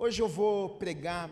Hoje 0.00 0.22
eu 0.22 0.28
vou 0.28 0.76
pregar 0.76 1.28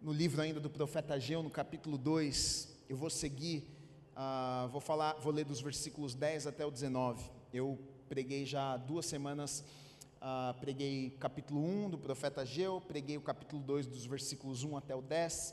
no 0.00 0.12
livro 0.12 0.40
ainda 0.40 0.60
do 0.60 0.70
profeta 0.70 1.14
Ageu, 1.14 1.42
no 1.42 1.50
capítulo 1.50 1.98
2. 1.98 2.68
Eu 2.88 2.96
vou 2.96 3.10
seguir, 3.10 3.68
uh, 4.12 4.68
vou 4.68 4.80
falar, 4.80 5.14
vou 5.14 5.32
ler 5.32 5.44
dos 5.44 5.60
versículos 5.60 6.14
10 6.14 6.46
até 6.46 6.64
o 6.64 6.70
19. 6.70 7.28
Eu 7.52 7.76
preguei 8.08 8.46
já 8.46 8.76
duas 8.76 9.06
semanas, 9.06 9.64
uh, 10.22 10.54
preguei 10.60 11.16
capítulo 11.18 11.60
1 11.60 11.90
do 11.90 11.98
profeta 11.98 12.42
Ageu, 12.42 12.80
preguei 12.80 13.16
o 13.16 13.20
capítulo 13.20 13.60
2 13.60 13.86
dos 13.86 14.06
versículos 14.06 14.62
1 14.62 14.76
até 14.76 14.94
o 14.94 15.02
10. 15.02 15.52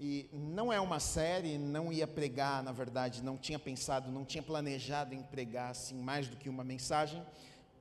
E 0.00 0.30
não 0.32 0.72
é 0.72 0.80
uma 0.80 1.00
série, 1.00 1.58
não 1.58 1.92
ia 1.92 2.06
pregar, 2.06 2.62
na 2.62 2.72
verdade, 2.72 3.22
não 3.22 3.36
tinha 3.36 3.58
pensado, 3.58 4.10
não 4.10 4.24
tinha 4.24 4.42
planejado 4.42 5.14
em 5.14 5.22
pregar 5.22 5.72
assim 5.72 5.96
mais 5.96 6.28
do 6.28 6.36
que 6.38 6.48
uma 6.48 6.64
mensagem. 6.64 7.22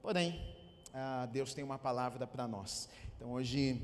Porém, 0.02 0.42
uh, 0.90 1.26
Deus 1.32 1.54
tem 1.54 1.64
uma 1.64 1.80
palavra 1.80 2.28
para 2.28 2.46
nós. 2.50 2.90
Então 3.22 3.34
hoje 3.34 3.80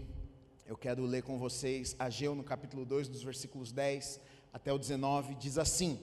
eu 0.66 0.76
quero 0.76 1.06
ler 1.06 1.22
com 1.22 1.38
vocês 1.38 1.96
Ageu 2.00 2.34
no 2.34 2.44
capítulo 2.44 2.84
2, 2.84 3.08
dos 3.08 3.22
versículos 3.22 3.72
10 3.72 4.20
até 4.52 4.74
o 4.74 4.80
19, 4.80 5.36
diz 5.36 5.60
assim: 5.60 6.02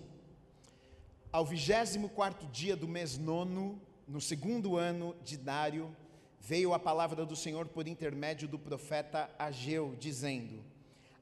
Ao 1.33 1.45
vigésimo 1.45 2.09
quarto 2.09 2.47
dia 2.47 2.77
do 2.77 2.87
mês 2.87 3.19
nono, 3.19 3.83
no 4.07 4.21
segundo 4.21 4.77
ano 4.77 5.17
de 5.25 5.37
Dário, 5.37 5.93
veio 6.39 6.73
a 6.73 6.79
palavra 6.79 7.27
do 7.27 7.35
Senhor 7.35 7.67
por 7.67 7.89
intermédio 7.89 8.47
do 8.47 8.57
profeta 8.57 9.29
Ageu, 9.37 9.97
dizendo: 9.99 10.63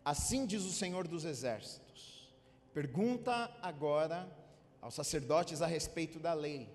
Assim 0.04 0.44
diz 0.44 0.64
o 0.64 0.70
Senhor 0.70 1.08
dos 1.08 1.24
Exércitos: 1.24 2.30
Pergunta 2.74 3.50
agora 3.62 4.30
aos 4.82 4.92
sacerdotes 4.92 5.62
a 5.62 5.66
respeito 5.66 6.18
da 6.18 6.34
lei. 6.34 6.68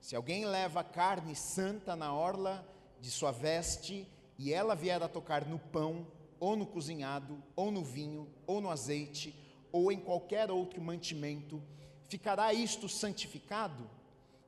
Se 0.00 0.14
alguém 0.14 0.44
leva 0.46 0.84
carne 0.84 1.34
santa 1.34 1.96
na 1.96 2.14
orla 2.14 2.64
de 3.00 3.10
sua 3.10 3.32
veste, 3.32 4.06
e 4.40 4.54
ela 4.54 4.74
vier 4.74 5.02
a 5.02 5.06
tocar 5.06 5.44
no 5.44 5.58
pão, 5.58 6.06
ou 6.40 6.56
no 6.56 6.64
cozinhado, 6.64 7.42
ou 7.54 7.70
no 7.70 7.84
vinho, 7.84 8.26
ou 8.46 8.58
no 8.58 8.70
azeite, 8.70 9.38
ou 9.70 9.92
em 9.92 10.00
qualquer 10.00 10.50
outro 10.50 10.80
mantimento, 10.80 11.62
ficará 12.08 12.50
isto 12.54 12.88
santificado? 12.88 13.86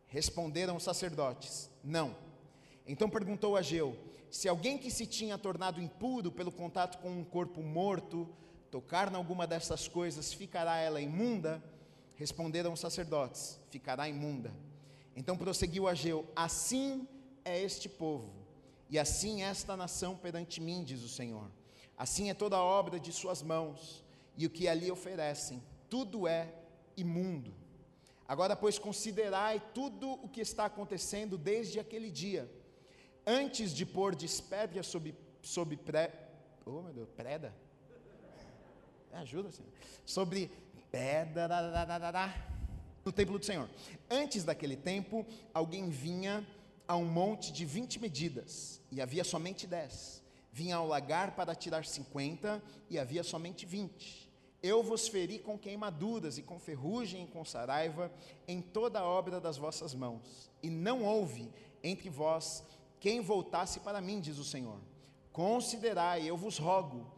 Responderam 0.07 0.77
os 0.77 0.83
sacerdotes: 0.83 1.71
Não. 1.85 2.17
Então 2.87 3.11
perguntou 3.11 3.55
Ageu: 3.55 3.95
Se 4.31 4.49
alguém 4.49 4.79
que 4.79 4.91
se 4.91 5.05
tinha 5.05 5.37
tornado 5.37 5.79
impuro 5.79 6.33
pelo 6.33 6.51
contato 6.51 6.97
com 7.03 7.11
um 7.11 7.23
corpo 7.23 7.63
morto, 7.63 8.27
tocar 8.71 9.13
em 9.13 9.15
alguma 9.15 9.47
dessas 9.47 9.89
coisas, 9.89 10.33
ficará 10.33 10.79
ela 10.79 11.03
imunda? 11.03 11.63
Responderam 12.17 12.73
os 12.73 12.81
sacerdotes: 12.81 13.61
Ficará 13.69 14.09
imunda. 14.09 14.55
Então 15.15 15.37
prosseguiu 15.37 15.87
Ageu: 15.87 16.27
Assim 16.35 17.07
é 17.45 17.61
este 17.61 17.91
povo 17.91 18.42
e 18.93 18.99
assim 18.99 19.43
esta 19.43 19.75
nação 19.75 20.15
perante 20.15 20.61
mim, 20.61 20.85
diz 20.85 21.03
o 21.03 21.09
Senhor. 21.09 21.51
Assim 21.97 22.29
é 22.29 22.35
toda 22.35 22.57
a 22.57 22.63
obra 22.63 23.01
de 23.01 23.11
suas 23.11 23.43
mãos, 23.43 24.05
e 24.37 24.45
o 24.45 24.51
que 24.51 24.69
ali 24.69 24.91
oferecem, 24.91 25.63
tudo 25.89 26.29
é 26.29 26.53
imundo. 26.95 27.55
Agora, 28.29 28.55
pois, 28.55 28.79
considerai 28.79 29.63
tudo 29.73 30.13
o 30.23 30.29
que 30.29 30.43
está 30.43 30.67
acontecendo 30.67 31.39
desde 31.39 31.81
aquele 31.81 32.11
dia, 32.11 32.53
antes 33.27 33.73
de 33.73 33.87
pôr 33.87 34.15
despédia 34.15 34.83
sobre, 34.83 35.15
sobre 35.41 35.79
pré, 35.79 36.13
oh 36.67 36.83
meu 36.83 36.93
Deus, 36.93 37.09
preda? 37.17 37.55
Ajuda, 39.11 39.51
Senhor. 39.51 39.73
Sobre 40.05 40.51
pedra 40.91 41.49
no 43.03 43.11
templo 43.11 43.39
do 43.39 43.45
Senhor. 43.47 43.71
Antes 44.11 44.45
daquele 44.45 44.77
tempo, 44.77 45.25
alguém 45.55 45.89
vinha 45.89 46.47
a 46.93 46.97
um 46.97 47.07
monte 47.07 47.51
de 47.51 47.65
20 47.65 48.01
medidas, 48.01 48.79
e 48.91 49.01
havia 49.01 49.25
somente 49.25 49.67
10. 49.67 50.23
Vinha 50.53 50.77
ao 50.77 50.87
lagar 50.87 51.35
para 51.35 51.55
tirar 51.55 51.87
50, 51.87 52.63
e 52.91 52.99
havia 52.99 53.23
somente 53.23 53.65
20. 53.65 54.31
Eu 54.63 54.83
vos 54.83 55.09
feri 55.09 55.39
com 55.39 55.59
queimaduras 55.59 56.37
e 56.37 56.43
com 56.43 56.59
ferrugem 56.59 57.25
e 57.25 57.27
com 57.29 57.47
saraiva 57.47 58.13
em 58.47 58.61
toda 58.61 59.01
a 59.01 59.07
obra 59.07 59.41
das 59.41 59.57
vossas 59.57 59.95
mãos. 59.95 60.51
E 60.63 60.69
não 60.69 61.03
houve 61.03 61.51
entre 61.83 62.11
vós 62.11 62.63
quem 63.01 63.23
voltasse 63.23 63.81
para 63.81 64.03
mim, 64.03 64.21
diz 64.21 64.37
o 64.37 64.45
Senhor. 64.45 64.79
Considerai, 65.33 66.29
eu 66.29 66.37
vos 66.37 66.59
rogo, 66.59 67.11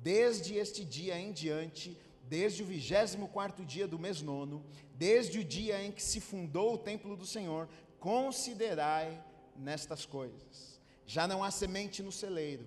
desde 0.00 0.54
este 0.54 0.84
dia 0.84 1.18
em 1.18 1.32
diante, 1.32 1.98
desde 2.22 2.62
o 2.62 2.66
vigésimo 2.66 3.26
quarto 3.26 3.64
dia 3.64 3.88
do 3.88 3.98
mês 3.98 4.22
nono, 4.22 4.64
desde 4.94 5.40
o 5.40 5.44
dia 5.44 5.82
em 5.82 5.90
que 5.90 6.02
se 6.02 6.20
fundou 6.20 6.74
o 6.74 6.78
templo 6.78 7.16
do 7.16 7.26
Senhor, 7.26 7.68
considerai 7.98 9.22
nestas 9.56 10.04
coisas. 10.06 10.80
Já 11.06 11.26
não 11.26 11.42
há 11.42 11.50
semente 11.50 12.02
no 12.02 12.12
celeiro. 12.12 12.66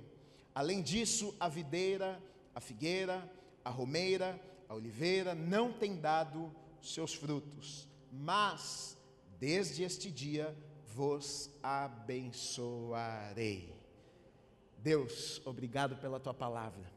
Além 0.53 0.81
disso, 0.81 1.35
a 1.39 1.47
videira, 1.47 2.21
a 2.53 2.59
figueira, 2.59 3.31
a 3.63 3.69
romeira, 3.69 4.37
a 4.67 4.73
oliveira 4.73 5.33
não 5.33 5.71
tem 5.71 5.95
dado 5.95 6.51
seus 6.81 7.13
frutos. 7.13 7.87
Mas, 8.11 8.97
desde 9.39 9.83
este 9.83 10.11
dia, 10.11 10.53
vos 10.87 11.49
abençoarei. 11.63 13.01
Deus, 14.77 15.41
obrigado 15.45 15.95
pela 15.97 16.19
tua 16.19 16.33
palavra. 16.33 16.91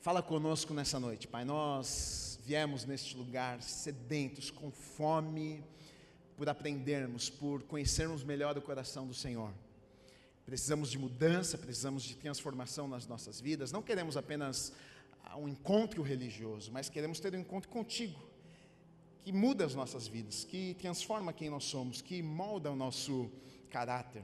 Fala 0.00 0.22
conosco 0.22 0.72
nessa 0.72 1.00
noite, 1.00 1.26
Pai. 1.26 1.44
Nós 1.44 2.38
viemos 2.44 2.84
neste 2.84 3.16
lugar 3.16 3.60
sedentos, 3.62 4.50
com 4.50 4.70
fome 4.70 5.64
por 6.36 6.48
aprendermos, 6.48 7.30
por 7.30 7.62
conhecermos 7.62 8.22
melhor 8.22 8.56
o 8.58 8.62
coração 8.62 9.06
do 9.06 9.14
Senhor. 9.14 9.52
Precisamos 10.44 10.90
de 10.90 10.98
mudança, 10.98 11.58
precisamos 11.58 12.04
de 12.04 12.14
transformação 12.14 12.86
nas 12.86 13.06
nossas 13.06 13.40
vidas. 13.40 13.72
Não 13.72 13.82
queremos 13.82 14.16
apenas 14.16 14.72
ah, 15.24 15.36
um 15.36 15.48
encontro 15.48 16.02
religioso, 16.02 16.70
mas 16.70 16.88
queremos 16.88 17.18
ter 17.18 17.34
um 17.34 17.40
encontro 17.40 17.68
contigo, 17.68 18.22
que 19.24 19.32
muda 19.32 19.64
as 19.64 19.74
nossas 19.74 20.06
vidas, 20.06 20.44
que 20.44 20.74
transforma 20.74 21.32
quem 21.32 21.50
nós 21.50 21.64
somos, 21.64 22.00
que 22.00 22.22
molda 22.22 22.70
o 22.70 22.76
nosso 22.76 23.28
caráter. 23.70 24.22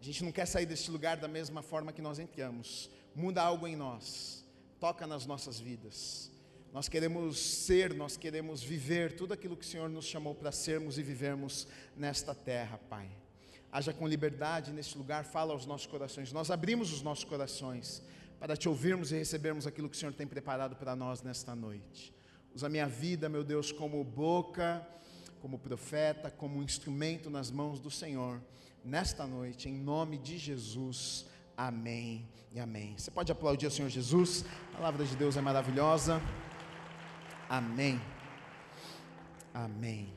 A 0.00 0.04
gente 0.04 0.24
não 0.24 0.32
quer 0.32 0.46
sair 0.46 0.66
deste 0.66 0.90
lugar 0.90 1.16
da 1.18 1.28
mesma 1.28 1.62
forma 1.62 1.92
que 1.92 2.02
nós 2.02 2.18
entramos. 2.18 2.90
Muda 3.14 3.42
algo 3.42 3.68
em 3.68 3.76
nós, 3.76 4.44
toca 4.80 5.06
nas 5.06 5.26
nossas 5.26 5.60
vidas. 5.60 6.31
Nós 6.72 6.88
queremos 6.88 7.38
ser, 7.38 7.92
nós 7.92 8.16
queremos 8.16 8.62
viver 8.62 9.12
tudo 9.12 9.34
aquilo 9.34 9.54
que 9.54 9.64
o 9.64 9.68
Senhor 9.68 9.90
nos 9.90 10.06
chamou 10.06 10.34
para 10.34 10.50
sermos 10.50 10.96
e 10.96 11.02
vivermos 11.02 11.68
nesta 11.94 12.34
terra, 12.34 12.78
Pai. 12.88 13.10
Haja 13.70 13.92
com 13.92 14.08
liberdade 14.08 14.72
neste 14.72 14.96
lugar, 14.96 15.22
fala 15.22 15.52
aos 15.52 15.66
nossos 15.66 15.86
corações. 15.86 16.32
Nós 16.32 16.50
abrimos 16.50 16.90
os 16.90 17.02
nossos 17.02 17.24
corações 17.24 18.02
para 18.40 18.56
te 18.56 18.70
ouvirmos 18.70 19.12
e 19.12 19.16
recebermos 19.16 19.66
aquilo 19.66 19.86
que 19.88 19.96
o 19.96 19.98
Senhor 19.98 20.14
tem 20.14 20.26
preparado 20.26 20.74
para 20.74 20.96
nós 20.96 21.22
nesta 21.22 21.54
noite. 21.54 22.12
Usa 22.54 22.70
minha 22.70 22.86
vida, 22.86 23.28
meu 23.28 23.44
Deus, 23.44 23.70
como 23.70 24.02
boca, 24.02 24.86
como 25.42 25.58
profeta, 25.58 26.30
como 26.30 26.62
instrumento 26.62 27.28
nas 27.28 27.50
mãos 27.50 27.80
do 27.80 27.90
Senhor, 27.90 28.40
nesta 28.82 29.26
noite, 29.26 29.68
em 29.68 29.74
nome 29.74 30.16
de 30.16 30.38
Jesus. 30.38 31.26
Amém 31.54 32.26
e 32.50 32.58
amém. 32.58 32.94
Você 32.96 33.10
pode 33.10 33.30
aplaudir 33.30 33.66
o 33.66 33.70
Senhor 33.70 33.90
Jesus, 33.90 34.44
a 34.72 34.76
palavra 34.78 35.04
de 35.04 35.14
Deus 35.16 35.36
é 35.36 35.40
maravilhosa. 35.42 36.20
Amém. 37.52 38.00
Amém. 39.52 40.10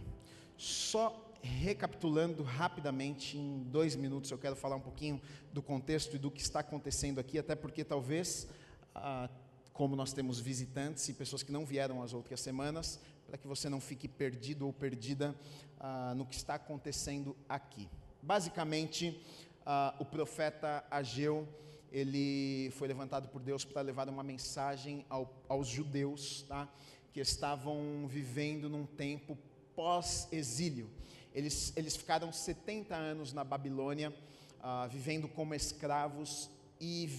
Só 0.56 1.34
recapitulando 1.41 2.44
rapidamente, 2.44 3.38
em 3.38 3.62
dois 3.63 3.94
minutos, 3.94 4.31
eu 4.31 4.38
quero 4.38 4.56
falar 4.56 4.78
um 4.78 4.81
pouquinho 4.81 5.22
do 5.51 5.62
contexto 5.62 6.16
e 6.16 6.18
do 6.18 6.31
que 6.31 6.40
está 6.40 6.62
acontecendo 6.62 7.19
aqui, 7.19 7.38
até 7.38 7.53
porque 7.53 7.84
talvez, 7.84 8.47
ah, 8.95 9.29
como 9.74 9.97
nós 9.97 10.13
temos 10.13 10.40
visitantes 10.40 11.09
e 11.09 11.13
pessoas 11.13 11.44
que 11.44 11.51
não 11.51 11.66
vieram 11.66 12.01
as 12.01 12.13
outras 12.13 12.40
semanas, 12.40 13.01
para 13.28 13.38
que 13.38 13.47
você 13.47 13.68
não 13.68 13.81
fique 13.81 14.07
perdido 14.07 14.66
ou 14.66 14.72
perdida 14.72 15.35
ah, 15.78 16.13
no 16.16 16.25
que 16.25 16.35
está 16.35 16.56
acontecendo 16.56 17.35
aqui. 17.50 17.90
Basicamente, 18.22 19.22
ah, 19.66 19.94
o 20.00 20.06
profeta 20.06 20.85
Ageu, 20.90 21.45
ele 21.91 22.71
foi 22.77 22.88
levantado 22.88 23.27
por 23.27 23.42
Deus 23.42 23.65
para 23.65 23.81
levar 23.81 24.07
uma 24.07 24.24
mensagem 24.24 25.06
ao, 25.10 25.30
aos 25.50 25.68
judeus, 25.68 26.44
tá? 26.48 26.69
Que 27.15 27.21
estavam 27.21 28.06
vivendo 28.09 28.69
num 28.69 28.85
tempo 28.85 29.38
pós-exílio. 29.73 30.89
Eles, 31.33 31.71
eles 31.77 31.95
ficaram 31.95 32.29
70 32.29 32.94
anos 32.94 33.31
na 33.31 33.41
Babilônia, 33.41 34.13
uh, 34.59 34.89
vivendo 34.89 35.29
como 35.29 35.56
escravos, 35.56 36.50
e 36.77 37.09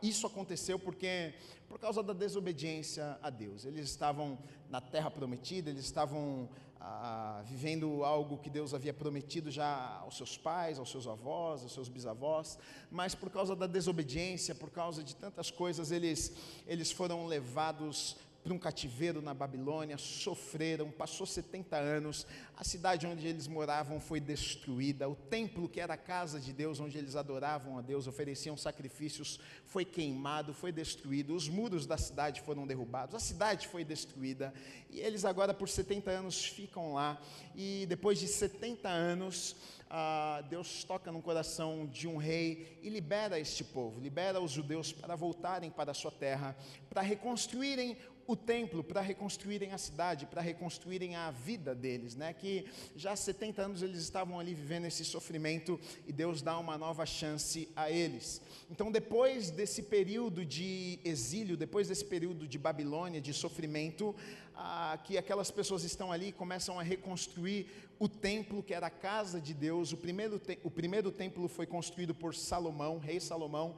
isso 0.00 0.24
aconteceu 0.24 0.78
porque 0.78 1.34
por 1.68 1.80
causa 1.80 2.00
da 2.00 2.12
desobediência 2.12 3.18
a 3.20 3.28
Deus. 3.28 3.64
Eles 3.64 3.90
estavam 3.90 4.38
na 4.70 4.80
terra 4.80 5.10
prometida, 5.10 5.68
eles 5.68 5.84
estavam 5.84 6.48
ah, 6.80 7.42
vivendo 7.44 8.04
algo 8.04 8.38
que 8.38 8.48
Deus 8.48 8.72
havia 8.72 8.94
prometido 8.94 9.50
já 9.50 9.98
aos 10.00 10.16
seus 10.16 10.38
pais, 10.38 10.78
aos 10.78 10.90
seus 10.90 11.08
avós, 11.08 11.62
aos 11.62 11.72
seus 11.72 11.88
bisavós, 11.88 12.56
mas 12.88 13.16
por 13.16 13.30
causa 13.30 13.56
da 13.56 13.66
desobediência, 13.66 14.54
por 14.54 14.70
causa 14.70 15.02
de 15.02 15.16
tantas 15.16 15.50
coisas, 15.50 15.90
eles, 15.90 16.32
eles 16.68 16.92
foram 16.92 17.26
levados 17.26 18.16
para 18.42 18.54
um 18.54 18.58
cativeiro 18.58 19.20
na 19.20 19.34
Babilônia, 19.34 19.98
sofreram, 19.98 20.90
passou 20.90 21.26
70 21.26 21.76
anos, 21.76 22.26
a 22.56 22.64
cidade 22.64 23.06
onde 23.06 23.26
eles 23.26 23.46
moravam 23.46 24.00
foi 24.00 24.20
destruída, 24.20 25.08
o 25.08 25.14
templo 25.14 25.68
que 25.68 25.80
era 25.80 25.94
a 25.94 25.98
casa 25.98 26.40
de 26.40 26.52
Deus, 26.52 26.80
onde 26.80 26.96
eles 26.96 27.16
adoravam 27.16 27.78
a 27.78 27.82
Deus, 27.82 28.06
ofereciam 28.06 28.56
sacrifícios, 28.56 29.38
foi 29.66 29.84
queimado, 29.84 30.54
foi 30.54 30.72
destruído, 30.72 31.34
os 31.34 31.48
muros 31.48 31.84
da 31.84 31.98
cidade 31.98 32.40
foram 32.40 32.66
derrubados, 32.66 33.14
a 33.14 33.20
cidade 33.20 33.68
foi 33.68 33.84
destruída, 33.84 34.54
e 34.90 35.00
eles 35.00 35.24
agora 35.24 35.52
por 35.52 35.68
70 35.68 36.10
anos 36.10 36.44
ficam 36.44 36.94
lá, 36.94 37.20
e 37.54 37.86
depois 37.88 38.18
de 38.18 38.28
70 38.28 38.88
anos, 38.88 39.56
ah, 39.90 40.44
Deus 40.48 40.84
toca 40.84 41.10
no 41.10 41.22
coração 41.22 41.86
de 41.86 42.06
um 42.06 42.16
rei 42.16 42.78
e 42.82 42.90
libera 42.90 43.38
este 43.38 43.64
povo, 43.64 44.00
libera 44.00 44.40
os 44.40 44.50
judeus 44.50 44.92
para 44.92 45.16
voltarem 45.16 45.70
para 45.70 45.92
a 45.92 45.94
sua 45.94 46.10
terra, 46.10 46.56
para 46.90 47.00
reconstruírem 47.00 47.96
o 48.28 48.36
templo 48.36 48.84
para 48.84 49.00
reconstruírem 49.00 49.72
a 49.72 49.78
cidade, 49.78 50.26
para 50.26 50.42
reconstruírem 50.42 51.16
a 51.16 51.30
vida 51.30 51.74
deles, 51.74 52.14
né? 52.14 52.34
Que 52.34 52.66
já 52.94 53.12
há 53.12 53.16
70 53.16 53.62
anos 53.62 53.82
eles 53.82 54.00
estavam 54.00 54.38
ali 54.38 54.52
vivendo 54.52 54.84
esse 54.84 55.02
sofrimento 55.02 55.80
e 56.06 56.12
Deus 56.12 56.42
dá 56.42 56.58
uma 56.58 56.76
nova 56.76 57.06
chance 57.06 57.70
a 57.74 57.90
eles. 57.90 58.42
Então, 58.70 58.92
depois 58.92 59.50
desse 59.50 59.82
período 59.82 60.44
de 60.44 60.98
exílio, 61.02 61.56
depois 61.56 61.88
desse 61.88 62.04
período 62.04 62.46
de 62.46 62.58
Babilônia, 62.58 63.18
de 63.18 63.32
sofrimento, 63.32 64.14
ah, 64.54 64.98
que 65.02 65.16
aquelas 65.16 65.50
pessoas 65.50 65.82
estão 65.82 66.12
ali 66.12 66.30
começam 66.30 66.78
a 66.78 66.82
reconstruir 66.82 67.66
o 67.98 68.10
templo 68.10 68.62
que 68.62 68.74
era 68.74 68.88
a 68.88 68.90
casa 68.90 69.40
de 69.40 69.54
Deus. 69.54 69.90
O 69.94 69.96
primeiro, 69.96 70.38
o 70.62 70.70
primeiro 70.70 71.10
templo 71.10 71.48
foi 71.48 71.64
construído 71.64 72.14
por 72.14 72.34
Salomão, 72.34 72.98
rei 72.98 73.20
Salomão, 73.20 73.74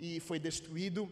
e 0.00 0.18
foi 0.18 0.40
destruído 0.40 1.08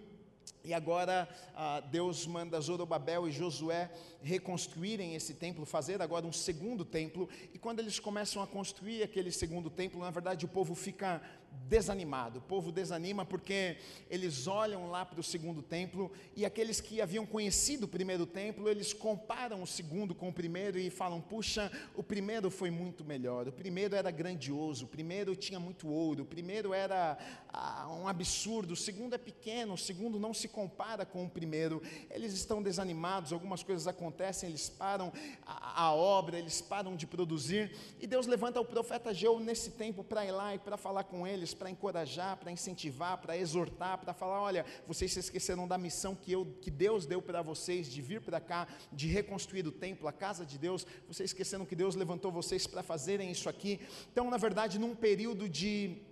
e 0.63 0.75
agora 0.75 1.29
ah, 1.55 1.81
Deus 1.81 2.27
manda 2.27 2.61
Zorobabel 2.61 3.29
e 3.29 3.33
Josué 3.33 3.91
reconstruírem 4.23 5.15
esse 5.15 5.35
templo, 5.35 5.65
fazer 5.65 6.03
agora 6.03 6.27
um 6.27 6.33
segundo 6.33 6.85
templo. 6.85 7.29
E 7.55 7.59
quando 7.59 7.81
eles 7.81 7.99
começam 7.99 8.43
a 8.43 8.47
construir 8.47 9.03
aquele 9.03 9.33
segundo 9.33 9.71
templo, 9.71 10.01
na 10.01 10.11
verdade 10.11 10.45
o 10.45 10.49
povo 10.49 10.75
fica 10.75 11.23
desanimado. 11.71 12.41
O 12.41 12.43
povo 12.43 12.73
desanima 12.73 13.25
porque 13.25 13.77
eles 14.11 14.49
olham 14.49 14.91
lá 14.91 15.07
para 15.07 15.21
o 15.21 15.23
segundo 15.23 15.63
templo 15.63 16.11
e 16.35 16.45
aqueles 16.45 16.81
que 16.81 17.01
haviam 17.01 17.25
conhecido 17.25 17.85
o 17.85 17.89
primeiro 17.89 18.27
templo, 18.27 18.69
eles 18.69 18.93
comparam 18.93 19.63
o 19.63 19.67
segundo 19.67 20.13
com 20.13 20.29
o 20.29 20.33
primeiro 20.33 20.79
e 20.79 20.91
falam: 20.91 21.21
puxa, 21.21 21.71
o 21.95 22.03
primeiro 22.03 22.51
foi 22.51 22.71
muito 22.71 23.05
melhor, 23.05 23.47
o 23.47 23.53
primeiro 23.53 23.95
era 23.95 24.11
grandioso, 24.11 24.85
o 24.85 24.89
primeiro 24.89 25.37
tinha 25.37 25.61
muito 25.61 25.89
ouro, 25.89 26.25
o 26.25 26.27
primeiro 26.27 26.75
era 26.75 27.17
ah, 27.49 27.89
um 27.89 28.09
absurdo, 28.09 28.73
o 28.73 28.77
segundo 28.77 29.15
é 29.15 29.19
pequeno, 29.19 29.75
o 29.75 29.79
segundo 29.79 30.19
não 30.19 30.35
se 30.35 30.49
compara 30.49 31.07
com 31.07 31.25
o 31.25 31.31
primeiro. 31.31 31.81
Eles 32.11 32.33
estão 32.33 32.61
desanimados, 32.61 33.33
algumas 33.33 33.63
coisas 33.63 33.87
acontecem, 33.87 34.49
eles 34.49 34.69
param 34.69 35.13
a, 35.47 35.85
a 35.85 35.95
obra, 35.95 36.37
eles 36.37 36.61
param 36.61 36.97
de 36.97 37.07
produzir 37.07 37.77
e 38.01 38.09
Deus 38.09 38.27
levanta 38.27 38.61
o 38.61 38.65
profeta 38.65 39.15
Geu 39.15 39.39
nesse 39.39 39.71
tempo 39.71 40.03
para 40.03 40.25
ir 40.25 40.33
lá 40.33 40.55
e 40.55 40.59
para 40.59 40.77
falar 40.77 41.05
com 41.05 41.27
eles 41.27 41.40
eles 41.41 41.55
para 41.55 41.71
encorajar, 41.71 42.37
para 42.37 42.53
incentivar, 42.53 43.19
para 43.19 43.37
exortar, 43.37 43.99
para 43.99 44.13
falar: 44.13 44.41
olha, 44.41 44.65
vocês 44.87 45.13
se 45.13 45.21
esqueceram 45.21 45.67
da 45.67 45.79
missão 45.79 46.15
que, 46.15 46.33
eu, 46.33 46.47
que 46.61 46.71
Deus 46.71 47.07
deu 47.07 47.21
para 47.21 47.43
vocês 47.43 47.91
de 47.91 48.01
vir 48.01 48.21
para 48.21 48.41
cá, 48.41 48.69
de 48.93 49.09
reconstruir 49.09 49.67
o 49.67 49.73
templo, 49.73 50.07
a 50.07 50.13
casa 50.13 50.45
de 50.45 50.59
Deus. 50.59 50.87
Vocês 51.09 51.31
esqueceram 51.31 51.67
que 51.67 51.75
Deus 51.75 51.95
levantou 51.95 52.31
vocês 52.31 52.67
para 52.67 52.83
fazerem 52.83 53.31
isso 53.31 53.49
aqui. 53.49 53.81
Então, 54.13 54.31
na 54.31 54.37
verdade, 54.37 54.79
num 54.79 54.95
período 54.95 55.49
de 55.49 56.03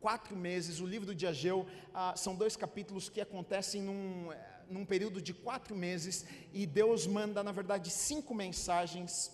quatro 0.00 0.36
meses, 0.36 0.80
o 0.80 0.86
livro 0.86 1.14
de 1.14 1.26
Ageu, 1.26 1.66
ah, 1.94 2.14
são 2.16 2.34
dois 2.34 2.56
capítulos 2.56 3.08
que 3.08 3.20
acontecem 3.22 3.80
num, 3.80 4.28
num 4.68 4.84
período 4.84 5.22
de 5.22 5.32
quatro 5.32 5.74
meses, 5.74 6.26
e 6.52 6.66
Deus 6.66 7.06
manda, 7.06 7.42
na 7.42 7.52
verdade, 7.52 7.90
cinco 7.90 8.34
mensagens 8.34 9.32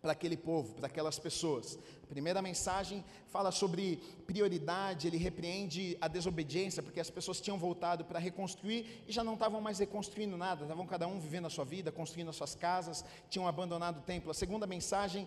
para 0.00 0.12
aquele 0.12 0.36
povo, 0.36 0.74
para 0.74 0.86
aquelas 0.86 1.18
pessoas. 1.18 1.76
Primeira 2.08 2.40
mensagem 2.40 3.04
fala 3.28 3.50
sobre 3.50 3.96
prioridade, 4.26 5.06
ele 5.06 5.16
repreende 5.16 5.96
a 6.00 6.08
desobediência, 6.08 6.82
porque 6.82 7.00
as 7.00 7.10
pessoas 7.10 7.40
tinham 7.40 7.58
voltado 7.58 8.04
para 8.04 8.18
reconstruir 8.18 9.02
e 9.06 9.12
já 9.12 9.24
não 9.24 9.34
estavam 9.34 9.60
mais 9.60 9.78
reconstruindo 9.78 10.36
nada, 10.36 10.62
estavam 10.62 10.86
cada 10.86 11.06
um 11.06 11.18
vivendo 11.18 11.46
a 11.46 11.50
sua 11.50 11.64
vida, 11.64 11.90
construindo 11.90 12.28
as 12.28 12.36
suas 12.36 12.54
casas, 12.54 13.04
tinham 13.28 13.46
abandonado 13.46 13.98
o 13.98 14.02
templo. 14.02 14.30
A 14.30 14.34
segunda 14.34 14.66
mensagem, 14.66 15.26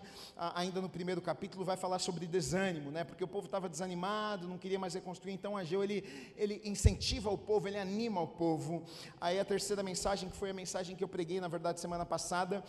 ainda 0.54 0.80
no 0.80 0.88
primeiro 0.88 1.20
capítulo, 1.20 1.64
vai 1.64 1.76
falar 1.76 1.98
sobre 1.98 2.26
desânimo, 2.26 2.90
né? 2.90 3.04
porque 3.04 3.22
o 3.22 3.28
povo 3.28 3.46
estava 3.46 3.68
desanimado, 3.68 4.48
não 4.48 4.58
queria 4.58 4.78
mais 4.78 4.94
reconstruir, 4.94 5.32
então 5.32 5.56
Ageu 5.56 5.84
ele, 5.84 6.02
ele 6.36 6.60
incentiva 6.64 7.30
o 7.30 7.38
povo, 7.38 7.68
ele 7.68 7.78
anima 7.78 8.20
o 8.20 8.26
povo. 8.26 8.82
Aí 9.20 9.38
a 9.38 9.44
terceira 9.44 9.82
mensagem, 9.82 10.30
que 10.30 10.36
foi 10.36 10.50
a 10.50 10.54
mensagem 10.54 10.96
que 10.96 11.04
eu 11.04 11.08
preguei, 11.08 11.40
na 11.40 11.48
verdade, 11.48 11.78
semana 11.78 12.06
passada, 12.06 12.64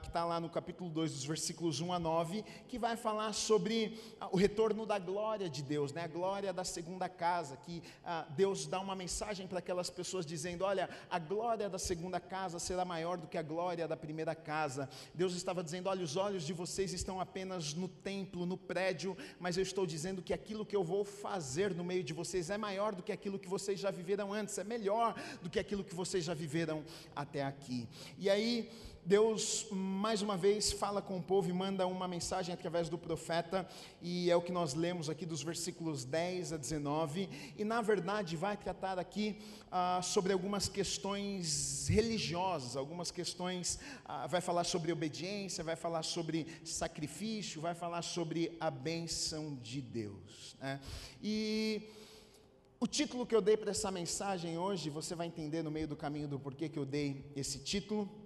que 0.00 0.08
está 0.08 0.24
lá 0.24 0.40
no 0.40 0.48
capítulo 0.48 0.88
2, 0.88 1.12
dos 1.12 1.24
versículos 1.24 1.80
1 1.80 1.92
a 1.92 1.98
9, 1.98 2.44
que 2.66 2.78
vai 2.78 2.96
falar 2.96 3.33
sobre 3.34 3.98
ah, 4.20 4.28
o 4.32 4.36
retorno 4.36 4.86
da 4.86 4.98
glória 4.98 5.48
de 5.48 5.62
Deus, 5.62 5.92
né? 5.92 6.02
a 6.02 6.08
glória 6.08 6.52
da 6.52 6.64
segunda 6.64 7.08
casa, 7.08 7.56
que 7.56 7.82
ah, 8.04 8.26
Deus 8.30 8.66
dá 8.66 8.80
uma 8.80 8.94
mensagem 8.94 9.46
para 9.46 9.58
aquelas 9.58 9.90
pessoas 9.90 10.24
dizendo: 10.24 10.64
olha, 10.64 10.88
a 11.10 11.18
glória 11.18 11.68
da 11.68 11.78
segunda 11.78 12.18
casa 12.18 12.58
será 12.58 12.84
maior 12.84 13.18
do 13.18 13.26
que 13.26 13.36
a 13.36 13.42
glória 13.42 13.86
da 13.86 13.96
primeira 13.96 14.34
casa. 14.34 14.88
Deus 15.12 15.34
estava 15.34 15.62
dizendo: 15.62 15.88
olha, 15.88 16.02
os 16.02 16.16
olhos 16.16 16.44
de 16.44 16.52
vocês 16.52 16.92
estão 16.92 17.20
apenas 17.20 17.74
no 17.74 17.88
templo, 17.88 18.46
no 18.46 18.56
prédio, 18.56 19.16
mas 19.38 19.56
eu 19.56 19.62
estou 19.62 19.86
dizendo 19.86 20.22
que 20.22 20.32
aquilo 20.32 20.64
que 20.64 20.76
eu 20.76 20.84
vou 20.84 21.04
fazer 21.04 21.74
no 21.74 21.84
meio 21.84 22.04
de 22.04 22.12
vocês 22.12 22.50
é 22.50 22.56
maior 22.56 22.94
do 22.94 23.02
que 23.02 23.12
aquilo 23.12 23.38
que 23.38 23.48
vocês 23.48 23.78
já 23.78 23.90
viveram 23.90 24.32
antes, 24.32 24.56
é 24.58 24.64
melhor 24.64 25.14
do 25.42 25.50
que 25.50 25.58
aquilo 25.58 25.84
que 25.84 25.94
vocês 25.94 26.24
já 26.24 26.34
viveram 26.34 26.84
até 27.14 27.42
aqui. 27.42 27.88
E 28.18 28.30
aí, 28.30 28.70
Deus 29.06 29.66
mais 29.70 30.22
uma 30.22 30.34
vez 30.34 30.72
fala 30.72 31.02
com 31.02 31.18
o 31.18 31.22
povo 31.22 31.50
e 31.50 31.52
manda 31.52 31.86
uma 31.86 32.08
mensagem 32.08 32.54
através 32.54 32.88
do 32.88 32.96
profeta, 32.96 33.68
e 34.00 34.30
é 34.30 34.36
o 34.36 34.40
que 34.40 34.50
nós 34.50 34.72
lemos 34.72 35.10
aqui 35.10 35.26
dos 35.26 35.42
versículos 35.42 36.04
10 36.04 36.54
a 36.54 36.56
19, 36.56 37.28
e 37.58 37.64
na 37.64 37.82
verdade 37.82 38.34
vai 38.34 38.56
tratar 38.56 38.98
aqui 38.98 39.36
ah, 39.70 40.00
sobre 40.02 40.32
algumas 40.32 40.68
questões 40.68 41.86
religiosas, 41.86 42.76
algumas 42.76 43.10
questões, 43.10 43.78
ah, 44.06 44.26
vai 44.26 44.40
falar 44.40 44.64
sobre 44.64 44.90
obediência, 44.90 45.62
vai 45.62 45.76
falar 45.76 46.02
sobre 46.02 46.46
sacrifício, 46.64 47.60
vai 47.60 47.74
falar 47.74 48.00
sobre 48.00 48.56
a 48.58 48.70
bênção 48.70 49.54
de 49.56 49.82
Deus. 49.82 50.56
Né? 50.60 50.80
E. 51.22 51.82
O 52.80 52.86
título 52.86 53.24
que 53.24 53.34
eu 53.34 53.40
dei 53.40 53.56
para 53.56 53.70
essa 53.70 53.90
mensagem 53.90 54.58
hoje, 54.58 54.90
você 54.90 55.14
vai 55.14 55.26
entender 55.26 55.62
no 55.62 55.70
meio 55.70 55.88
do 55.88 55.96
caminho 55.96 56.28
do 56.28 56.38
porquê 56.38 56.68
que 56.68 56.78
eu 56.78 56.84
dei 56.84 57.24
esse 57.34 57.60
título. 57.60 58.23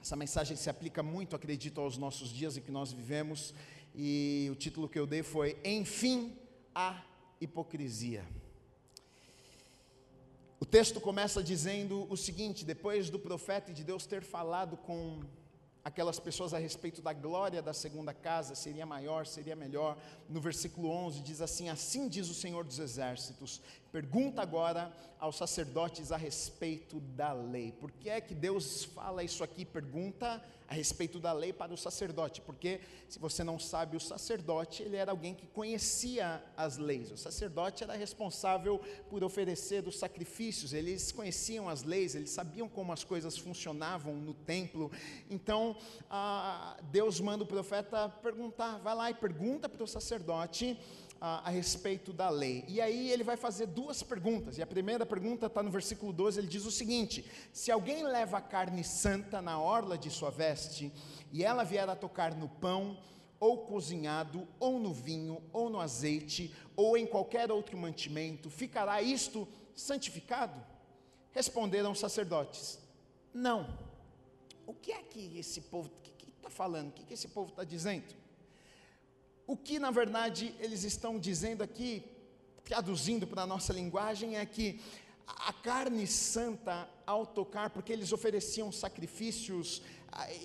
Essa 0.00 0.16
mensagem 0.16 0.56
se 0.56 0.70
aplica 0.70 1.02
muito, 1.02 1.36
acredito, 1.36 1.80
aos 1.80 1.96
nossos 1.96 2.30
dias 2.30 2.56
em 2.56 2.60
que 2.60 2.70
nós 2.70 2.92
vivemos, 2.92 3.54
e 3.94 4.48
o 4.50 4.54
título 4.54 4.88
que 4.88 4.98
eu 4.98 5.06
dei 5.06 5.22
foi 5.22 5.58
Enfim 5.64 6.36
a 6.74 7.02
hipocrisia. 7.40 8.24
O 10.58 10.66
texto 10.66 11.00
começa 11.00 11.42
dizendo 11.42 12.06
o 12.10 12.16
seguinte: 12.16 12.64
depois 12.64 13.08
do 13.08 13.18
profeta 13.18 13.70
e 13.70 13.74
de 13.74 13.82
Deus 13.82 14.06
ter 14.06 14.22
falado 14.22 14.76
com 14.76 15.20
aquelas 15.82 16.20
pessoas 16.20 16.52
a 16.52 16.58
respeito 16.58 17.00
da 17.00 17.12
glória 17.12 17.62
da 17.62 17.72
segunda 17.72 18.12
casa, 18.12 18.54
seria 18.54 18.84
maior, 18.84 19.26
seria 19.26 19.56
melhor. 19.56 19.96
No 20.28 20.40
versículo 20.40 20.90
11 20.90 21.20
diz 21.22 21.40
assim: 21.40 21.68
Assim 21.68 22.08
diz 22.08 22.28
o 22.28 22.34
Senhor 22.34 22.64
dos 22.64 22.78
Exércitos: 22.78 23.60
Pergunta 23.92 24.40
agora 24.40 24.92
aos 25.18 25.36
sacerdotes 25.36 26.12
a 26.12 26.16
respeito 26.16 27.00
da 27.00 27.32
lei. 27.32 27.72
Por 27.72 27.90
que 27.90 28.08
é 28.08 28.20
que 28.20 28.34
Deus 28.34 28.84
fala 28.84 29.24
isso 29.24 29.42
aqui? 29.42 29.64
Pergunta 29.64 30.42
a 30.68 30.74
respeito 30.74 31.18
da 31.18 31.32
lei 31.32 31.52
para 31.52 31.74
o 31.74 31.76
sacerdote, 31.76 32.40
porque 32.40 32.80
se 33.08 33.18
você 33.18 33.42
não 33.42 33.58
sabe, 33.58 33.96
o 33.96 34.00
sacerdote, 34.00 34.84
ele 34.84 34.94
era 34.94 35.10
alguém 35.10 35.34
que 35.34 35.44
conhecia 35.48 36.40
as 36.56 36.78
leis. 36.78 37.10
O 37.10 37.16
sacerdote 37.16 37.82
era 37.82 37.96
responsável 37.96 38.80
por 39.08 39.24
oferecer 39.24 39.88
os 39.88 39.98
sacrifícios, 39.98 40.72
eles 40.72 41.10
conheciam 41.10 41.68
as 41.68 41.82
leis, 41.82 42.14
eles 42.14 42.30
sabiam 42.30 42.68
como 42.68 42.92
as 42.92 43.02
coisas 43.02 43.36
funcionavam 43.36 44.14
no 44.14 44.32
templo. 44.32 44.92
Então, 45.28 45.76
Deus 46.92 47.18
manda 47.18 47.42
o 47.42 47.46
profeta 47.46 48.08
perguntar, 48.08 48.78
vai 48.78 48.94
lá 48.94 49.10
e 49.10 49.14
pergunta 49.14 49.68
para 49.68 49.82
o 49.82 49.88
sacerdote 49.88 50.78
a, 51.20 51.46
a, 51.48 51.50
respeito 51.50 52.12
da 52.12 52.30
lei. 52.30 52.64
E 52.66 52.80
aí 52.80 53.10
ele 53.10 53.22
vai 53.22 53.36
fazer 53.36 53.66
duas 53.66 54.02
perguntas. 54.02 54.56
E 54.56 54.62
a 54.62 54.66
primeira 54.66 55.04
pergunta 55.04 55.46
está 55.46 55.62
no 55.62 55.70
versículo 55.70 56.12
12, 56.12 56.40
ele 56.40 56.46
diz 56.46 56.64
o 56.64 56.70
seguinte: 56.70 57.24
Se 57.52 57.70
alguém 57.70 58.02
leva 58.04 58.40
carne 58.40 58.82
santa 58.82 59.42
na 59.42 59.60
orla 59.60 59.98
de 59.98 60.08
sua 60.08 60.30
veste, 60.30 60.92
e 61.30 61.44
ela 61.44 61.62
vier 61.62 61.88
a 61.88 61.94
tocar 61.94 62.34
no 62.34 62.48
pão, 62.48 62.98
ou 63.38 63.66
cozinhado, 63.66 64.48
ou 64.58 64.78
no 64.78 64.92
vinho, 64.92 65.42
ou 65.52 65.68
no 65.68 65.80
azeite, 65.80 66.54
ou 66.74 66.96
em 66.96 67.06
qualquer 67.06 67.52
outro 67.52 67.76
mantimento, 67.76 68.48
ficará 68.48 69.02
isto 69.02 69.46
santificado? 69.74 70.60
Responderam 71.32 71.92
os 71.92 71.98
sacerdotes: 71.98 72.78
Não. 73.34 73.90
O 74.66 74.72
que 74.72 74.92
é 74.92 75.02
que 75.02 75.36
esse 75.36 75.62
povo 75.62 75.90
está 76.36 76.48
falando? 76.48 76.90
O 76.90 76.92
que, 76.92 77.04
que 77.04 77.14
esse 77.14 77.28
povo 77.28 77.50
está 77.50 77.64
dizendo? 77.64 78.19
O 79.50 79.56
que 79.56 79.80
na 79.80 79.90
verdade 79.90 80.54
eles 80.60 80.84
estão 80.84 81.18
dizendo 81.18 81.64
aqui, 81.64 82.04
traduzindo 82.62 83.26
para 83.26 83.42
a 83.42 83.46
nossa 83.48 83.72
linguagem, 83.72 84.36
é 84.36 84.46
que 84.46 84.80
a 85.26 85.52
carne 85.52 86.06
santa 86.06 86.88
ao 87.04 87.26
tocar, 87.26 87.70
porque 87.70 87.92
eles 87.92 88.12
ofereciam 88.12 88.70
sacrifícios, 88.70 89.82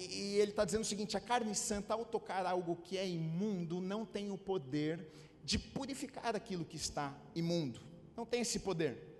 e 0.10 0.38
ele 0.38 0.50
está 0.50 0.66
dizendo 0.66 0.82
o 0.82 0.86
seguinte: 0.86 1.16
a 1.16 1.20
carne 1.20 1.54
santa 1.54 1.94
ao 1.94 2.04
tocar 2.04 2.48
algo 2.48 2.78
que 2.78 2.98
é 2.98 3.08
imundo 3.08 3.80
não 3.80 4.08
tem 4.08 4.32
o 4.32 4.40
poder 4.40 5.08
de 5.44 5.60
purificar 5.60 6.36
aquilo 6.36 6.66
que 6.66 6.76
está 6.76 7.16
imundo, 7.36 7.80
não 8.18 8.26
tem 8.26 8.42
esse 8.42 8.58
poder. 8.58 9.15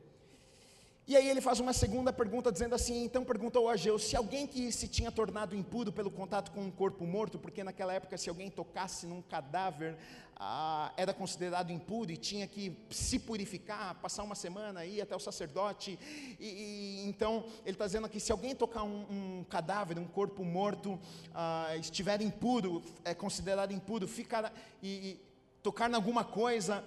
E 1.08 1.16
aí 1.16 1.30
ele 1.30 1.40
faz 1.40 1.60
uma 1.60 1.72
segunda 1.72 2.12
pergunta, 2.12 2.52
dizendo 2.52 2.74
assim: 2.74 3.04
então 3.04 3.24
perguntou 3.24 3.70
a 3.70 3.74
Ageu 3.74 4.00
se 4.00 4.16
alguém 4.16 4.48
que 4.48 4.72
se 4.72 4.88
tinha 4.88 5.12
tornado 5.12 5.56
impuro 5.56 5.92
pelo 5.92 6.10
contato 6.10 6.52
com 6.52 6.62
um 6.62 6.72
corpo 6.72 7.06
morto, 7.06 7.38
porque 7.38 7.64
naquela 7.64 7.94
época, 7.94 8.18
se 8.18 8.28
alguém 8.28 8.50
tocasse 8.50 9.06
num 9.06 9.22
cadáver, 9.22 9.96
ah, 10.36 10.92
era 10.98 11.14
considerado 11.14 11.72
impuro 11.72 12.12
e 12.12 12.18
tinha 12.18 12.48
que 12.48 12.76
se 12.90 13.20
purificar, 13.20 13.94
passar 14.02 14.24
uma 14.24 14.34
semana, 14.34 14.84
ir 14.84 15.00
até 15.00 15.16
o 15.16 15.20
sacerdote. 15.20 16.00
E, 16.40 16.48
e 16.48 17.08
então 17.08 17.46
ele 17.64 17.76
está 17.76 17.86
dizendo 17.86 18.08
aqui: 18.08 18.20
se 18.20 18.32
alguém 18.32 18.56
tocar 18.56 18.82
um, 18.82 19.06
um 19.10 19.46
cadáver, 19.48 20.00
um 20.00 20.08
corpo 20.08 20.44
morto, 20.44 21.00
ah, 21.36 21.78
estiver 21.78 22.20
impuro, 22.20 22.82
é 23.04 23.14
considerado 23.14 23.72
impuro, 23.72 24.08
ficar 24.08 24.52
e, 24.82 24.90
e 24.90 25.22
tocar 25.62 25.88
em 25.88 25.94
alguma 25.94 26.24
coisa 26.24 26.84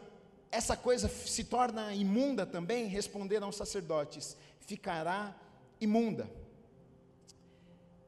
essa 0.50 0.76
coisa 0.76 1.08
se 1.08 1.44
torna 1.44 1.94
imunda 1.94 2.46
também, 2.46 2.86
responderam 2.86 3.48
os 3.48 3.56
sacerdotes: 3.56 4.36
ficará 4.60 5.34
imunda. 5.80 6.30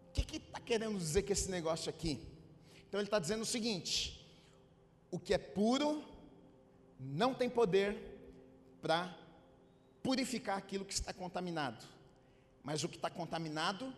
O 0.08 0.12
que 0.12 0.36
está 0.36 0.60
querendo 0.60 0.98
dizer 0.98 1.22
com 1.22 1.32
esse 1.32 1.50
negócio 1.50 1.88
aqui? 1.88 2.20
Então 2.88 3.00
ele 3.00 3.06
está 3.06 3.18
dizendo 3.18 3.42
o 3.42 3.46
seguinte: 3.46 4.26
o 5.10 5.18
que 5.18 5.34
é 5.34 5.38
puro 5.38 6.04
não 6.98 7.34
tem 7.34 7.48
poder 7.48 7.96
para 8.82 9.16
purificar 10.02 10.56
aquilo 10.56 10.84
que 10.84 10.92
está 10.92 11.12
contaminado, 11.12 11.86
mas 12.62 12.82
o 12.84 12.88
que 12.88 12.96
está 12.96 13.10
contaminado 13.10 13.92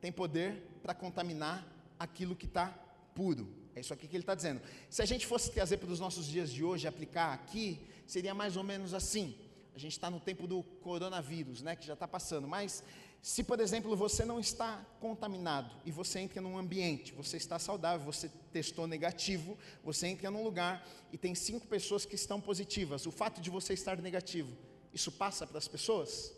tem 0.00 0.10
poder 0.10 0.62
para 0.82 0.94
contaminar 0.94 1.66
aquilo 1.98 2.36
que 2.36 2.46
está 2.46 2.68
puro. 3.14 3.63
É 3.74 3.80
isso 3.80 3.92
aqui 3.92 4.06
que 4.06 4.16
ele 4.16 4.22
está 4.22 4.34
dizendo. 4.34 4.60
Se 4.88 5.02
a 5.02 5.04
gente 5.04 5.26
fosse 5.26 5.50
trazer 5.50 5.78
para 5.78 5.90
os 5.90 6.00
nossos 6.00 6.26
dias 6.26 6.50
de 6.50 6.62
hoje, 6.62 6.86
aplicar 6.86 7.32
aqui, 7.32 7.80
seria 8.06 8.34
mais 8.34 8.56
ou 8.56 8.62
menos 8.62 8.94
assim. 8.94 9.36
A 9.74 9.78
gente 9.78 9.92
está 9.92 10.08
no 10.08 10.20
tempo 10.20 10.46
do 10.46 10.62
coronavírus, 10.62 11.60
né, 11.60 11.74
que 11.74 11.86
já 11.86 11.94
está 11.94 12.06
passando. 12.06 12.46
Mas 12.46 12.84
se, 13.20 13.42
por 13.42 13.58
exemplo, 13.58 13.96
você 13.96 14.24
não 14.24 14.38
está 14.38 14.84
contaminado 15.00 15.74
e 15.84 15.90
você 15.90 16.20
entra 16.20 16.40
num 16.40 16.56
ambiente, 16.58 17.12
você 17.12 17.36
está 17.36 17.58
saudável, 17.58 18.04
você 18.04 18.30
testou 18.52 18.86
negativo, 18.86 19.58
você 19.82 20.06
entra 20.06 20.30
num 20.30 20.44
lugar 20.44 20.86
e 21.10 21.18
tem 21.18 21.34
cinco 21.34 21.66
pessoas 21.66 22.04
que 22.04 22.14
estão 22.14 22.40
positivas. 22.40 23.06
O 23.06 23.10
fato 23.10 23.40
de 23.40 23.50
você 23.50 23.72
estar 23.72 24.00
negativo, 24.00 24.56
isso 24.92 25.10
passa 25.10 25.46
para 25.46 25.58
as 25.58 25.66
pessoas? 25.66 26.32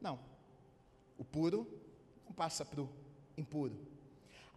Não. 0.00 0.18
O 1.16 1.24
puro 1.24 1.66
não 2.26 2.32
passa 2.32 2.64
para 2.64 2.82
o 2.82 2.90
impuro. 3.38 3.78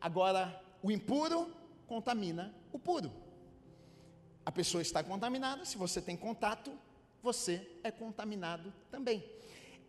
Agora, 0.02 0.62
o 0.82 0.92
impuro 0.92 1.56
contamina 1.88 2.54
o 2.72 2.78
puro. 2.78 3.12
A 4.46 4.52
pessoa 4.52 4.82
está 4.82 5.04
contaminada, 5.04 5.66
se 5.66 5.78
você 5.78 6.02
tem 6.02 6.16
contato, 6.16 6.72
você 7.24 7.80
é 7.84 7.90
contaminado 7.90 8.74
também. 8.92 9.37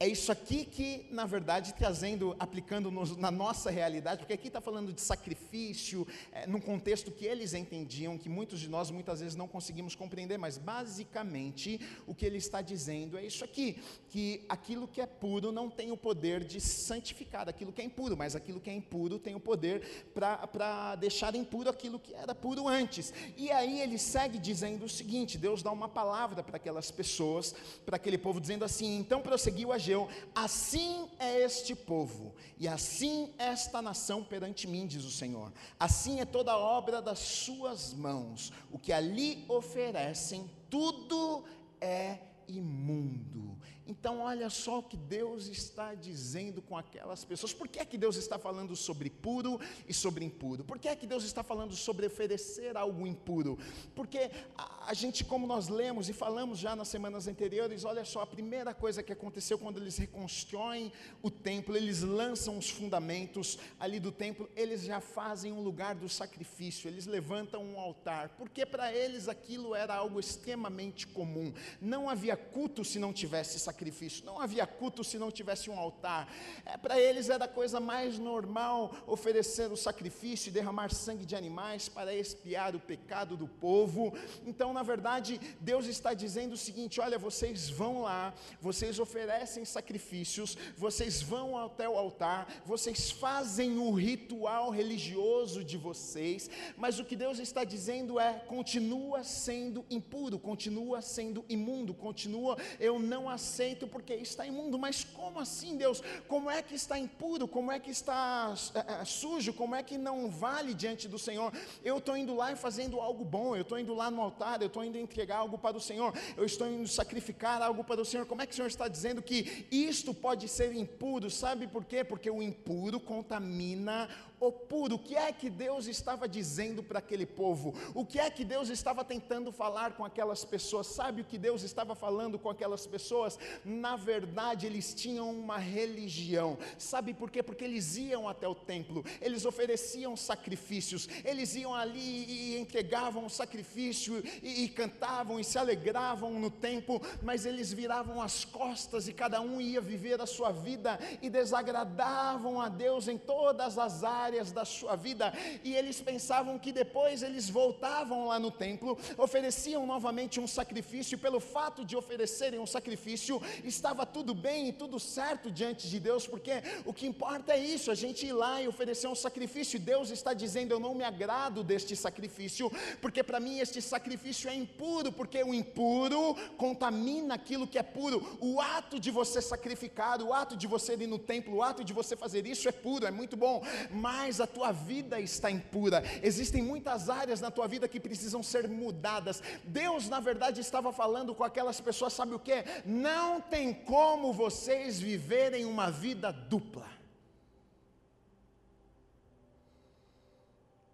É 0.00 0.07
isso 0.07 0.31
aqui 0.31 0.64
que, 0.64 1.09
na 1.11 1.26
verdade, 1.26 1.75
trazendo, 1.75 2.37
aplicando 2.38 2.88
na 3.17 3.33
nossa 3.33 3.69
realidade, 3.69 4.21
porque 4.21 4.33
aqui 4.33 4.47
está 4.47 4.61
falando 4.61 4.93
de 4.93 5.00
sacrifício, 5.00 6.07
é, 6.31 6.47
num 6.47 6.61
contexto 6.61 7.11
que 7.11 7.25
eles 7.25 7.52
entendiam, 7.52 8.17
que 8.17 8.28
muitos 8.28 8.61
de 8.61 8.69
nós 8.69 8.93
muitas 8.93 9.19
vezes 9.19 9.35
não 9.35 9.49
conseguimos 9.49 9.97
compreender, 9.97 10.38
mas 10.38 10.57
basicamente 10.57 11.81
o 12.07 12.14
que 12.14 12.25
ele 12.25 12.38
está 12.38 12.62
dizendo 12.62 13.19
é 13.19 13.26
isso 13.26 13.45
aqui: 13.45 13.83
que 14.09 14.45
aquilo 14.49 14.87
que 14.87 15.00
é 15.00 15.07
puro 15.07 15.50
não 15.50 15.69
tem 15.69 15.90
o 15.90 15.97
poder 15.97 16.45
de 16.45 16.61
santificar 16.61 17.49
aquilo 17.49 17.73
que 17.73 17.83
é 17.83 17.85
impuro, 17.85 18.17
mas 18.17 18.37
aquilo 18.37 18.61
que 18.61 18.71
é 18.71 18.75
impuro 18.75 19.19
tem 19.19 19.35
o 19.35 19.40
poder 19.40 20.07
para 20.14 20.95
deixar 20.95 21.35
impuro 21.35 21.71
aquilo 21.71 21.99
que 21.99 22.14
era 22.14 22.37
puro 22.37 22.69
antes. 22.69 23.12
E 23.37 23.50
aí 23.50 23.81
ele 23.81 23.99
segue 23.99 24.38
dizendo 24.38 24.85
o 24.85 24.88
seguinte: 24.88 25.37
Deus 25.37 25.61
dá 25.61 25.73
uma 25.73 25.88
palavra 25.88 26.40
para 26.45 26.57
aquelas 26.57 26.88
pessoas, 26.88 27.52
para 27.85 27.97
aquele 27.97 28.17
povo, 28.17 28.40
dizendo 28.40 28.64
assim: 28.64 28.97
então 28.97 29.21
prosseguiu 29.21 29.73
a 29.73 29.88
Ageu: 29.88 30.09
Assim 30.35 31.09
é 31.18 31.40
este 31.40 31.75
povo, 31.75 32.35
e 32.59 32.68
assim 32.68 33.33
esta 33.38 33.80
nação 33.80 34.23
perante 34.23 34.66
mim, 34.66 34.87
diz 34.87 35.04
o 35.04 35.11
Senhor. 35.11 35.50
Assim 35.80 36.21
é 36.21 36.26
toda 36.26 36.52
a 36.52 36.59
obra 36.59 37.00
das 37.00 37.18
suas 37.18 37.95
mãos. 37.95 38.52
O 38.71 38.78
que 38.78 38.92
ali 38.92 39.45
oferecem, 39.49 40.50
tudo 40.68 41.45
é 41.80 42.18
imundo. 42.47 43.58
Então, 43.88 44.21
olha 44.21 44.50
só 44.50 44.80
o 44.80 44.83
que 44.83 44.99
Deus 44.99 45.47
está 45.47 45.95
dizendo 45.95 46.61
com 46.61 46.76
aquelas 46.76 47.25
pessoas. 47.25 47.54
Por 47.54 47.66
que 47.66 47.78
é 47.78 47.87
que 47.87 47.97
Deus 47.97 48.16
está 48.16 48.38
falando 48.38 48.76
sobre 48.76 49.09
puro 49.09 49.59
e 49.88 49.95
sobre 49.95 50.26
impuro? 50.26 50.62
Por 50.62 50.78
que 50.78 50.88
é 50.88 50.95
que 50.95 51.07
Deus 51.07 51.25
está 51.25 51.42
falando 51.42 51.75
sobre 51.75 52.04
oferecer 52.04 52.76
algo 52.76 53.07
impuro? 53.07 53.59
Porque 53.95 54.30
a, 54.59 54.90
a 54.90 54.92
gente, 54.92 55.25
como 55.25 55.47
nós 55.47 55.68
lemos 55.68 56.11
e 56.11 56.12
falamos 56.12 56.59
já 56.59 56.76
nas 56.76 56.88
semanas 56.88 57.26
anteriores, 57.26 57.83
olha 57.83 58.04
só, 58.04 58.21
a 58.21 58.26
primeira 58.26 58.75
coisa 58.75 59.02
que 59.02 59.11
aconteceu 59.11 59.59
quando 59.59 59.78
eles 59.78 59.97
reconstroem 59.97 60.92
o 61.23 61.30
templo, 61.30 61.75
eles 61.75 62.02
lançam 62.02 62.59
os 62.59 62.68
fundamentos 62.68 63.59
ali 63.80 63.99
do 63.99 64.12
templo, 64.12 64.50
eles 64.54 64.83
já 64.83 65.00
fazem 65.00 65.50
um 65.50 65.62
lugar 65.62 65.95
do 65.95 66.11
sacrifício, 66.11 66.88
eles 66.88 67.07
levantam 67.07 67.64
um 67.64 67.80
altar, 67.80 68.28
porque 68.37 68.66
para 68.66 68.92
eles 68.92 69.28
aquilo 69.28 69.75
era 69.75 69.95
algo 69.95 70.21
extremamente 70.21 71.07
comum. 71.07 71.54
Não 71.80 72.11
havia 72.11 72.37
culto 72.37 72.85
se 72.85 72.99
não 72.99 73.14
tivesse 73.14 73.59
sacrifício 73.59 73.77
sacrifício, 73.78 74.26
não 74.26 74.40
havia 74.40 74.66
culto 74.66 75.04
se 75.04 75.18
não 75.18 75.30
tivesse 75.30 75.70
um 75.70 75.78
altar. 75.78 76.28
É, 76.66 76.76
Para 76.76 77.00
eles 77.00 77.28
era 77.28 77.44
a 77.44 77.49
coisa 77.49 77.78
mais 77.78 78.18
normal 78.18 78.92
oferecer 79.06 79.70
o 79.70 79.76
sacrifício 79.76 80.49
e 80.49 80.52
derramar 80.52 80.92
sangue 80.92 81.25
de 81.25 81.37
animais 81.37 81.88
para 81.88 82.12
expiar 82.12 82.75
o 82.75 82.80
pecado 82.80 83.37
do 83.37 83.47
povo. 83.47 84.12
Então, 84.44 84.73
na 84.73 84.82
verdade, 84.82 85.40
Deus 85.61 85.87
está 85.87 86.12
dizendo 86.12 86.54
o 86.54 86.56
seguinte: 86.56 87.00
olha, 87.00 87.18
vocês 87.18 87.70
vão 87.70 88.02
lá, 88.02 88.35
vocês 88.61 88.99
oferecem 88.99 89.64
sacrifícios, 89.64 90.58
vocês 90.76 91.23
vão 91.23 91.56
até 91.56 91.88
o 91.88 91.97
altar, 91.97 92.49
vocês 92.66 93.12
fazem 93.12 93.78
o 93.78 93.92
ritual 93.92 94.70
religioso 94.70 95.62
de 95.62 95.76
vocês, 95.76 96.50
mas 96.76 96.99
o 96.99 97.04
que 97.04 97.14
Deus 97.14 97.38
está 97.38 97.62
dizendo 97.62 98.18
é: 98.18 98.40
continua 98.49 99.23
sendo 99.23 99.85
impuro, 99.88 100.37
continua 100.37 101.00
sendo 101.00 101.44
imundo, 101.49 101.94
continua, 101.94 102.56
eu 102.80 102.99
não 102.99 103.28
aceito 103.28 103.67
aceito 103.68 103.87
porque 103.87 104.14
está 104.14 104.46
imundo. 104.46 104.78
Mas 104.78 105.04
como 105.04 105.40
assim, 105.40 105.76
Deus? 105.76 106.02
Como 106.26 106.50
é 106.50 106.62
que 106.62 106.75
está 106.75 106.98
impuro? 106.98 107.46
Como 107.46 107.70
é 107.70 107.78
que 107.78 107.90
está 107.90 108.54
é, 108.75 109.04
sujo? 109.04 109.52
Como 109.52 109.75
é 109.75 109.82
que 109.82 109.98
não 109.98 110.30
vale 110.30 110.72
diante 110.75 111.06
do 111.06 111.18
Senhor? 111.18 111.52
Eu 111.84 111.98
estou 111.98 112.16
indo 112.16 112.34
lá 112.34 112.52
e 112.52 112.56
fazendo 112.56 113.00
algo 113.00 113.25
bom, 113.25 113.54
eu 113.54 113.62
estou 113.62 113.78
indo 113.78 113.94
lá 113.94 114.10
no 114.10 114.22
altar, 114.22 114.60
eu 114.62 114.68
estou 114.68 114.82
indo 114.84 114.96
entregar 114.96 115.38
algo 115.38 115.58
para 115.58 115.76
o 115.76 115.80
Senhor, 115.80 116.12
eu 116.37 116.44
estou 116.44 116.66
indo 116.66 116.88
sacrificar 116.88 117.60
algo 117.60 117.84
para 117.84 118.00
o 118.00 118.04
Senhor. 118.04 118.26
Como 118.26 118.40
é 118.40 118.46
que 118.46 118.52
o 118.52 118.56
Senhor 118.56 118.68
está 118.68 118.88
dizendo 118.88 119.20
que 119.22 119.66
isto 119.70 120.14
pode 120.14 120.48
ser 120.48 120.75
impuro? 120.75 121.30
Sabe 121.30 121.66
por 121.66 121.84
quê? 121.84 122.02
Porque 122.02 122.30
o 122.30 122.42
impuro 122.42 122.98
contamina 122.98 124.08
o 124.40 124.52
puro. 124.52 124.96
O 124.96 124.98
que 124.98 125.16
é 125.16 125.32
que 125.32 125.50
Deus 125.50 125.87
estava 125.87 126.28
dizendo 126.28 126.82
para 126.82 126.98
aquele 126.98 127.26
povo? 127.26 127.75
O 127.94 128.04
que 128.04 128.18
é 128.18 128.30
que 128.30 128.44
Deus 128.44 128.68
estava 128.68 129.04
tentando 129.04 129.50
falar 129.50 129.94
com 129.96 130.04
aquelas 130.04 130.44
pessoas? 130.44 130.87
Sabe 130.87 131.22
o 131.22 131.25
que 131.25 131.38
Deus 131.38 131.62
estava 131.62 131.94
falando 131.94 132.38
com 132.38 132.48
aquelas 132.48 132.87
pessoas? 132.87 133.38
Na 133.65 133.97
verdade, 133.97 134.67
eles 134.67 134.95
tinham 134.95 135.31
uma 135.31 135.59
religião. 135.59 136.59
Sabe 136.79 137.15
por 137.15 137.31
quê? 137.31 137.43
Porque 137.43 137.65
eles 137.65 137.97
iam 137.97 138.29
até 138.29 138.47
o 138.47 138.55
templo, 138.55 139.05
eles 139.21 139.45
ofereciam 139.45 140.17
sacrifícios, 140.17 141.09
eles 141.25 141.55
iam 141.55 141.75
ali 141.75 142.25
e 142.25 142.59
entregavam 142.59 143.27
o 143.27 143.31
sacrifício 143.31 144.23
e, 144.43 144.65
e 144.65 144.69
cantavam 144.69 145.38
e 145.38 145.45
se 145.45 145.59
alegravam 145.59 146.38
no 146.38 146.50
templo, 146.50 147.00
mas 147.23 147.47
eles 147.47 147.73
viravam 147.73 148.21
as 148.21 148.45
costas 148.45 149.09
e 149.09 149.12
cada 149.12 149.41
um 149.41 149.61
ia 149.61 149.81
viver 149.81 150.21
a 150.21 150.27
sua 150.27 150.50
vida 150.53 150.99
e 151.23 151.31
desagradavam 151.31 152.61
a 152.61 152.69
Deus 152.69 153.09
em 153.09 153.19
todas 153.19 153.79
as 153.79 154.05
áreas 154.05 154.53
da 154.53 154.65
sua 154.65 154.97
vida, 154.97 155.33
e 155.65 155.75
eles 155.75 156.00
pensavam 156.00 156.59
que 156.59 156.73
depois 156.73 157.23
eles 157.23 157.49
voltavam 157.49 158.27
lá 158.27 158.38
no 158.38 158.50
templo, 158.50 158.99
ofereciam 159.17 159.87
novamente 159.87 160.41
um 160.41 160.47
sacrifício, 160.47 161.19
pelo 161.19 161.41
fato 161.41 161.85
de 161.85 161.97
oferecerem 161.97 162.61
um 162.61 162.67
sacrifício, 162.67 163.41
estava 163.64 164.05
tudo 164.07 164.35
bem 164.35 164.69
e 164.69 164.73
tudo 164.73 164.99
certo 164.99 165.50
diante 165.50 165.88
de 165.88 165.99
Deus, 165.99 166.26
porque 166.26 166.62
o 166.85 166.93
que 166.93 167.07
importa 167.07 167.52
é 167.52 167.59
isso, 167.59 167.90
a 167.90 167.95
gente 167.95 168.26
ir 168.26 168.33
lá 168.33 168.62
e 168.62 168.69
oferecer 168.69 169.09
um 169.09 169.14
sacrifício, 169.14 169.78
Deus 169.78 170.11
está 170.11 170.33
dizendo: 170.35 170.73
Eu 170.73 170.81
não 170.81 170.95
me 170.95 171.05
agrado 171.05 171.62
deste 171.62 171.95
sacrifício, 171.97 172.71
porque 173.00 173.23
para 173.23 173.40
mim 173.40 173.59
este 173.59 173.81
sacrifício 173.81 174.49
é 174.49 174.55
impuro, 174.55 175.12
porque 175.12 175.43
o 175.43 175.55
impuro 175.55 176.35
contamina 176.57 177.35
aquilo 177.35 177.67
que 177.67 177.78
é 177.78 177.83
puro. 177.83 178.38
O 178.40 178.61
ato 178.61 178.99
de 178.99 179.11
você 179.11 179.40
sacrificar, 179.40 180.21
o 180.23 180.33
ato 180.33 180.57
de 180.57 180.67
você 180.67 180.95
ir 180.95 181.07
no 181.07 181.19
templo, 181.19 181.57
o 181.57 181.62
ato 181.62 181.85
de 181.85 181.93
você 181.93 182.17
fazer 182.17 182.47
isso 182.47 182.69
é 182.69 182.73
puro, 182.73 183.07
é 183.07 183.11
muito 183.11 183.37
bom, 183.37 183.62
mas 183.90 184.40
a 184.40 184.47
tua 184.47 184.73
vida 184.73 185.21
está 185.21 185.50
impura. 185.50 186.02
Existem 186.23 186.62
muitas 186.62 187.09
áreas 187.09 187.40
na 187.40 187.50
tua 187.50 187.67
vida 187.67 187.88
que 187.88 188.00
precisam 188.00 188.43
ser 188.43 188.69
mudadas. 188.69 189.43
Deus, 189.64 190.09
na 190.09 190.21
verdade, 190.21 190.61
estava 190.61 190.93
falando 190.93 191.35
com 191.35 191.45
aquelas 191.45 191.81
pessoas, 191.81 192.12
sabe 192.12 192.35
o 192.35 192.38
que? 192.38 192.64
Não 192.85 193.27
tem 193.40 193.73
como 193.73 194.32
vocês 194.32 194.99
viverem 194.99 195.64
uma 195.64 195.90
vida 195.90 196.30
dupla. 196.32 196.88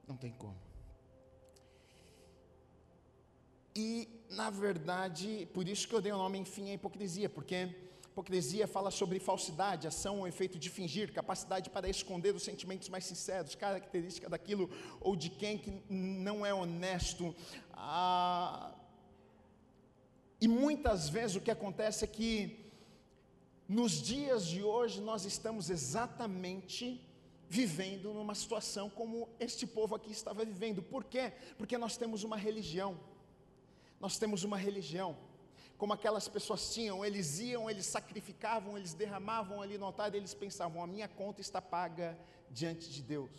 Não 0.06 0.16
tem 0.16 0.32
como. 0.32 0.56
E, 3.74 4.08
na 4.30 4.50
verdade, 4.50 5.48
por 5.52 5.66
isso 5.66 5.88
que 5.88 5.94
eu 5.94 6.00
dei 6.00 6.12
o 6.12 6.18
nome, 6.18 6.38
enfim, 6.38 6.70
à 6.70 6.74
hipocrisia, 6.74 7.28
porque 7.28 7.68
hipocrisia 8.14 8.68
fala 8.68 8.92
sobre 8.92 9.18
falsidade, 9.18 9.88
ação 9.88 10.20
ou 10.20 10.28
efeito 10.28 10.56
de 10.56 10.70
fingir, 10.70 11.12
capacidade 11.12 11.68
para 11.68 11.88
esconder 11.88 12.32
os 12.32 12.44
sentimentos 12.44 12.88
mais 12.88 13.04
sinceros, 13.04 13.56
característica 13.56 14.28
daquilo 14.28 14.70
ou 15.00 15.16
de 15.16 15.28
quem 15.28 15.58
que 15.58 15.72
não 15.90 16.46
é 16.46 16.54
honesto. 16.54 17.34
Ah, 17.72 18.72
e 20.44 20.48
muitas 20.48 21.08
vezes 21.08 21.36
o 21.36 21.40
que 21.40 21.50
acontece 21.50 22.04
é 22.04 22.06
que, 22.06 22.70
nos 23.66 23.92
dias 24.02 24.46
de 24.46 24.62
hoje, 24.62 25.00
nós 25.00 25.24
estamos 25.24 25.70
exatamente 25.70 27.00
vivendo 27.48 28.12
numa 28.12 28.34
situação 28.34 28.90
como 28.90 29.26
este 29.40 29.66
povo 29.66 29.94
aqui 29.94 30.12
estava 30.12 30.44
vivendo. 30.44 30.82
Por 30.82 31.02
quê? 31.02 31.32
Porque 31.56 31.78
nós 31.78 31.96
temos 31.96 32.24
uma 32.24 32.36
religião. 32.36 33.00
Nós 33.98 34.18
temos 34.18 34.44
uma 34.44 34.58
religião. 34.58 35.16
Como 35.78 35.94
aquelas 35.94 36.28
pessoas 36.28 36.74
tinham, 36.74 37.02
eles 37.02 37.38
iam, 37.38 37.70
eles 37.70 37.86
sacrificavam, 37.86 38.76
eles 38.76 38.92
derramavam 38.92 39.62
ali 39.62 39.78
no 39.78 39.86
altar, 39.86 40.12
e 40.12 40.18
eles 40.18 40.34
pensavam: 40.34 40.82
a 40.82 40.86
minha 40.86 41.08
conta 41.08 41.40
está 41.40 41.62
paga 41.62 42.18
diante 42.50 42.90
de 42.90 43.02
Deus. 43.02 43.30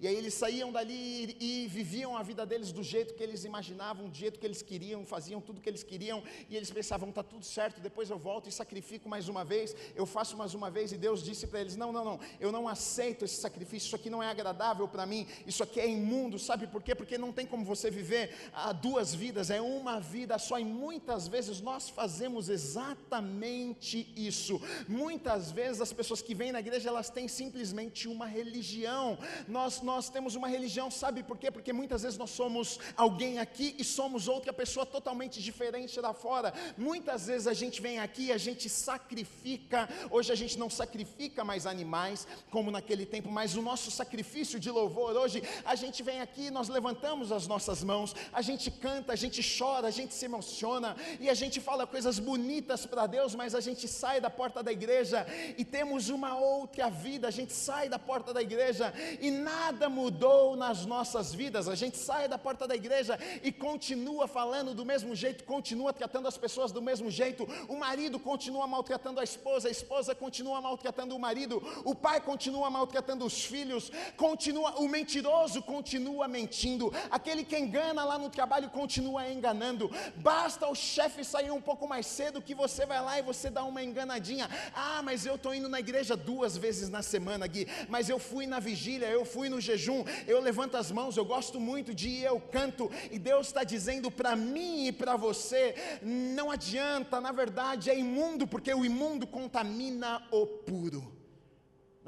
E 0.00 0.06
aí 0.06 0.14
eles 0.14 0.34
saíam 0.34 0.70
dali 0.70 1.36
e, 1.40 1.64
e, 1.64 1.66
viviam 1.66 2.16
a 2.16 2.22
vida 2.22 2.46
deles 2.46 2.70
do 2.70 2.84
jeito 2.84 3.14
que 3.14 3.22
eles 3.22 3.44
imaginavam, 3.44 4.08
do 4.08 4.14
jeito 4.14 4.38
que 4.38 4.46
eles 4.46 4.62
queriam, 4.62 5.04
faziam 5.04 5.40
tudo 5.40 5.60
que 5.60 5.68
eles 5.68 5.82
queriam, 5.82 6.22
e 6.48 6.56
eles 6.56 6.70
pensavam, 6.70 7.08
está 7.08 7.22
tudo 7.22 7.44
certo, 7.44 7.80
depois 7.80 8.08
eu 8.08 8.16
volto 8.16 8.48
e 8.48 8.52
sacrifico 8.52 9.08
mais 9.08 9.28
uma 9.28 9.44
vez, 9.44 9.74
eu 9.96 10.06
faço 10.06 10.36
mais 10.36 10.54
uma 10.54 10.70
vez, 10.70 10.92
e 10.92 10.96
Deus 10.96 11.20
disse 11.20 11.48
para 11.48 11.60
eles: 11.60 11.74
não, 11.74 11.90
não, 11.90 12.04
não, 12.04 12.20
eu 12.38 12.52
não 12.52 12.68
aceito 12.68 13.24
esse 13.24 13.40
sacrifício, 13.40 13.86
isso 13.86 13.96
aqui 13.96 14.08
não 14.08 14.22
é 14.22 14.28
agradável 14.28 14.86
para 14.86 15.04
mim, 15.04 15.26
isso 15.44 15.64
aqui 15.64 15.80
é 15.80 15.88
imundo, 15.88 16.38
sabe 16.38 16.68
por 16.68 16.80
quê? 16.80 16.94
Porque 16.94 17.18
não 17.18 17.32
tem 17.32 17.44
como 17.44 17.64
você 17.64 17.90
viver 17.90 18.30
a 18.52 18.72
duas 18.72 19.12
vidas, 19.12 19.50
é 19.50 19.60
uma 19.60 19.98
vida 19.98 20.38
só, 20.38 20.60
e 20.60 20.64
muitas 20.64 21.26
vezes 21.26 21.60
nós 21.60 21.88
fazemos 21.88 22.48
exatamente 22.48 24.12
isso. 24.16 24.60
Muitas 24.86 25.50
vezes 25.50 25.80
as 25.80 25.92
pessoas 25.92 26.22
que 26.22 26.36
vêm 26.36 26.52
na 26.52 26.60
igreja, 26.60 26.88
elas 26.88 27.10
têm 27.10 27.26
simplesmente 27.26 28.06
uma 28.06 28.26
religião, 28.26 29.18
nós 29.48 29.82
nós 29.88 30.10
temos 30.10 30.34
uma 30.34 30.48
religião, 30.48 30.90
sabe 30.90 31.22
por 31.22 31.38
quê? 31.38 31.50
Porque 31.50 31.72
muitas 31.72 32.02
vezes 32.02 32.18
nós 32.22 32.30
somos 32.40 32.78
alguém 32.94 33.38
aqui 33.38 33.74
e 33.78 33.84
somos 33.98 34.28
outra 34.28 34.52
pessoa 34.52 34.84
totalmente 34.84 35.42
diferente 35.48 35.98
lá 36.06 36.12
fora. 36.12 36.52
Muitas 36.76 37.26
vezes 37.28 37.46
a 37.46 37.54
gente 37.54 37.80
vem 37.80 37.98
aqui 37.98 38.24
e 38.26 38.32
a 38.32 38.36
gente 38.46 38.68
sacrifica. 38.68 39.88
Hoje 40.10 40.30
a 40.30 40.38
gente 40.42 40.58
não 40.62 40.68
sacrifica 40.68 41.42
mais 41.42 41.64
animais, 41.74 42.26
como 42.50 42.70
naquele 42.70 43.06
tempo, 43.06 43.30
mas 43.30 43.56
o 43.56 43.62
nosso 43.62 43.90
sacrifício 43.90 44.60
de 44.60 44.70
louvor, 44.70 45.16
hoje 45.16 45.42
a 45.64 45.74
gente 45.74 46.02
vem 46.02 46.20
aqui, 46.20 46.50
nós 46.50 46.68
levantamos 46.68 47.32
as 47.32 47.46
nossas 47.46 47.82
mãos, 47.82 48.14
a 48.30 48.42
gente 48.42 48.70
canta, 48.70 49.14
a 49.14 49.16
gente 49.16 49.40
chora, 49.58 49.86
a 49.88 49.94
gente 49.98 50.12
se 50.12 50.26
emociona 50.26 50.94
e 51.18 51.30
a 51.30 51.34
gente 51.42 51.62
fala 51.62 51.86
coisas 51.86 52.18
bonitas 52.18 52.84
para 52.84 53.06
Deus, 53.06 53.34
mas 53.34 53.54
a 53.54 53.60
gente 53.60 53.88
sai 53.88 54.20
da 54.20 54.28
porta 54.28 54.62
da 54.62 54.70
igreja 54.70 55.26
e 55.56 55.64
temos 55.64 56.10
uma 56.10 56.36
outra 56.36 56.90
vida, 56.90 57.26
a 57.26 57.34
gente 57.38 57.54
sai 57.54 57.88
da 57.88 57.98
porta 57.98 58.34
da 58.34 58.42
igreja 58.42 58.92
e 59.18 59.30
nada 59.30 59.77
nada 59.78 59.88
mudou 59.88 60.56
nas 60.56 60.84
nossas 60.84 61.32
vidas. 61.32 61.68
A 61.68 61.76
gente 61.76 61.96
sai 61.96 62.26
da 62.26 62.36
porta 62.36 62.66
da 62.66 62.74
igreja 62.74 63.16
e 63.44 63.52
continua 63.52 64.26
falando 64.26 64.74
do 64.74 64.84
mesmo 64.84 65.14
jeito, 65.14 65.44
continua 65.44 65.92
tratando 65.92 66.26
as 66.26 66.36
pessoas 66.36 66.72
do 66.72 66.82
mesmo 66.82 67.08
jeito. 67.08 67.48
O 67.68 67.76
marido 67.76 68.18
continua 68.18 68.66
maltratando 68.66 69.20
a 69.20 69.24
esposa, 69.24 69.68
a 69.68 69.70
esposa 69.70 70.16
continua 70.16 70.60
maltratando 70.60 71.14
o 71.14 71.18
marido, 71.18 71.62
o 71.84 71.94
pai 71.94 72.20
continua 72.20 72.68
maltratando 72.68 73.24
os 73.24 73.44
filhos, 73.44 73.92
continua 74.16 74.80
o 74.80 74.88
mentiroso 74.88 75.62
continua 75.62 76.26
mentindo, 76.26 76.92
aquele 77.08 77.44
que 77.44 77.56
engana 77.56 78.04
lá 78.04 78.18
no 78.18 78.28
trabalho 78.28 78.68
continua 78.70 79.30
enganando. 79.30 79.88
Basta 80.16 80.66
o 80.66 80.74
chefe 80.74 81.22
sair 81.22 81.52
um 81.52 81.60
pouco 81.60 81.86
mais 81.86 82.04
cedo 82.04 82.42
que 82.42 82.54
você 82.54 82.84
vai 82.84 83.00
lá 83.00 83.16
e 83.16 83.22
você 83.22 83.48
dá 83.48 83.62
uma 83.62 83.80
enganadinha. 83.80 84.50
Ah, 84.74 85.02
mas 85.04 85.24
eu 85.24 85.36
estou 85.36 85.54
indo 85.54 85.68
na 85.68 85.78
igreja 85.78 86.16
duas 86.16 86.56
vezes 86.56 86.88
na 86.88 87.00
semana, 87.00 87.46
Gui, 87.46 87.68
mas 87.88 88.08
eu 88.08 88.18
fui 88.18 88.44
na 88.44 88.58
vigília, 88.58 89.06
eu 89.06 89.24
fui 89.24 89.48
no 89.48 89.67
jejum, 89.68 90.04
eu 90.26 90.40
levanto 90.40 90.76
as 90.76 90.90
mãos, 90.90 91.16
eu 91.16 91.24
gosto 91.24 91.60
muito 91.60 91.94
de 91.94 92.22
eu 92.22 92.40
canto, 92.40 92.90
e 93.10 93.18
Deus 93.18 93.48
está 93.48 93.64
dizendo 93.64 94.10
para 94.10 94.34
mim 94.34 94.86
e 94.86 94.92
para 94.92 95.16
você: 95.16 95.74
não 96.02 96.50
adianta, 96.50 97.20
na 97.20 97.32
verdade 97.32 97.90
é 97.90 97.98
imundo, 97.98 98.46
porque 98.46 98.72
o 98.72 98.84
imundo 98.84 99.26
contamina 99.26 100.22
o 100.30 100.46
puro. 100.46 101.17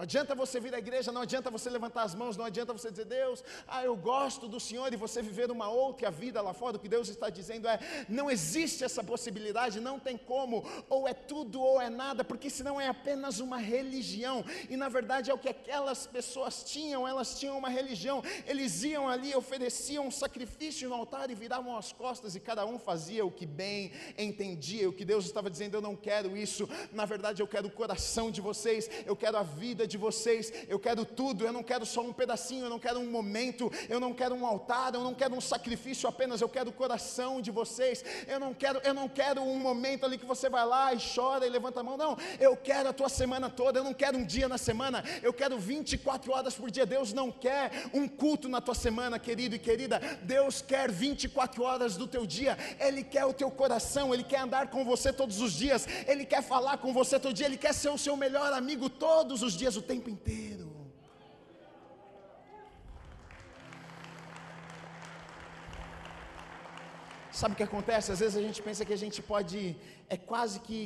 Não 0.01 0.05
adianta 0.05 0.35
você 0.35 0.59
vir 0.59 0.75
à 0.75 0.79
igreja, 0.79 1.13
não 1.13 1.21
adianta 1.21 1.51
você 1.51 1.69
levantar 1.69 2.05
as 2.05 2.15
mãos, 2.15 2.35
não 2.35 2.47
adianta 2.47 2.73
você 2.73 2.91
dizer, 2.91 3.05
Deus, 3.05 3.45
ah, 3.69 3.85
eu 3.85 3.95
gosto 3.95 4.49
do 4.49 4.59
Senhor 4.59 4.91
e 4.91 4.97
você 4.97 5.21
viver 5.21 5.51
uma 5.51 5.69
outra 5.69 6.11
vida 6.11 6.41
lá 6.41 6.55
fora. 6.55 6.79
O 6.79 6.81
que 6.81 6.89
Deus 6.89 7.11
está 7.11 7.29
dizendo 7.29 7.69
é: 7.69 7.79
não 8.09 8.31
existe 8.31 8.83
essa 8.83 9.05
possibilidade, 9.05 9.79
não 9.79 10.01
tem 10.01 10.17
como, 10.17 10.65
ou 10.89 11.07
é 11.07 11.13
tudo 11.13 11.61
ou 11.61 11.79
é 11.79 11.91
nada, 11.91 12.25
porque 12.25 12.49
senão 12.49 12.81
é 12.81 12.89
apenas 12.89 13.41
uma 13.41 13.59
religião. 13.59 14.43
E 14.71 14.75
na 14.75 14.89
verdade 14.89 15.31
é 15.31 15.35
o 15.35 15.39
que 15.39 15.51
aquelas 15.51 16.07
pessoas 16.07 16.65
tinham, 16.65 17.07
elas 17.07 17.39
tinham 17.39 17.59
uma 17.59 17.69
religião. 17.69 18.23
Eles 18.47 18.83
iam 18.83 19.07
ali, 19.07 19.35
ofereciam 19.35 20.07
um 20.07 20.11
sacrifício 20.11 20.89
no 20.89 20.95
altar 20.95 21.29
e 21.31 21.35
viravam 21.35 21.77
as 21.77 21.93
costas, 21.93 22.35
e 22.35 22.41
cada 22.41 22.65
um 22.65 22.79
fazia 22.79 23.23
o 23.23 23.31
que 23.31 23.45
bem 23.45 23.93
entendia. 24.17 24.89
O 24.89 24.95
que 24.95 25.05
Deus 25.05 25.27
estava 25.27 25.51
dizendo, 25.51 25.77
eu 25.77 25.83
não 25.83 25.95
quero 25.95 26.39
isso, 26.39 26.67
na 26.91 27.05
verdade 27.05 27.43
eu 27.43 27.47
quero 27.47 27.69
o 27.69 27.71
coração 27.71 28.31
de 28.31 28.41
vocês, 28.41 28.89
eu 29.05 29.15
quero 29.15 29.37
a 29.37 29.43
vida 29.43 29.90
de 29.91 29.99
vocês, 29.99 30.53
eu 30.69 30.79
quero 30.79 31.05
tudo, 31.05 31.45
eu 31.45 31.53
não 31.53 31.63
quero 31.63 31.85
só 31.85 32.01
um 32.01 32.13
pedacinho, 32.13 32.65
eu 32.65 32.71
não 32.71 32.79
quero 32.79 33.01
um 33.01 33.11
momento, 33.11 33.71
eu 33.89 33.99
não 33.99 34.15
quero 34.15 34.35
um 34.35 34.47
altar, 34.47 34.95
eu 34.95 35.03
não 35.03 35.15
quero 35.15 35.35
um 35.35 35.41
sacrifício 35.41 36.09
apenas, 36.09 36.41
eu 36.41 36.49
quero 36.49 36.71
o 36.71 36.73
coração 36.73 37.41
de 37.43 37.51
vocês, 37.51 38.05
eu 38.27 38.39
não 38.39 38.55
quero, 38.55 38.81
eu 38.85 38.95
não 38.95 39.09
quero 39.09 39.43
um 39.43 39.59
momento 39.59 40.07
ali 40.07 40.17
que 40.17 40.25
você 40.25 40.49
vai 40.49 40.65
lá 40.65 40.95
e 40.95 40.99
chora 41.15 41.47
e 41.47 41.51
levanta 41.51 41.81
a 41.81 41.83
mão, 41.83 41.97
não, 41.97 42.17
eu 42.39 42.57
quero 42.57 42.89
a 42.89 42.93
tua 42.93 43.09
semana 43.09 43.51
toda, 43.51 43.81
eu 43.81 43.85
não 43.85 43.93
quero 43.93 44.17
um 44.17 44.25
dia 44.25 44.49
na 44.49 44.57
semana, 44.57 45.05
eu 45.23 45.33
quero 45.33 45.59
24 45.59 46.33
horas 46.33 46.55
por 46.55 46.71
dia, 46.71 46.87
Deus 46.87 47.13
não 47.13 47.31
quer 47.31 47.91
um 47.93 48.07
culto 48.07 48.49
na 48.49 48.61
tua 48.61 48.75
semana, 48.75 49.19
querido 49.19 49.57
e 49.57 49.59
querida, 49.59 50.01
Deus 50.23 50.63
quer 50.63 50.91
24 50.91 51.63
horas 51.63 51.97
do 51.97 52.07
teu 52.07 52.25
dia, 52.25 52.57
Ele 52.79 53.03
quer 53.03 53.25
o 53.25 53.33
teu 53.33 53.51
coração, 53.51 54.15
Ele 54.15 54.25
quer 54.25 54.41
andar 54.41 54.69
com 54.69 54.85
você 54.85 55.13
todos 55.13 55.41
os 55.41 55.53
dias, 55.53 55.87
Ele 56.07 56.25
quer 56.25 56.43
falar 56.43 56.79
com 56.79 56.93
você 56.93 57.19
todo 57.19 57.35
dia, 57.35 57.47
Ele 57.47 57.57
quer 57.57 57.75
ser 57.75 57.89
o 57.89 57.99
seu 57.99 58.17
melhor 58.17 58.53
amigo 58.53 58.89
todos 58.89 59.43
os 59.43 59.55
dias, 59.55 59.77
o 59.81 59.83
tempo 59.93 60.09
inteiro. 60.17 60.69
Sabe 67.41 67.55
o 67.55 67.57
que 67.57 67.63
acontece? 67.63 68.13
Às 68.13 68.21
vezes 68.21 68.37
a 68.37 68.43
gente 68.47 68.61
pensa 68.63 68.85
que 68.85 68.93
a 68.93 69.03
gente 69.05 69.23
pode, 69.23 69.77
é 70.09 70.17
quase 70.17 70.61
que 70.61 70.81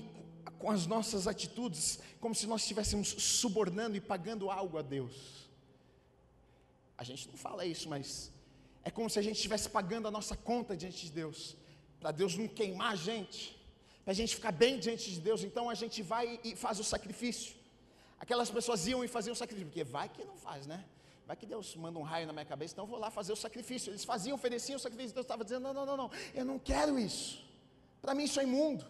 com 0.58 0.70
as 0.70 0.86
nossas 0.86 1.26
atitudes, 1.26 1.98
como 2.20 2.34
se 2.34 2.46
nós 2.46 2.60
estivéssemos 2.62 3.08
subornando 3.08 3.96
e 3.96 4.00
pagando 4.00 4.50
algo 4.50 4.78
a 4.78 4.82
Deus. 4.82 5.16
A 6.96 7.04
gente 7.08 7.26
não 7.28 7.36
fala 7.36 7.66
isso, 7.66 7.88
mas 7.88 8.30
é 8.84 8.90
como 8.90 9.10
se 9.10 9.18
a 9.18 9.22
gente 9.22 9.36
estivesse 9.36 9.68
pagando 9.68 10.06
a 10.06 10.10
nossa 10.10 10.36
conta 10.36 10.76
diante 10.76 11.06
de 11.06 11.12
Deus, 11.12 11.56
para 11.98 12.12
Deus 12.12 12.36
não 12.36 12.46
queimar 12.46 12.92
a 12.92 12.96
gente, 12.96 13.58
para 14.04 14.12
a 14.12 14.14
gente 14.14 14.36
ficar 14.36 14.52
bem 14.52 14.78
diante 14.78 15.10
de 15.10 15.20
Deus. 15.20 15.42
Então 15.42 15.68
a 15.68 15.74
gente 15.74 16.02
vai 16.02 16.38
e 16.44 16.54
faz 16.54 16.78
o 16.78 16.84
sacrifício. 16.84 17.63
Aquelas 18.24 18.50
pessoas 18.50 18.86
iam 18.86 19.04
e 19.04 19.08
faziam 19.08 19.34
o 19.34 19.36
sacrifício, 19.36 19.68
porque 19.68 19.84
vai 19.84 20.08
que 20.08 20.24
não 20.24 20.34
faz, 20.34 20.66
né? 20.66 20.82
Vai 21.26 21.36
que 21.36 21.44
Deus 21.44 21.76
manda 21.76 21.98
um 21.98 22.02
raio 22.02 22.26
na 22.26 22.32
minha 22.32 22.46
cabeça, 22.46 22.72
então 22.72 22.84
eu 22.84 22.88
vou 22.88 22.98
lá 22.98 23.10
fazer 23.10 23.34
o 23.34 23.36
sacrifício. 23.36 23.90
Eles 23.90 24.02
faziam, 24.02 24.34
ofereciam 24.34 24.78
o 24.78 24.80
sacrifício. 24.80 25.14
Deus 25.14 25.24
estava 25.24 25.44
dizendo: 25.44 25.64
não, 25.64 25.74
não, 25.74 25.84
não, 25.84 25.96
não, 26.02 26.10
eu 26.32 26.42
não 26.42 26.58
quero 26.58 26.98
isso. 26.98 27.44
Para 28.00 28.14
mim 28.14 28.24
isso 28.24 28.40
é 28.40 28.44
imundo. 28.44 28.86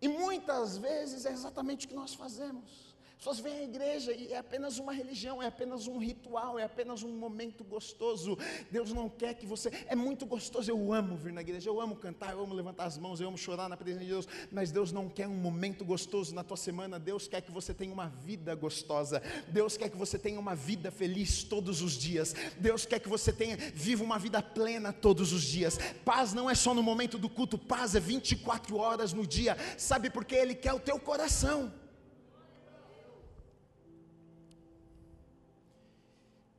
E 0.00 0.08
muitas 0.08 0.78
vezes 0.78 1.26
é 1.26 1.32
exatamente 1.32 1.84
o 1.84 1.88
que 1.90 1.94
nós 1.94 2.14
fazemos 2.14 2.91
pessoas 3.22 3.38
vêm 3.38 3.58
à 3.58 3.62
igreja 3.62 4.12
e 4.12 4.32
é 4.32 4.38
apenas 4.38 4.80
uma 4.80 4.92
religião, 4.92 5.40
é 5.40 5.46
apenas 5.46 5.86
um 5.86 5.96
ritual, 5.96 6.58
é 6.58 6.64
apenas 6.64 7.04
um 7.04 7.16
momento 7.16 7.62
gostoso. 7.62 8.36
Deus 8.68 8.92
não 8.92 9.08
quer 9.08 9.34
que 9.34 9.46
você. 9.46 9.70
É 9.86 9.94
muito 9.94 10.26
gostoso, 10.26 10.68
eu 10.68 10.92
amo 10.92 11.16
vir 11.16 11.32
na 11.32 11.40
igreja, 11.40 11.70
eu 11.70 11.80
amo 11.80 11.94
cantar, 11.94 12.32
eu 12.32 12.42
amo 12.42 12.52
levantar 12.52 12.82
as 12.82 12.98
mãos, 12.98 13.20
eu 13.20 13.28
amo 13.28 13.38
chorar 13.38 13.68
na 13.68 13.76
presença 13.76 14.04
de 14.04 14.10
Deus, 14.10 14.28
mas 14.50 14.72
Deus 14.72 14.90
não 14.90 15.08
quer 15.08 15.28
um 15.28 15.36
momento 15.36 15.84
gostoso 15.84 16.34
na 16.34 16.42
tua 16.42 16.56
semana. 16.56 16.98
Deus 16.98 17.28
quer 17.28 17.42
que 17.42 17.52
você 17.52 17.72
tenha 17.72 17.92
uma 17.92 18.08
vida 18.08 18.56
gostosa. 18.56 19.22
Deus 19.46 19.76
quer 19.76 19.88
que 19.88 19.96
você 19.96 20.18
tenha 20.18 20.40
uma 20.40 20.56
vida 20.56 20.90
feliz 20.90 21.44
todos 21.44 21.80
os 21.80 21.92
dias. 21.92 22.34
Deus 22.58 22.84
quer 22.84 22.98
que 22.98 23.08
você 23.08 23.32
tenha, 23.32 23.56
viva 23.56 24.02
uma 24.02 24.18
vida 24.18 24.42
plena 24.42 24.92
todos 24.92 25.32
os 25.32 25.44
dias. 25.44 25.78
Paz 26.04 26.34
não 26.34 26.50
é 26.50 26.56
só 26.56 26.74
no 26.74 26.82
momento 26.82 27.18
do 27.18 27.28
culto, 27.28 27.56
paz 27.56 27.94
é 27.94 28.00
24 28.00 28.76
horas 28.76 29.12
no 29.12 29.24
dia. 29.24 29.56
Sabe 29.78 30.10
por 30.10 30.24
quê? 30.24 30.34
Ele 30.34 30.56
quer 30.56 30.72
o 30.72 30.80
teu 30.80 30.98
coração. 30.98 31.81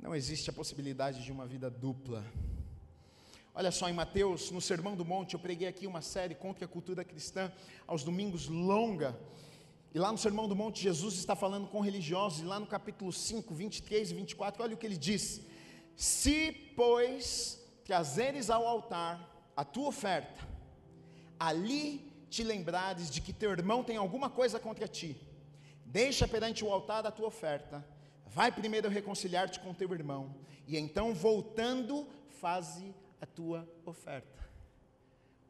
Não 0.03 0.13
existe 0.13 0.49
a 0.49 0.53
possibilidade 0.53 1.23
de 1.23 1.31
uma 1.31 1.45
vida 1.45 1.69
dupla. 1.69 2.25
Olha 3.55 3.71
só, 3.71 3.87
em 3.87 3.93
Mateus, 3.93 4.51
no 4.51 4.59
Sermão 4.59 4.97
do 4.97 5.05
Monte, 5.05 5.33
eu 5.33 5.39
preguei 5.39 5.65
aqui 5.65 5.87
uma 5.87 6.01
série 6.01 6.35
contra 6.35 6.65
a 6.65 6.67
cultura 6.67 7.05
cristã, 7.05 7.49
aos 7.87 8.03
domingos, 8.03 8.49
longa. 8.49 9.17
E 9.93 9.97
lá 9.97 10.11
no 10.11 10.17
Sermão 10.17 10.45
do 10.45 10.57
Monte, 10.57 10.83
Jesus 10.83 11.13
está 11.13 11.37
falando 11.37 11.69
com 11.69 11.79
religiosos, 11.79 12.41
e 12.41 12.43
lá 12.43 12.59
no 12.59 12.67
capítulo 12.67 13.13
5, 13.13 13.55
23 13.55 14.11
e 14.11 14.13
24, 14.13 14.61
olha 14.61 14.75
o 14.75 14.77
que 14.77 14.85
ele 14.85 14.97
diz: 14.97 15.39
Se, 15.95 16.51
pois, 16.75 17.65
trazeres 17.85 18.49
ao 18.49 18.67
altar 18.67 19.15
a 19.55 19.63
tua 19.63 19.87
oferta, 19.87 20.45
ali 21.39 22.11
te 22.29 22.43
lembrares 22.43 23.09
de 23.09 23.21
que 23.21 23.31
teu 23.31 23.51
irmão 23.51 23.85
tem 23.85 23.95
alguma 23.95 24.29
coisa 24.29 24.59
contra 24.59 24.85
ti, 24.85 25.15
deixa 25.85 26.27
perante 26.27 26.61
o 26.61 26.73
altar 26.73 27.07
a 27.07 27.11
tua 27.11 27.27
oferta, 27.27 27.92
vai 28.33 28.51
primeiro 28.51 28.89
reconciliar-te 28.89 29.59
com 29.59 29.73
teu 29.73 29.93
irmão, 29.93 30.35
e 30.67 30.77
então 30.77 31.13
voltando, 31.13 32.07
faze 32.41 32.93
a 33.21 33.25
tua 33.25 33.67
oferta. 33.85 34.43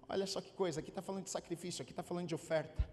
Olha 0.07 0.27
só 0.27 0.41
que 0.41 0.51
coisa, 0.51 0.79
aqui 0.79 0.89
está 0.89 1.01
falando 1.01 1.23
de 1.23 1.29
sacrifício, 1.29 1.81
aqui 1.81 1.91
está 1.91 2.03
falando 2.03 2.27
de 2.27 2.35
oferta. 2.35 2.87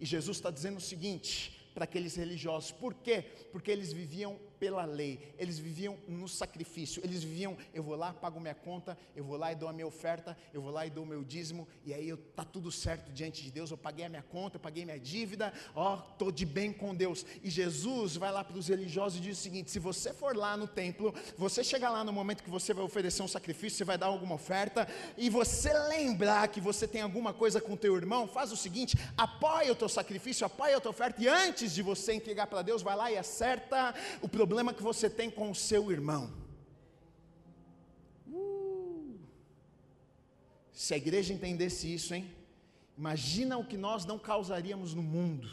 E 0.00 0.04
Jesus 0.04 0.38
está 0.38 0.50
dizendo 0.50 0.78
o 0.78 0.80
seguinte: 0.80 1.64
para 1.74 1.84
aqueles 1.84 2.14
religiosos. 2.14 2.70
Por 2.70 2.94
quê? 2.94 3.22
Porque 3.52 3.70
eles 3.70 3.92
viviam 3.92 4.38
pela 4.64 4.86
lei, 4.86 5.34
eles 5.38 5.58
viviam 5.58 5.94
no 6.08 6.26
sacrifício, 6.26 7.02
eles 7.04 7.22
viviam, 7.22 7.54
eu 7.74 7.82
vou 7.82 7.94
lá, 7.94 8.14
pago 8.14 8.40
minha 8.40 8.54
conta, 8.54 8.96
eu 9.14 9.22
vou 9.22 9.36
lá 9.36 9.52
e 9.52 9.54
dou 9.54 9.68
a 9.68 9.74
minha 9.74 9.86
oferta, 9.86 10.34
eu 10.54 10.62
vou 10.62 10.70
lá 10.70 10.86
e 10.86 10.90
dou 10.90 11.04
o 11.04 11.06
meu 11.06 11.22
dízimo, 11.22 11.68
e 11.84 11.92
aí 11.92 12.08
eu, 12.08 12.16
tá 12.16 12.46
tudo 12.46 12.72
certo 12.72 13.12
diante 13.12 13.42
de 13.42 13.50
Deus, 13.50 13.70
eu 13.70 13.76
paguei 13.76 14.06
a 14.06 14.08
minha 14.08 14.22
conta, 14.22 14.56
eu 14.56 14.60
paguei 14.60 14.86
minha 14.86 14.98
dívida, 14.98 15.52
ó, 15.74 15.98
estou 16.12 16.32
de 16.32 16.46
bem 16.46 16.72
com 16.72 16.94
Deus. 16.94 17.26
E 17.42 17.50
Jesus 17.50 18.16
vai 18.16 18.32
lá 18.32 18.42
para 18.42 18.56
os 18.56 18.68
religiosos 18.68 19.18
e 19.18 19.20
diz 19.20 19.38
o 19.38 19.42
seguinte: 19.42 19.70
se 19.70 19.78
você 19.78 20.14
for 20.14 20.34
lá 20.34 20.56
no 20.56 20.66
templo, 20.66 21.14
você 21.36 21.62
chegar 21.62 21.90
lá 21.90 22.02
no 22.02 22.10
momento 22.10 22.42
que 22.42 22.48
você 22.48 22.72
vai 22.72 22.86
oferecer 22.86 23.22
um 23.22 23.28
sacrifício, 23.28 23.76
você 23.76 23.84
vai 23.84 23.98
dar 23.98 24.06
alguma 24.06 24.36
oferta, 24.36 24.88
e 25.18 25.28
você 25.28 25.74
lembrar 25.74 26.48
que 26.48 26.58
você 26.58 26.88
tem 26.88 27.02
alguma 27.02 27.34
coisa 27.34 27.60
com 27.60 27.74
o 27.74 27.76
teu 27.76 27.94
irmão, 27.98 28.26
faz 28.26 28.50
o 28.50 28.56
seguinte: 28.56 28.96
apoia 29.14 29.72
o 29.72 29.76
teu 29.76 29.90
sacrifício, 29.90 30.46
apoia 30.46 30.78
a 30.78 30.80
tua 30.80 30.90
oferta, 30.90 31.22
e 31.22 31.28
antes 31.28 31.74
de 31.74 31.82
você 31.82 32.14
entregar 32.14 32.46
para 32.46 32.62
Deus, 32.62 32.80
vai 32.80 32.96
lá 32.96 33.12
e 33.12 33.18
acerta 33.18 33.94
o 34.22 34.28
problema 34.54 34.72
que 34.72 34.84
você 34.84 35.10
tem 35.10 35.28
com 35.28 35.50
o 35.50 35.54
seu 35.54 35.90
irmão. 35.90 36.32
Uh, 38.28 39.18
se 40.72 40.94
a 40.94 40.96
igreja 40.96 41.34
entendesse 41.34 41.92
isso, 41.92 42.14
hein? 42.14 42.32
Imagina 42.96 43.58
o 43.58 43.66
que 43.66 43.76
nós 43.76 44.04
não 44.04 44.16
causaríamos 44.16 44.94
no 44.94 45.02
mundo, 45.02 45.50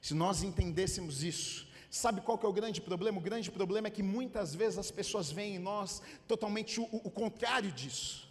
se 0.00 0.14
nós 0.14 0.42
entendêssemos 0.42 1.22
isso. 1.22 1.68
Sabe 1.90 2.22
qual 2.22 2.38
que 2.38 2.46
é 2.46 2.48
o 2.48 2.52
grande 2.52 2.80
problema? 2.80 3.18
O 3.18 3.20
grande 3.20 3.50
problema 3.50 3.88
é 3.88 3.90
que 3.90 4.02
muitas 4.02 4.54
vezes 4.54 4.78
as 4.78 4.90
pessoas 4.90 5.30
veem 5.30 5.56
em 5.56 5.58
nós 5.58 6.00
totalmente 6.26 6.80
o, 6.80 6.84
o 6.84 7.10
contrário 7.10 7.70
disso. 7.70 8.27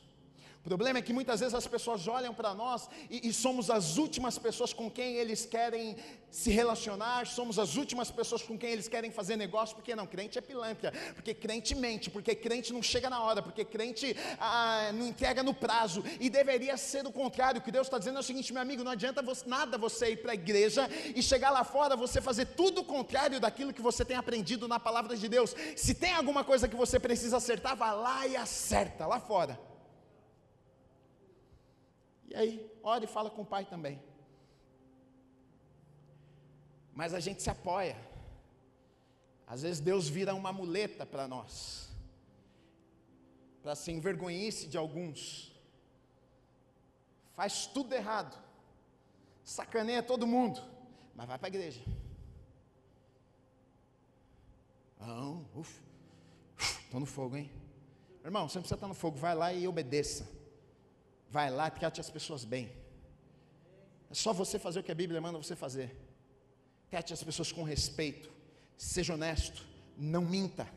O 0.68 0.76
problema 0.76 1.00
é 1.00 1.02
que 1.02 1.14
muitas 1.14 1.40
vezes 1.40 1.56
as 1.56 1.66
pessoas 1.66 2.10
olham 2.10 2.34
para 2.34 2.54
nós 2.54 2.90
e, 3.10 3.30
e, 3.30 3.32
somos 3.32 3.70
as 3.70 3.96
últimas 3.96 4.38
pessoas 4.38 4.74
com 4.74 4.92
quem 4.92 5.16
eles 5.16 5.46
querem 5.46 5.96
se 6.30 6.52
relacionar, 6.52 7.26
somos 7.26 7.58
as 7.58 7.78
últimas 7.78 8.12
pessoas 8.12 8.42
com 8.42 8.58
quem 8.58 8.72
eles 8.72 8.90
querem 8.90 9.10
fazer 9.10 9.38
negócio, 9.38 9.78
porque 9.78 9.96
não, 9.96 10.06
crente 10.06 10.38
é 10.38 10.42
pilantra, 10.42 10.92
porque 11.16 11.34
crente 11.34 11.74
mente, 11.74 12.10
porque 12.10 12.36
crente 12.36 12.74
não 12.74 12.84
chega 12.84 13.10
na 13.10 13.22
hora, 13.22 13.42
porque 13.42 13.64
crente 13.64 14.14
ah, 14.38 14.92
não 14.94 15.08
entrega 15.08 15.42
no 15.42 15.54
prazo, 15.54 16.04
e 16.20 16.30
deveria 16.30 16.76
ser 16.76 17.08
o 17.08 17.14
contrário, 17.14 17.62
o 17.62 17.64
que 17.64 17.72
Deus 17.72 17.88
está 17.88 17.98
dizendo 17.98 18.18
é 18.18 18.20
o 18.20 18.24
seguinte, 18.24 18.52
meu 18.52 18.62
amigo, 18.62 18.84
não 18.84 18.92
adianta 18.92 19.22
você, 19.22 19.48
nada 19.48 19.78
você 19.78 20.12
ir 20.12 20.18
para 20.18 20.34
a 20.34 20.36
igreja 20.36 20.90
e 21.16 21.24
chegar 21.24 21.50
lá 21.50 21.64
fora, 21.64 21.96
você 21.96 22.20
fazer 22.20 22.46
tudo 22.46 22.82
o 22.82 22.84
contrário 22.84 23.40
daquilo 23.40 23.72
que 23.72 23.82
você 23.82 24.04
tem 24.04 24.18
aprendido 24.18 24.68
na 24.68 24.82
palavra 24.82 25.16
de 25.16 25.30
Deus, 25.30 25.56
se 25.78 25.94
tem 25.94 26.12
alguma 26.12 26.44
coisa 26.44 26.68
que 26.68 26.76
você 26.76 27.00
precisa 27.00 27.38
acertar, 27.38 27.74
vá 27.74 27.94
lá 27.94 28.28
e 28.28 28.36
acerta, 28.36 29.08
lá 29.08 29.18
fora, 29.18 29.58
aí, 32.38 32.72
ora 32.84 33.04
e 33.04 33.08
fala 33.08 33.30
com 33.30 33.42
o 33.42 33.46
pai 33.46 33.66
também. 33.66 34.02
Mas 36.94 37.14
a 37.14 37.20
gente 37.20 37.42
se 37.42 37.50
apoia. 37.50 37.98
Às 39.46 39.62
vezes 39.62 39.80
Deus 39.80 40.10
vira 40.10 40.36
uma 40.36 40.52
muleta 40.52 41.06
para 41.06 41.28
nós, 41.28 41.90
para 43.64 43.76
se 43.76 43.92
envergonhice 43.92 44.68
de 44.68 44.78
alguns. 44.78 45.54
Faz 47.34 47.66
tudo 47.68 47.94
errado, 47.94 48.38
sacaneia 49.44 50.04
todo 50.04 50.28
mundo, 50.28 50.62
mas 51.16 51.28
vai 51.28 51.38
para 51.38 51.48
a 51.48 51.50
igreja. 51.50 51.82
Não, 55.00 55.46
ufa, 55.56 55.82
estou 56.58 57.00
no 57.00 57.06
fogo, 57.06 57.38
hein? 57.38 57.50
Irmão, 58.26 58.50
você 58.50 58.58
não 58.58 58.64
precisa 58.64 58.76
estar 58.76 58.88
no 58.88 58.94
fogo, 58.94 59.18
vai 59.18 59.34
lá 59.34 59.54
e 59.54 59.68
obedeça. 59.68 60.37
Vai 61.30 61.50
lá, 61.50 61.70
trate 61.70 62.00
as 62.00 62.10
pessoas 62.10 62.46
bem. 62.46 62.72
É 64.10 64.14
só 64.14 64.32
você 64.32 64.58
fazer 64.58 64.80
o 64.80 64.84
que 64.84 64.92
a 64.92 64.96
Bíblia 64.96 65.20
manda 65.20 65.38
você 65.38 65.56
fazer. 65.56 65.96
Trate 66.90 67.14
as 67.14 67.24
pessoas 67.24 67.52
com 67.52 67.64
respeito. 67.64 68.30
Seja 68.78 69.14
honesto. 69.14 69.66
Não 69.98 70.22
minta. 70.22 70.68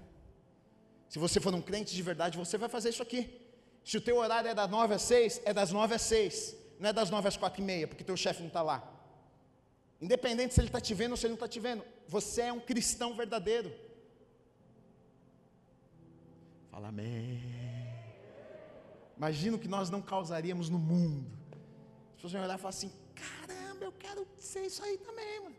Se 1.09 1.19
você 1.19 1.41
for 1.41 1.55
um 1.55 1.63
crente 1.63 1.95
de 1.95 2.03
verdade, 2.03 2.39
você 2.39 2.59
vai 2.59 2.69
fazer 2.69 2.91
isso 2.91 3.03
aqui. 3.03 3.41
Se 3.85 3.97
o 3.97 4.01
teu 4.01 4.17
horário 4.17 4.49
é 4.49 4.55
das 4.55 4.71
nove 4.71 4.95
às 4.95 5.03
seis, 5.03 5.41
é 5.45 5.53
das 5.53 5.71
nove 5.73 5.95
às 5.95 6.03
seis. 6.03 6.57
Não 6.79 6.89
é 6.91 6.93
das 6.93 7.11
nove 7.11 7.29
às 7.29 7.37
quatro 7.37 7.61
e 7.61 7.65
meia, 7.65 7.87
porque 7.87 8.05
teu 8.05 8.17
chefe 8.17 8.41
não 8.41 8.49
está 8.49 8.63
lá. 8.63 8.97
Independente 10.01 10.55
se 10.55 10.61
ele 10.61 10.69
está 10.69 10.81
te 10.81 10.95
vendo 10.95 11.11
ou 11.13 11.17
se 11.17 11.27
ele 11.27 11.33
não 11.33 11.37
está 11.37 11.49
te 11.49 11.61
vendo. 11.61 11.85
Você 12.09 12.43
é 12.43 12.53
um 12.53 12.61
cristão 12.61 13.15
verdadeiro. 13.15 13.73
Fala 16.71 16.89
amém. 16.89 17.80
Imagina 19.21 19.57
o 19.57 19.59
que 19.59 19.69
nós 19.69 19.91
não 19.91 20.01
causaríamos 20.01 20.71
no 20.71 20.79
mundo. 20.79 21.31
As 22.09 22.15
pessoas 22.15 22.33
vão 22.33 22.43
olhar 22.43 22.55
e 22.55 22.59
falar 22.59 22.71
assim: 22.71 22.91
caramba, 23.15 23.85
eu 23.85 23.93
quero 23.93 24.27
ser 24.39 24.65
isso 24.65 24.83
aí 24.83 24.97
também, 24.97 25.41
mano. 25.43 25.57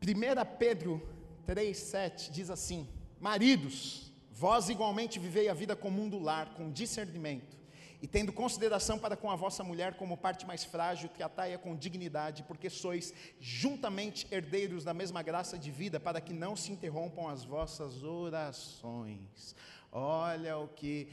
1 0.00 0.56
Pedro 0.56 1.02
3,7 1.48 2.30
diz 2.30 2.48
assim: 2.48 2.88
Maridos, 3.18 4.12
vós 4.30 4.68
igualmente 4.68 5.18
vivei 5.18 5.48
a 5.48 5.52
vida 5.52 5.74
comum 5.74 6.08
do 6.08 6.20
lar, 6.20 6.54
com 6.54 6.70
discernimento, 6.70 7.56
e 8.00 8.06
tendo 8.06 8.32
consideração 8.32 9.00
para 9.00 9.16
com 9.16 9.32
a 9.32 9.34
vossa 9.34 9.64
mulher 9.64 9.94
como 9.94 10.16
parte 10.16 10.46
mais 10.46 10.62
frágil, 10.62 11.08
tratai-a 11.08 11.58
com 11.58 11.74
dignidade, 11.74 12.44
porque 12.44 12.70
sois 12.70 13.12
juntamente 13.40 14.28
herdeiros 14.30 14.84
da 14.84 14.94
mesma 14.94 15.24
graça 15.24 15.58
de 15.58 15.72
vida, 15.72 15.98
para 15.98 16.20
que 16.20 16.32
não 16.32 16.54
se 16.54 16.70
interrompam 16.70 17.26
as 17.26 17.44
vossas 17.44 18.04
orações. 18.04 19.56
Olha 19.92 20.56
o 20.58 20.68
que 20.68 21.08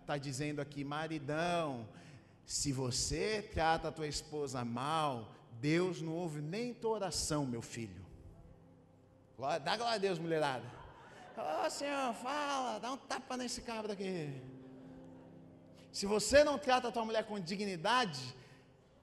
está 0.00 0.14
ah, 0.14 0.18
dizendo 0.18 0.60
aqui, 0.60 0.82
maridão. 0.82 1.86
Se 2.46 2.72
você 2.72 3.48
trata 3.52 3.88
a 3.88 3.92
tua 3.92 4.06
esposa 4.06 4.64
mal, 4.64 5.32
Deus 5.60 6.00
não 6.00 6.12
ouve 6.12 6.40
nem 6.40 6.72
tua 6.72 6.92
oração, 6.92 7.46
meu 7.46 7.62
filho. 7.62 8.02
Dá 9.64 9.76
glória 9.76 9.94
a 9.94 9.98
Deus, 9.98 10.18
mulherada. 10.18 10.64
Ô 11.36 11.66
oh, 11.66 11.70
Senhor, 11.70 12.14
fala, 12.14 12.78
dá 12.78 12.92
um 12.92 12.96
tapa 12.96 13.36
nesse 13.36 13.62
cabra 13.62 13.92
aqui. 13.92 14.40
Se 15.90 16.06
você 16.06 16.42
não 16.42 16.58
trata 16.58 16.88
a 16.88 16.92
tua 16.92 17.04
mulher 17.04 17.24
com 17.24 17.38
dignidade, 17.38 18.34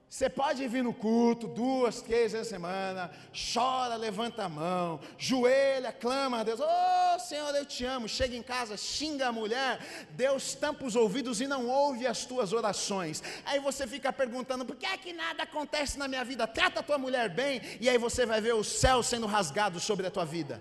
você 0.09 0.27
pode 0.27 0.67
vir 0.67 0.83
no 0.83 0.91
culto 0.91 1.47
duas, 1.47 2.01
três 2.01 2.31
vezes 2.31 2.49
na 2.51 2.57
semana, 2.57 3.11
chora, 3.53 3.95
levanta 3.95 4.45
a 4.45 4.49
mão, 4.49 4.99
joelha, 5.19 5.91
clama 5.91 6.39
a 6.39 6.43
Deus, 6.43 6.59
oh 6.59 7.19
Senhor, 7.19 7.53
eu 7.55 7.63
te 7.63 7.85
amo. 7.85 8.09
Chega 8.09 8.35
em 8.35 8.41
casa, 8.41 8.75
xinga 8.75 9.27
a 9.27 9.31
mulher, 9.31 9.79
Deus 10.09 10.55
tampa 10.55 10.83
os 10.83 10.95
ouvidos 10.95 11.39
e 11.41 11.47
não 11.47 11.67
ouve 11.67 12.07
as 12.07 12.25
tuas 12.25 12.53
orações. 12.53 13.21
Aí 13.45 13.59
você 13.59 13.85
fica 13.85 14.11
perguntando, 14.11 14.65
por 14.65 14.75
que 14.75 14.87
é 14.87 14.97
que 14.97 15.13
nada 15.13 15.43
acontece 15.43 15.99
na 15.99 16.07
minha 16.07 16.25
vida? 16.25 16.47
Trata 16.47 16.79
a 16.79 16.83
tua 16.83 16.97
mulher 16.97 17.29
bem, 17.29 17.61
e 17.79 17.87
aí 17.87 17.99
você 17.99 18.25
vai 18.25 18.41
ver 18.41 18.55
o 18.55 18.63
céu 18.63 19.03
sendo 19.03 19.27
rasgado 19.27 19.79
sobre 19.79 20.07
a 20.07 20.11
tua 20.11 20.25
vida. 20.25 20.59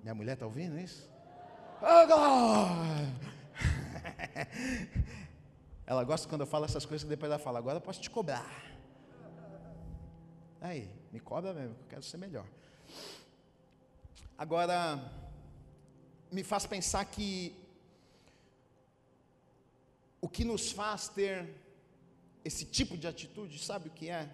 Minha 0.00 0.14
mulher 0.14 0.34
está 0.34 0.46
ouvindo 0.46 0.78
isso? 0.78 1.10
Oh, 1.82 2.06
God! 2.06 2.95
Ela 5.86 6.02
gosta 6.02 6.28
quando 6.28 6.40
eu 6.40 6.46
falo 6.46 6.64
essas 6.64 6.84
coisas, 6.84 7.08
depois 7.08 7.30
ela 7.30 7.38
fala, 7.38 7.58
agora 7.58 7.76
eu 7.76 7.80
posso 7.80 8.00
te 8.00 8.10
cobrar. 8.10 8.44
Aí, 10.60 10.90
me 11.12 11.20
cobra 11.20 11.52
mesmo, 11.54 11.76
eu 11.78 11.86
quero 11.88 12.02
ser 12.02 12.16
melhor. 12.16 12.46
Agora, 14.36 15.00
me 16.30 16.42
faz 16.42 16.66
pensar 16.66 17.04
que 17.04 17.54
o 20.20 20.28
que 20.28 20.44
nos 20.44 20.72
faz 20.72 21.08
ter 21.08 21.48
esse 22.44 22.64
tipo 22.64 22.96
de 22.96 23.06
atitude, 23.06 23.58
sabe 23.58 23.88
o 23.88 23.92
que 23.92 24.10
é? 24.10 24.28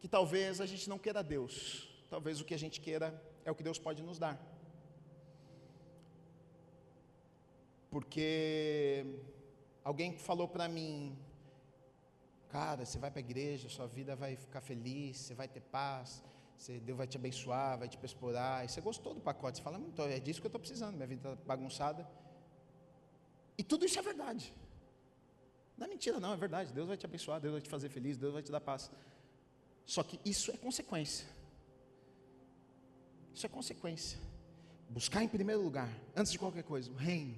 Que 0.00 0.06
talvez 0.06 0.60
a 0.60 0.66
gente 0.66 0.88
não 0.88 0.98
queira 0.98 1.22
Deus, 1.22 1.88
talvez 2.08 2.40
o 2.40 2.44
que 2.44 2.54
a 2.54 2.58
gente 2.58 2.80
queira 2.80 3.20
é 3.44 3.50
o 3.50 3.54
que 3.54 3.64
Deus 3.64 3.78
pode 3.78 4.00
nos 4.02 4.18
dar. 4.18 4.40
Porque 7.90 9.04
Alguém 9.84 10.16
falou 10.16 10.46
para 10.46 10.68
mim, 10.68 11.18
cara, 12.48 12.84
você 12.84 12.98
vai 12.98 13.10
para 13.10 13.20
a 13.20 13.26
igreja, 13.28 13.68
sua 13.68 13.86
vida 13.86 14.14
vai 14.14 14.36
ficar 14.36 14.60
feliz, 14.60 15.16
você 15.16 15.34
vai 15.34 15.48
ter 15.48 15.60
paz, 15.60 16.22
você, 16.56 16.78
Deus 16.78 16.96
vai 16.96 17.06
te 17.06 17.16
abençoar, 17.16 17.78
vai 17.78 17.88
te 17.88 17.98
explorar, 18.04 18.64
e 18.64 18.68
você 18.68 18.80
gostou 18.80 19.14
do 19.14 19.20
pacote, 19.20 19.58
você 19.58 19.64
fala, 19.64 19.78
então, 19.78 20.06
é 20.06 20.20
disso 20.20 20.40
que 20.40 20.46
eu 20.46 20.48
estou 20.48 20.60
precisando, 20.60 20.94
minha 20.94 21.06
vida 21.06 21.32
está 21.32 21.44
bagunçada. 21.44 22.08
E 23.58 23.64
tudo 23.64 23.84
isso 23.84 23.98
é 23.98 24.02
verdade. 24.02 24.54
Não 25.76 25.86
é 25.86 25.90
mentira, 25.90 26.20
não, 26.20 26.32
é 26.32 26.36
verdade. 26.36 26.72
Deus 26.72 26.86
vai 26.86 26.96
te 26.96 27.04
abençoar, 27.04 27.40
Deus 27.40 27.52
vai 27.52 27.60
te 27.60 27.68
fazer 27.68 27.88
feliz, 27.88 28.16
Deus 28.16 28.32
vai 28.32 28.42
te 28.42 28.52
dar 28.52 28.60
paz. 28.60 28.90
Só 29.84 30.02
que 30.02 30.20
isso 30.24 30.52
é 30.52 30.56
consequência. 30.56 31.26
Isso 33.34 33.46
é 33.46 33.48
consequência. 33.48 34.18
Buscar 34.88 35.24
em 35.24 35.28
primeiro 35.28 35.62
lugar, 35.62 35.88
antes 36.14 36.30
de 36.30 36.38
qualquer 36.38 36.62
coisa, 36.62 36.90
o 36.90 36.94
reino. 36.94 37.36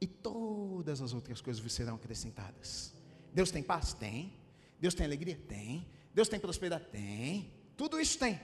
E 0.00 0.06
todas 0.06 1.00
as 1.00 1.12
outras 1.12 1.40
coisas 1.40 1.62
vos 1.62 1.72
serão 1.72 1.94
acrescentadas. 1.96 2.92
Deus 3.32 3.50
tem 3.50 3.62
paz? 3.62 3.92
Tem. 3.92 4.32
Deus 4.78 4.94
tem 4.94 5.06
alegria? 5.06 5.36
Tem. 5.48 5.86
Deus 6.14 6.28
tem 6.28 6.38
prosperidade? 6.38 6.86
Tem. 6.90 7.50
Tudo 7.76 8.00
isso 8.00 8.18
tem. 8.18 8.40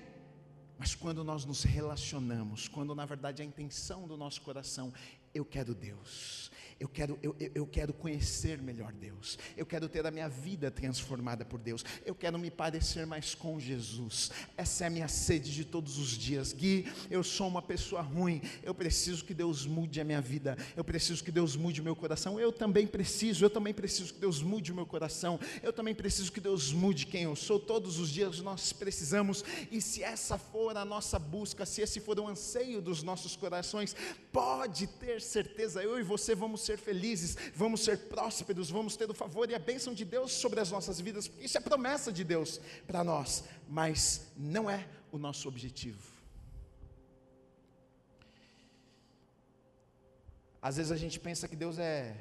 Mas 0.79 0.95
quando 0.95 1.23
nós 1.23 1.45
nos 1.45 1.63
relacionamos, 1.63 2.69
quando 2.69 2.95
na 2.95 3.07
verdade 3.07 3.43
a 3.43 3.45
intenção 3.45 4.09
do 4.09 4.17
nosso 4.17 4.41
coração, 4.41 4.93
eu 5.35 5.45
quero 5.45 5.75
Deus, 5.75 6.51
eu 6.83 6.89
quero, 6.89 7.17
eu, 7.23 7.37
eu 7.55 7.65
quero 7.65 7.93
conhecer 7.93 8.61
melhor 8.61 8.93
Deus. 8.93 9.39
Eu 9.57 9.65
quero 9.65 9.89
ter 9.89 10.05
a 10.05 10.11
minha 10.11 10.29
vida 10.29 10.69
transformada 10.69 11.45
por 11.45 11.61
Deus. 11.61 11.85
Eu 12.05 12.13
quero 12.13 12.37
me 12.37 12.51
parecer 12.51 13.07
mais 13.07 13.37
com 13.37 13.61
Jesus. 13.61 14.33
Essa 14.57 14.83
é 14.83 14.87
a 14.89 14.91
minha 14.91 15.07
sede 15.07 15.55
de 15.55 15.65
todos 15.65 15.97
os 15.97 16.09
dias. 16.09 16.53
Gui, 16.53 16.91
eu 17.09 17.23
sou 17.23 17.47
uma 17.47 17.63
pessoa 17.63 18.03
ruim. 18.03 18.43
Eu 18.65 18.75
preciso 18.75 19.25
que 19.25 19.33
Deus 19.33 19.65
mude 19.65 20.01
a 20.01 20.05
minha 20.05 20.21
vida. 20.21 20.59
Eu 20.77 20.83
preciso 20.83 21.23
que 21.23 21.31
Deus 21.31 21.55
mude 21.55 21.81
o 21.81 21.85
meu 21.85 21.95
coração. 21.95 22.41
Eu 22.41 22.51
também 22.51 22.85
preciso. 22.85 23.45
Eu 23.45 23.51
também 23.51 23.73
preciso 23.73 24.15
que 24.15 24.19
Deus 24.19 24.43
mude 24.43 24.73
o 24.73 24.75
meu 24.75 24.85
coração. 24.85 25.39
Eu 25.63 25.73
também 25.73 25.95
preciso 25.95 26.33
que 26.33 26.41
Deus 26.41 26.73
mude 26.73 27.07
quem 27.07 27.23
eu 27.23 27.37
sou. 27.37 27.61
Todos 27.61 28.01
os 28.01 28.11
dias 28.11 28.41
nós 28.41 28.73
precisamos. 28.73 29.45
E 29.71 29.81
se 29.81 30.03
essa 30.03 30.37
for 30.37 30.77
a 30.77 30.85
nossa 30.85 31.17
busca, 31.17 31.65
se 31.65 31.81
esse 31.81 32.01
for 32.01 32.19
o 32.19 32.27
anseio 32.27 32.83
dos 32.83 33.05
nossos 33.05 33.37
corações, 33.37 33.95
pode 34.33 34.89
ter 34.89 35.22
certeza, 35.23 35.83
eu 35.83 35.99
e 35.99 36.03
você 36.03 36.35
vamos 36.35 36.63
ser 36.63 36.79
felizes, 36.79 37.37
vamos 37.55 37.83
ser 37.83 37.99
prósperos, 38.09 38.71
vamos 38.71 38.97
ter 38.97 39.11
o 39.11 39.15
favor 39.15 39.49
e 39.51 39.55
a 39.55 39.59
bênção 39.59 39.95
de 39.95 40.05
Deus 40.05 40.33
sobre 40.33 40.61
as 40.61 40.71
nossas 40.71 41.01
vidas, 41.01 41.29
porque 41.29 41.47
isso 41.47 41.59
é 41.59 41.61
promessa 41.61 42.13
de 42.13 42.25
Deus 42.25 42.61
para 42.87 43.03
nós, 43.03 43.45
mas 43.69 44.27
não 44.37 44.69
é 44.69 44.89
o 45.11 45.19
nosso 45.19 45.49
objetivo. 45.49 46.13
Às 50.61 50.77
vezes 50.77 50.93
a 50.93 50.97
gente 50.97 51.19
pensa 51.19 51.49
que 51.49 51.57
Deus 51.57 51.79
é 51.79 52.17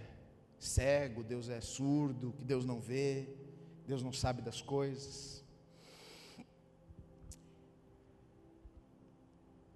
cego, 0.59 1.23
Deus 1.23 1.49
é 1.49 1.61
surdo, 1.61 2.33
que 2.33 2.43
Deus 2.43 2.65
não 2.65 2.79
vê, 2.79 3.27
Deus 3.85 4.01
não 4.01 4.11
sabe 4.11 4.41
das 4.41 4.61
coisas. 4.61 5.43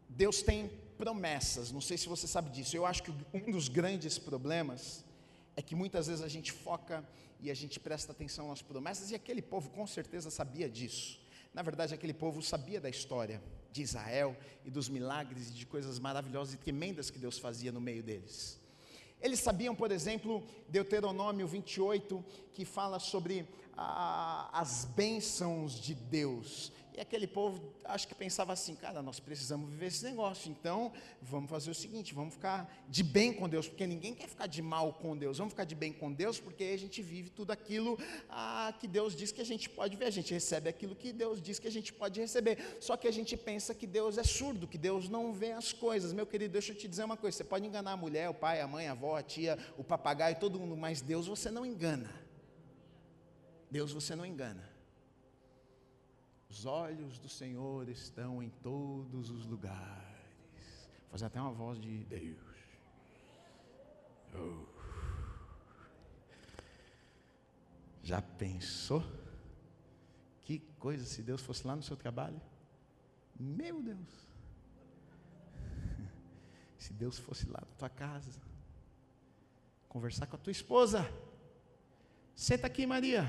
Deus 0.09 0.41
tem 0.41 0.71
promessas, 0.97 1.71
não 1.71 1.81
sei 1.81 1.97
se 1.97 2.07
você 2.07 2.27
sabe 2.27 2.49
disso. 2.49 2.75
Eu 2.75 2.85
acho 2.85 3.03
que 3.03 3.11
um 3.33 3.51
dos 3.51 3.67
grandes 3.67 4.17
problemas 4.17 5.03
é 5.55 5.61
que 5.61 5.75
muitas 5.75 6.07
vezes 6.07 6.23
a 6.23 6.27
gente 6.27 6.51
foca 6.51 7.07
e 7.39 7.51
a 7.51 7.53
gente 7.53 7.79
presta 7.79 8.11
atenção 8.11 8.47
nas 8.47 8.61
promessas, 8.61 9.11
e 9.11 9.15
aquele 9.15 9.41
povo 9.41 9.69
com 9.69 9.85
certeza 9.85 10.29
sabia 10.29 10.69
disso. 10.69 11.19
Na 11.53 11.61
verdade, 11.61 11.93
aquele 11.93 12.13
povo 12.13 12.41
sabia 12.41 12.81
da 12.81 12.89
história 12.89 13.41
de 13.71 13.81
Israel 13.81 14.35
e 14.65 14.71
dos 14.71 14.89
milagres 14.89 15.49
e 15.49 15.53
de 15.53 15.65
coisas 15.65 15.99
maravilhosas 15.99 16.53
e 16.53 16.57
tremendas 16.57 17.09
que 17.09 17.19
Deus 17.19 17.37
fazia 17.37 17.71
no 17.71 17.79
meio 17.79 18.03
deles. 18.03 18.59
Eles 19.21 19.39
sabiam, 19.39 19.73
por 19.73 19.91
exemplo, 19.91 20.43
Deuteronômio 20.67 21.47
28, 21.47 22.23
que 22.53 22.65
fala 22.65 22.99
sobre 22.99 23.47
as 23.77 24.85
bênçãos 24.85 25.79
de 25.79 25.93
Deus. 25.93 26.71
E 26.95 27.01
aquele 27.01 27.27
povo, 27.27 27.73
acho 27.83 28.07
que 28.07 28.15
pensava 28.15 28.53
assim, 28.53 28.73
cara, 28.73 29.01
nós 29.01 29.19
precisamos 29.19 29.69
viver 29.69 29.87
esse 29.87 30.01
negócio, 30.05 30.49
então 30.49 30.93
vamos 31.21 31.49
fazer 31.49 31.69
o 31.69 31.75
seguinte, 31.75 32.13
vamos 32.13 32.35
ficar 32.35 32.73
de 32.87 33.03
bem 33.03 33.33
com 33.33 33.49
Deus, 33.49 33.67
porque 33.67 33.85
ninguém 33.85 34.15
quer 34.15 34.29
ficar 34.29 34.47
de 34.47 34.61
mal 34.61 34.93
com 34.93 35.17
Deus, 35.17 35.37
vamos 35.37 35.51
ficar 35.51 35.65
de 35.65 35.75
bem 35.75 35.91
com 35.91 36.09
Deus, 36.09 36.39
porque 36.39 36.63
a 36.63 36.77
gente 36.77 37.01
vive 37.01 37.29
tudo 37.29 37.51
aquilo 37.51 37.99
ah, 38.29 38.73
que 38.79 38.87
Deus 38.87 39.13
diz 39.13 39.33
que 39.33 39.41
a 39.41 39.45
gente 39.45 39.69
pode 39.69 39.97
ver, 39.97 40.05
a 40.05 40.09
gente 40.09 40.33
recebe 40.33 40.69
aquilo 40.69 40.95
que 40.95 41.11
Deus 41.11 41.41
diz 41.41 41.59
que 41.59 41.67
a 41.67 41.71
gente 41.71 41.91
pode 41.91 42.17
receber, 42.17 42.77
só 42.79 42.95
que 42.95 43.09
a 43.09 43.11
gente 43.11 43.35
pensa 43.35 43.75
que 43.75 43.85
Deus 43.85 44.17
é 44.17 44.23
surdo, 44.23 44.65
que 44.65 44.77
Deus 44.77 45.09
não 45.09 45.33
vê 45.33 45.51
as 45.51 45.73
coisas, 45.73 46.13
meu 46.13 46.25
querido, 46.25 46.53
deixa 46.53 46.71
eu 46.71 46.77
te 46.77 46.87
dizer 46.87 47.03
uma 47.03 47.17
coisa, 47.17 47.35
você 47.35 47.43
pode 47.43 47.67
enganar 47.67 47.91
a 47.91 47.97
mulher, 47.97 48.29
o 48.29 48.33
pai, 48.33 48.61
a 48.61 48.67
mãe, 48.67 48.87
a 48.87 48.93
avó, 48.93 49.17
a 49.17 49.21
tia, 49.21 49.59
o 49.77 49.83
papagaio, 49.83 50.37
todo 50.39 50.57
mundo, 50.57 50.77
mas 50.77 51.01
Deus 51.01 51.27
você 51.27 51.51
não 51.51 51.65
engana, 51.65 52.09
Deus 53.69 53.91
você 53.91 54.15
não 54.15 54.25
engana, 54.25 54.74
os 56.55 56.65
olhos 56.65 57.19
do 57.19 57.27
Senhor 57.27 57.89
estão 57.89 58.41
em 58.41 58.49
todos 58.49 59.29
os 59.29 59.45
lugares. 59.45 60.87
Vou 61.01 61.11
fazer 61.11 61.25
até 61.25 61.41
uma 61.41 61.51
voz 61.51 61.77
de 61.81 62.05
Deus. 62.05 62.39
Oh. 64.33 64.65
Já 68.01 68.21
pensou? 68.21 69.03
Que 70.43 70.59
coisa 70.79 71.03
se 71.03 71.21
Deus 71.21 71.41
fosse 71.41 71.67
lá 71.67 71.75
no 71.75 71.83
seu 71.83 71.97
trabalho? 71.97 72.41
Meu 73.37 73.81
Deus! 73.81 74.25
Se 76.79 76.93
Deus 76.93 77.17
fosse 77.19 77.49
lá 77.49 77.59
na 77.59 77.77
tua 77.77 77.89
casa, 77.89 78.39
conversar 79.89 80.27
com 80.27 80.37
a 80.37 80.39
tua 80.39 80.51
esposa. 80.51 81.05
Senta 82.33 82.67
aqui, 82.67 82.85
Maria. 82.85 83.25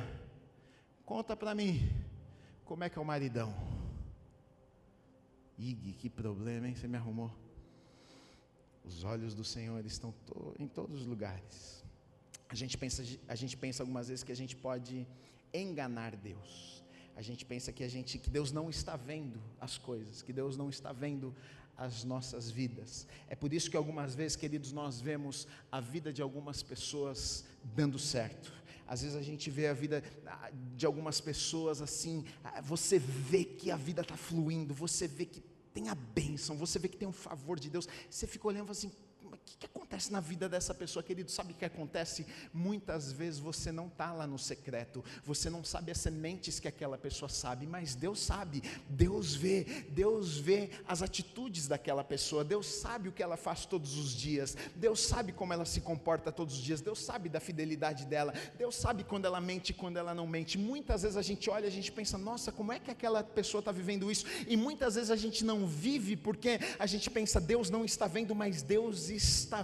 Conta 1.04 1.34
para 1.34 1.54
mim. 1.54 2.05
Como 2.66 2.82
é 2.82 2.90
que 2.90 2.98
é 2.98 3.00
o 3.00 3.04
maridão? 3.04 3.54
Ig, 5.56 5.92
que 5.92 6.10
problema, 6.10 6.66
hein? 6.66 6.74
Você 6.74 6.88
me 6.88 6.96
arrumou. 6.96 7.32
Os 8.84 9.04
olhos 9.04 9.34
do 9.34 9.44
Senhor 9.44 9.86
estão 9.86 10.12
to 10.26 10.52
em 10.58 10.66
todos 10.66 11.02
os 11.02 11.06
lugares. 11.06 11.84
A 12.48 12.56
gente, 12.56 12.76
pensa, 12.76 13.04
a 13.28 13.36
gente 13.36 13.56
pensa 13.56 13.84
algumas 13.84 14.08
vezes 14.08 14.24
que 14.24 14.32
a 14.32 14.36
gente 14.36 14.56
pode 14.56 15.06
enganar 15.54 16.16
Deus. 16.16 16.82
A 17.14 17.22
gente 17.22 17.44
pensa 17.44 17.72
que, 17.72 17.84
a 17.84 17.88
gente, 17.88 18.18
que 18.18 18.28
Deus 18.28 18.50
não 18.50 18.68
está 18.68 18.96
vendo 18.96 19.40
as 19.60 19.78
coisas, 19.78 20.20
que 20.20 20.32
Deus 20.32 20.56
não 20.56 20.68
está 20.68 20.92
vendo 20.92 21.34
as 21.76 22.02
nossas 22.02 22.50
vidas. 22.50 23.06
É 23.28 23.36
por 23.36 23.52
isso 23.52 23.70
que 23.70 23.76
algumas 23.76 24.14
vezes, 24.14 24.36
queridos, 24.36 24.72
nós 24.72 25.00
vemos 25.00 25.46
a 25.70 25.80
vida 25.80 26.12
de 26.12 26.20
algumas 26.20 26.64
pessoas 26.64 27.44
dando 27.62 27.96
certo 27.96 28.52
às 28.86 29.02
vezes 29.02 29.16
a 29.16 29.22
gente 29.22 29.50
vê 29.50 29.66
a 29.66 29.72
vida 29.72 30.02
ah, 30.26 30.50
de 30.74 30.86
algumas 30.86 31.20
pessoas 31.20 31.82
assim, 31.82 32.24
ah, 32.44 32.60
você 32.60 32.98
vê 32.98 33.44
que 33.44 33.70
a 33.70 33.76
vida 33.76 34.02
está 34.02 34.16
fluindo, 34.16 34.72
você 34.72 35.08
vê 35.08 35.24
que 35.26 35.42
tem 35.74 35.88
a 35.88 35.94
bênção, 35.94 36.56
você 36.56 36.78
vê 36.78 36.88
que 36.88 36.96
tem 36.96 37.06
um 37.06 37.12
favor 37.12 37.58
de 37.58 37.68
Deus, 37.68 37.88
você 38.08 38.26
fica 38.26 38.48
olhando 38.48 38.70
assim, 38.70 38.88
que, 38.88 38.96
que 38.96 39.05
acontece 39.96 40.12
na 40.12 40.20
vida 40.20 40.48
dessa 40.48 40.74
pessoa, 40.74 41.02
querido? 41.02 41.30
Sabe 41.30 41.52
o 41.52 41.56
que 41.56 41.64
acontece? 41.64 42.26
Muitas 42.52 43.10
vezes 43.10 43.40
você 43.40 43.72
não 43.72 43.86
está 43.86 44.12
lá 44.12 44.26
no 44.26 44.38
secreto, 44.38 45.02
você 45.24 45.48
não 45.48 45.64
sabe 45.64 45.90
as 45.90 45.98
sementes 45.98 46.60
que 46.60 46.68
aquela 46.68 46.98
pessoa 46.98 47.28
sabe, 47.30 47.66
mas 47.66 47.94
Deus 47.94 48.20
sabe, 48.20 48.62
Deus 48.90 49.34
vê, 49.34 49.64
Deus 49.88 50.36
vê 50.36 50.70
as 50.86 51.00
atitudes 51.00 51.66
daquela 51.66 52.04
pessoa, 52.04 52.44
Deus 52.44 52.66
sabe 52.66 53.08
o 53.08 53.12
que 53.12 53.22
ela 53.22 53.36
faz 53.36 53.64
todos 53.64 53.96
os 53.96 54.12
dias, 54.12 54.56
Deus 54.76 55.00
sabe 55.00 55.32
como 55.32 55.52
ela 55.52 55.64
se 55.64 55.80
comporta 55.80 56.30
todos 56.30 56.54
os 56.56 56.60
dias, 56.62 56.82
Deus 56.82 56.98
sabe 57.02 57.30
da 57.30 57.40
fidelidade 57.40 58.04
dela, 58.04 58.34
Deus 58.58 58.76
sabe 58.76 59.02
quando 59.02 59.24
ela 59.24 59.40
mente 59.40 59.70
e 59.70 59.74
quando 59.74 59.96
ela 59.96 60.14
não 60.14 60.26
mente. 60.26 60.58
Muitas 60.58 61.02
vezes 61.02 61.16
a 61.16 61.22
gente 61.22 61.48
olha, 61.48 61.66
a 61.66 61.70
gente 61.70 61.90
pensa, 61.90 62.18
nossa, 62.18 62.52
como 62.52 62.70
é 62.72 62.78
que 62.78 62.90
aquela 62.90 63.24
pessoa 63.24 63.60
está 63.60 63.72
vivendo 63.72 64.10
isso? 64.10 64.26
E 64.46 64.56
muitas 64.56 64.94
vezes 64.94 65.10
a 65.10 65.16
gente 65.16 65.42
não 65.42 65.66
vive 65.66 66.16
porque 66.16 66.60
a 66.78 66.86
gente 66.86 67.08
pensa, 67.08 67.40
Deus 67.40 67.70
não 67.70 67.84
está 67.84 68.06
vendo, 68.06 68.34
mas 68.34 68.62
Deus 68.62 69.08
está 69.08 69.46
está 69.46 69.62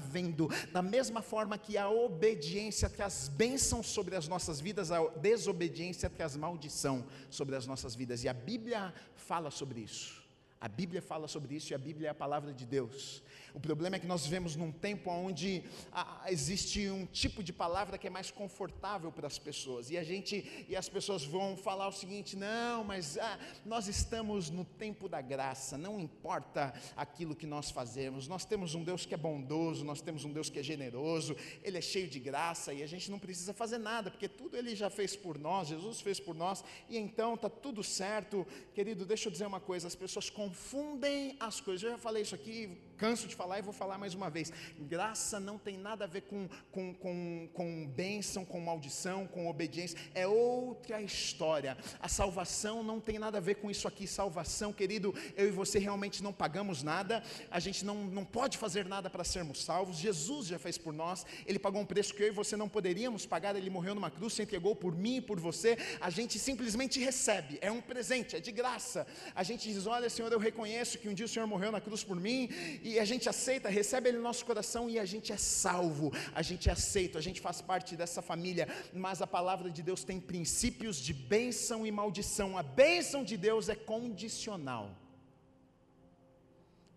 da 0.73 0.83
mesma 0.83 1.23
forma 1.23 1.59
que 1.59 1.77
a 1.77 1.89
obediência 1.89 2.89
traz 2.89 3.29
bênção 3.29 3.83
sobre 3.83 4.15
as 4.17 4.29
nossas 4.29 4.61
vidas, 4.61 4.91
a 4.91 5.07
desobediência 5.17 6.09
traz 6.11 6.37
maldição 6.37 7.05
sobre 7.31 7.57
as 7.57 7.67
nossas 7.67 7.95
vidas, 7.95 8.25
e 8.25 8.29
a 8.29 8.35
Bíblia 8.35 8.93
fala 9.17 9.51
sobre 9.51 9.81
isso. 9.81 10.23
A 10.61 10.69
Bíblia 10.69 11.03
fala 11.03 11.27
sobre 11.27 11.57
isso 11.57 11.73
e 11.73 11.75
a 11.75 11.79
Bíblia 11.79 12.07
é 12.07 12.11
a 12.13 12.15
palavra 12.15 12.53
de 12.53 12.65
Deus. 12.65 13.21
O 13.55 13.61
problema 13.61 13.97
é 13.97 13.99
que 13.99 14.07
nós 14.07 14.25
vivemos 14.25 14.57
num 14.57 14.73
tempo 14.73 15.11
onde 15.11 15.62
ah, 15.93 16.25
existe 16.29 16.88
um 16.88 17.05
tipo 17.05 17.43
de 17.43 17.53
palavra 17.53 17.99
que 17.99 18.07
é 18.07 18.11
mais 18.11 18.31
confortável 18.31 19.12
para 19.12 19.27
as 19.27 19.38
pessoas. 19.38 19.91
E 19.91 19.99
a 19.99 20.03
gente 20.03 20.67
e 20.69 20.75
as 20.75 20.88
pessoas 20.88 21.23
vão 21.23 21.57
falar 21.57 21.88
o 21.88 21.93
seguinte: 21.93 22.35
"Não, 22.35 22.83
mas 22.83 23.19
ah, 23.19 23.38
nós 23.67 23.88
estamos 23.88 24.49
no 24.49 24.65
tempo 24.65 25.07
da 25.07 25.21
graça, 25.21 25.77
não 25.77 26.01
importa 26.01 26.73
aquilo 26.97 27.37
que 27.37 27.47
nós 27.47 27.71
fazemos. 27.71 28.27
Nós 28.27 28.45
temos 28.45 28.75
um 28.75 28.83
Deus 28.83 29.05
que 29.05 29.12
é 29.12 29.19
bondoso, 29.19 29.85
nós 29.85 30.01
temos 30.01 30.25
um 30.25 30.33
Deus 30.33 30.49
que 30.49 30.59
é 30.59 30.62
generoso, 30.62 31.37
ele 31.62 31.77
é 31.77 31.83
cheio 31.83 32.09
de 32.09 32.19
graça 32.19 32.73
e 32.73 32.83
a 32.83 32.87
gente 32.87 33.11
não 33.11 33.19
precisa 33.19 33.53
fazer 33.53 33.79
nada, 33.79 34.11
porque 34.11 34.29
tudo 34.29 34.57
ele 34.57 34.75
já 34.75 34.88
fez 34.88 35.15
por 35.15 35.38
nós, 35.38 35.69
Jesus 35.69 36.01
fez 36.01 36.19
por 36.19 36.35
nós, 36.35 36.65
e 36.88 36.97
então 36.97 37.37
tá 37.37 37.51
tudo 37.51 37.83
certo". 37.83 38.47
Querido, 38.75 39.05
deixa 39.05 39.29
eu 39.29 39.33
dizer 39.33 39.47
uma 39.47 39.61
coisa, 39.61 39.87
as 39.87 39.95
pessoas 39.95 40.31
confundem 40.31 41.37
as 41.38 41.61
coisas. 41.61 41.83
Eu 41.83 41.91
já 41.91 41.99
falei 41.99 42.23
isso 42.23 42.35
aqui 42.35 42.79
canso 43.03 43.27
de 43.27 43.35
falar 43.35 43.59
e 43.59 43.62
vou 43.62 43.73
falar 43.73 43.99
mais 43.99 44.15
uma 44.15 44.31
vez. 44.31 44.53
Graça 44.79 45.41
não 45.41 45.59
tem 45.59 45.77
nada 45.77 46.05
a 46.05 46.07
ver 46.07 46.21
com, 46.21 46.49
com, 46.71 46.95
com, 46.95 47.49
com 47.53 47.88
bênção, 47.88 48.45
com 48.45 48.61
maldição, 48.61 49.27
com 49.27 49.49
obediência, 49.49 49.99
é 50.15 50.25
outra 50.25 51.03
história. 51.03 51.77
A 51.99 52.07
salvação 52.07 52.81
não 52.81 53.01
tem 53.01 53.19
nada 53.19 53.38
a 53.38 53.41
ver 53.41 53.57
com 53.57 53.69
isso 53.69 53.88
aqui. 53.88 54.07
Salvação, 54.07 54.73
querido, 54.73 55.12
eu 55.37 55.49
e 55.49 55.51
você 55.51 55.81
realmente 55.81 56.23
não 56.23 56.33
pagamos 56.33 56.85
nada, 56.85 57.25
a 57.51 57.59
gente 57.59 57.85
não, 57.85 58.05
não 58.05 58.25
pode 58.25 58.57
fazer 58.57 58.87
nada 58.87 59.11
para 59.11 59.25
sermos 59.25 59.65
salvos. 59.65 59.97
Jesus 59.97 60.47
já 60.47 60.59
fez 60.61 60.79
por 60.79 60.93
nós, 60.93 61.27
ele 61.45 61.59
pagou 61.59 61.83
um 61.83 61.87
preço 61.87 62.15
que 62.15 62.23
eu 62.23 62.29
e 62.29 62.31
você 62.31 62.57
não 62.57 62.69
poderíamos 62.69 63.27
pagar, 63.27 63.57
ele 63.57 63.69
morreu 63.69 63.97
numa 63.97 64.12
cruz, 64.12 64.35
se 64.35 64.43
entregou 64.45 64.77
por 64.77 64.95
mim 64.95 65.17
e 65.17 65.21
por 65.21 65.41
você. 65.41 65.77
A 66.01 66.09
gente 66.09 66.38
simplesmente 66.38 67.01
recebe, 67.01 67.59
é 67.61 67.69
um 67.69 67.81
presente, 67.81 68.37
é 68.37 68.38
de 68.38 68.53
graça. 68.53 69.05
A 69.35 69.43
gente 69.43 69.69
diz: 69.69 69.88
Olha, 69.88 70.09
Senhor, 70.09 70.31
eu 70.31 70.38
reconheço 70.38 70.99
que 70.99 71.09
um 71.09 71.15
dia 71.15 71.27
o 71.27 71.29
Senhor 71.29 71.49
morreu 71.49 71.73
na 71.73 71.81
cruz 71.81 72.05
por 72.05 72.15
mim, 72.15 72.49
e 72.81 72.91
a 72.98 73.05
gente 73.05 73.28
aceita, 73.28 73.68
recebe 73.68 74.09
Ele 74.09 74.18
no 74.18 74.22
nosso 74.22 74.44
coração 74.44 74.88
e 74.88 74.98
a 74.98 75.05
gente 75.05 75.33
é 75.33 75.37
salvo, 75.37 76.12
a 76.35 76.42
gente 76.42 76.68
é 76.68 76.72
aceito, 76.72 77.18
a 77.18 77.20
gente 77.20 77.40
faz 77.40 77.61
parte 77.61 77.96
dessa 77.96 78.22
família, 78.22 78.68
mas 78.92 79.22
a 79.22 79.26
palavra 79.26 79.70
de 79.70 79.83
Deus 79.83 80.05
tem 80.05 80.20
princípios 80.20 80.96
de 80.96 81.12
bênção 81.12 81.87
e 81.87 81.90
maldição, 81.90 82.59
a 82.59 82.62
bênção 82.62 83.22
de 83.24 83.37
Deus 83.37 83.68
é 83.68 83.74
condicional. 83.74 84.96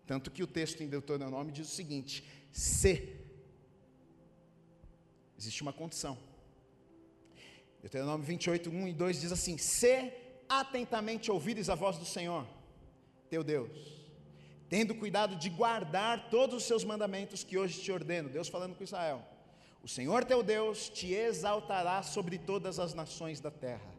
Tanto 0.06 0.30
que 0.30 0.42
o 0.42 0.46
texto 0.46 0.82
em 0.82 0.88
Deuteronômio 0.88 1.52
diz 1.52 1.68
o 1.68 1.74
seguinte: 1.74 2.24
se 2.52 3.16
existe 5.36 5.62
uma 5.62 5.72
condição. 5.72 6.16
Deuteronômio 7.80 8.26
28, 8.26 8.70
1 8.70 8.88
e 8.88 8.92
2 8.92 9.20
diz 9.20 9.32
assim: 9.32 9.58
Se 9.58 10.12
atentamente 10.48 11.30
ouvires 11.30 11.68
a 11.68 11.74
voz 11.74 11.98
do 11.98 12.04
Senhor, 12.04 12.46
teu 13.28 13.42
Deus, 13.42 13.95
tendo 14.68 14.94
cuidado 14.94 15.36
de 15.36 15.48
guardar 15.48 16.28
todos 16.30 16.56
os 16.56 16.64
seus 16.64 16.84
mandamentos 16.84 17.44
que 17.44 17.56
hoje 17.56 17.80
te 17.80 17.92
ordeno, 17.92 18.28
Deus 18.28 18.48
falando 18.48 18.74
com 18.74 18.84
Israel, 18.84 19.22
o 19.82 19.88
Senhor 19.88 20.24
teu 20.24 20.42
Deus 20.42 20.88
te 20.88 21.12
exaltará 21.12 22.02
sobre 22.02 22.38
todas 22.38 22.78
as 22.78 22.92
nações 22.92 23.40
da 23.40 23.50
terra. 23.50 23.94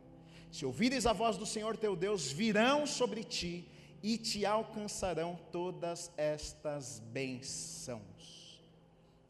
Se 0.52 0.66
ouvires 0.66 1.06
a 1.06 1.14
voz 1.14 1.38
do 1.38 1.46
Senhor 1.46 1.78
teu 1.78 1.96
Deus, 1.96 2.32
virão 2.32 2.86
sobre 2.86 3.24
ti 3.24 3.66
e 4.04 4.18
te 4.18 4.46
alcançarão 4.46 5.40
todas 5.52 6.12
estas 6.18 7.00
bênçãos. 7.00 8.62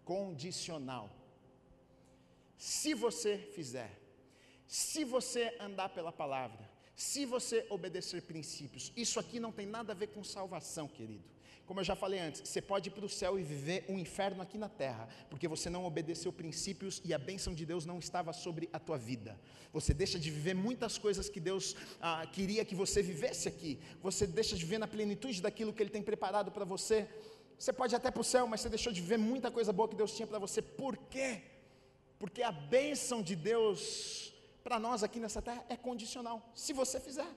Condicional. 0.04 1.10
Se 2.58 2.94
você 2.94 3.38
fizer, 3.38 3.92
se 4.66 5.04
você 5.04 5.56
andar 5.60 5.90
pela 5.90 6.12
palavra, 6.12 6.67
se 6.98 7.28
você 7.28 7.64
obedecer 7.70 8.24
princípios, 8.24 8.92
isso 8.98 9.20
aqui 9.20 9.40
não 9.40 9.52
tem 9.52 9.68
nada 9.68 9.94
a 9.94 9.96
ver 9.96 10.08
com 10.08 10.24
salvação, 10.24 10.88
querido. 10.88 11.24
Como 11.68 11.80
eu 11.80 11.84
já 11.84 11.96
falei 11.96 12.20
antes, 12.20 12.42
você 12.44 12.60
pode 12.60 12.90
ir 12.90 12.92
para 12.92 13.06
o 13.06 13.10
céu 13.10 13.38
e 13.38 13.44
viver 13.44 13.86
um 13.88 14.00
inferno 14.00 14.42
aqui 14.42 14.58
na 14.58 14.68
terra, 14.68 15.08
porque 15.30 15.48
você 15.48 15.70
não 15.70 15.86
obedeceu 15.86 16.34
princípios 16.34 17.00
e 17.06 17.14
a 17.14 17.20
bênção 17.20 17.54
de 17.54 17.68
Deus 17.68 17.86
não 17.86 18.00
estava 18.00 18.34
sobre 18.34 18.68
a 18.74 18.80
tua 18.80 18.98
vida. 18.98 19.40
Você 19.72 19.94
deixa 19.94 20.18
de 20.18 20.32
viver 20.32 20.56
muitas 20.56 20.98
coisas 20.98 21.30
que 21.30 21.40
Deus 21.40 21.76
ah, 22.02 22.26
queria 22.26 22.66
que 22.66 22.74
você 22.74 23.04
vivesse 23.04 23.48
aqui. 23.48 23.78
Você 24.02 24.26
deixa 24.26 24.56
de 24.56 24.64
viver 24.66 24.80
na 24.80 24.88
plenitude 24.88 25.40
daquilo 25.40 25.72
que 25.72 25.84
Ele 25.84 25.92
tem 25.92 26.02
preparado 26.02 26.52
para 26.52 26.66
você. 26.66 27.08
Você 27.60 27.72
pode 27.72 27.94
ir 27.94 27.98
até 27.98 28.10
para 28.10 28.22
o 28.22 28.24
céu, 28.24 28.48
mas 28.48 28.62
você 28.62 28.70
deixou 28.70 28.92
de 28.92 29.02
viver 29.02 29.18
muita 29.18 29.52
coisa 29.52 29.72
boa 29.72 29.88
que 29.88 29.96
Deus 29.96 30.16
tinha 30.16 30.26
para 30.26 30.40
você. 30.40 30.64
Por 30.64 30.98
quê? 30.98 31.44
Porque 32.18 32.42
a 32.42 32.52
bênção 32.52 33.22
de 33.22 33.36
Deus 33.36 34.34
para 34.68 34.80
nós 34.80 35.02
aqui 35.02 35.18
nessa 35.18 35.42
terra 35.42 35.64
é 35.70 35.78
condicional. 35.78 36.38
Se 36.54 36.74
você 36.74 37.00
fizer, 37.00 37.32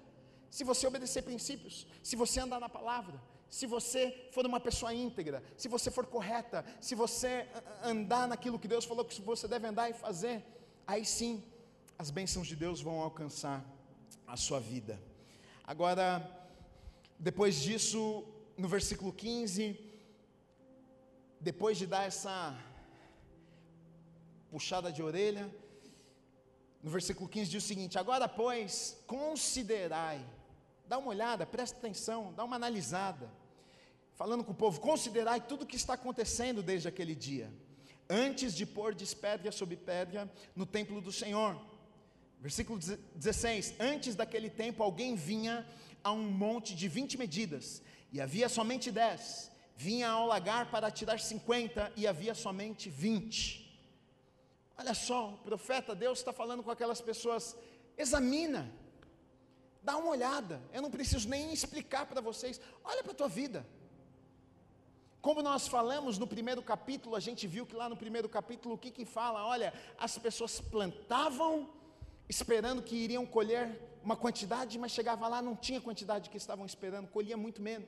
se 0.51 0.65
você 0.65 0.85
obedecer 0.89 1.23
princípios, 1.23 1.87
se 2.03 2.17
você 2.17 2.41
andar 2.41 2.59
na 2.59 2.69
palavra, 2.69 3.17
se 3.49 3.67
você 3.75 4.03
for 4.33 4.45
uma 4.45 4.59
pessoa 4.59 4.93
íntegra, 4.93 5.41
se 5.57 5.69
você 5.69 5.93
for 5.93 6.05
correta, 6.07 6.65
se 6.81 6.97
você 7.03 7.47
andar 7.85 8.27
naquilo 8.27 8.59
que 8.59 8.67
Deus 8.67 8.85
falou 8.85 9.05
que 9.05 9.23
você 9.23 9.47
deve 9.47 9.65
andar 9.69 9.89
e 9.89 9.93
fazer, 9.93 10.45
aí 10.85 11.05
sim 11.05 11.33
as 11.97 12.11
bênçãos 12.11 12.49
de 12.49 12.57
Deus 12.57 12.81
vão 12.81 12.99
alcançar 13.01 13.65
a 14.27 14.37
sua 14.37 14.59
vida. 14.59 15.01
Agora, 15.63 16.05
depois 17.17 17.63
disso, 17.63 18.25
no 18.57 18.67
versículo 18.67 19.13
15, 19.13 19.79
depois 21.41 21.79
de 21.79 21.87
dar 21.87 22.03
essa 22.09 22.59
puxada 24.51 24.91
de 24.91 25.01
orelha, 25.01 25.49
no 26.83 26.91
versículo 26.91 27.29
15 27.29 27.51
diz 27.51 27.65
o 27.65 27.67
seguinte: 27.67 27.99
Agora, 27.99 28.29
pois, 28.29 28.97
considerai, 29.07 30.25
dá 30.87 30.99
uma 30.99 31.11
olhada, 31.11 31.47
presta 31.47 31.77
atenção, 31.77 32.33
dá 32.35 32.45
uma 32.45 32.57
analisada, 32.57 33.31
falando 34.15 34.45
com 34.45 34.53
o 34.53 34.55
povo, 34.55 34.81
considerai 34.81 35.41
tudo 35.41 35.63
o 35.63 35.67
que 35.67 35.77
está 35.77 35.95
acontecendo 35.95 36.63
desde 36.63 36.89
aquele 36.89 37.15
dia, 37.15 37.53
antes 38.09 38.55
de 38.55 38.65
pôr 38.65 38.95
pedra 39.21 39.53
sobre 39.53 39.77
pedra 39.77 40.31
no 40.57 40.67
templo 40.67 41.01
do 41.01 41.13
Senhor. 41.13 41.61
Versículo 42.41 42.79
16: 42.79 43.75
Antes 43.79 44.15
daquele 44.15 44.49
tempo, 44.49 44.83
alguém 44.83 45.15
vinha 45.15 45.67
a 46.03 46.13
um 46.13 46.31
monte 46.31 46.75
de 46.75 46.89
20 46.89 47.19
medidas, 47.19 47.83
e 48.11 48.21
havia 48.21 48.49
somente 48.49 48.91
10, 48.91 49.53
vinha 49.77 50.09
ao 50.09 50.27
lagar 50.27 50.71
para 50.71 50.91
tirar 50.91 51.21
50, 51.21 51.93
e 51.95 52.07
havia 52.07 52.35
somente 52.35 52.89
20. 52.89 53.70
Olha 54.81 54.95
só, 54.95 55.35
o 55.35 55.39
profeta, 55.39 55.95
Deus 55.95 56.21
está 56.21 56.33
falando 56.33 56.63
com 56.63 56.71
aquelas 56.71 57.03
pessoas, 57.03 57.55
examina, 57.99 58.73
dá 59.83 59.95
uma 59.99 60.11
olhada, 60.11 60.59
eu 60.73 60.81
não 60.81 60.91
preciso 60.91 61.29
nem 61.29 61.53
explicar 61.53 62.07
para 62.07 62.23
vocês, 62.23 62.59
olha 62.83 63.03
para 63.03 63.13
a 63.13 63.15
tua 63.15 63.29
vida. 63.29 63.67
Como 65.21 65.43
nós 65.43 65.69
falamos 65.69 66.17
no 66.17 66.27
primeiro 66.27 66.63
capítulo, 66.63 67.15
a 67.15 67.21
gente 67.21 67.47
viu 67.47 67.67
que 67.67 67.77
lá 67.77 67.91
no 67.91 67.97
primeiro 68.05 68.27
capítulo 68.27 68.75
o 68.75 68.79
que 68.79 68.91
que 68.91 69.05
fala? 69.05 69.45
Olha, 69.45 69.71
as 69.99 70.17
pessoas 70.17 70.63
plantavam 70.63 71.69
esperando 72.27 72.81
que 72.81 72.97
iriam 72.97 73.27
colher 73.27 73.79
uma 74.03 74.17
quantidade, 74.17 74.79
mas 74.79 74.93
chegava 74.93 75.29
lá 75.29 75.43
não 75.43 75.55
tinha 75.55 75.79
quantidade 75.79 76.31
que 76.31 76.39
estavam 76.39 76.65
esperando, 76.65 77.07
colhia 77.09 77.37
muito 77.37 77.61
menos. 77.61 77.87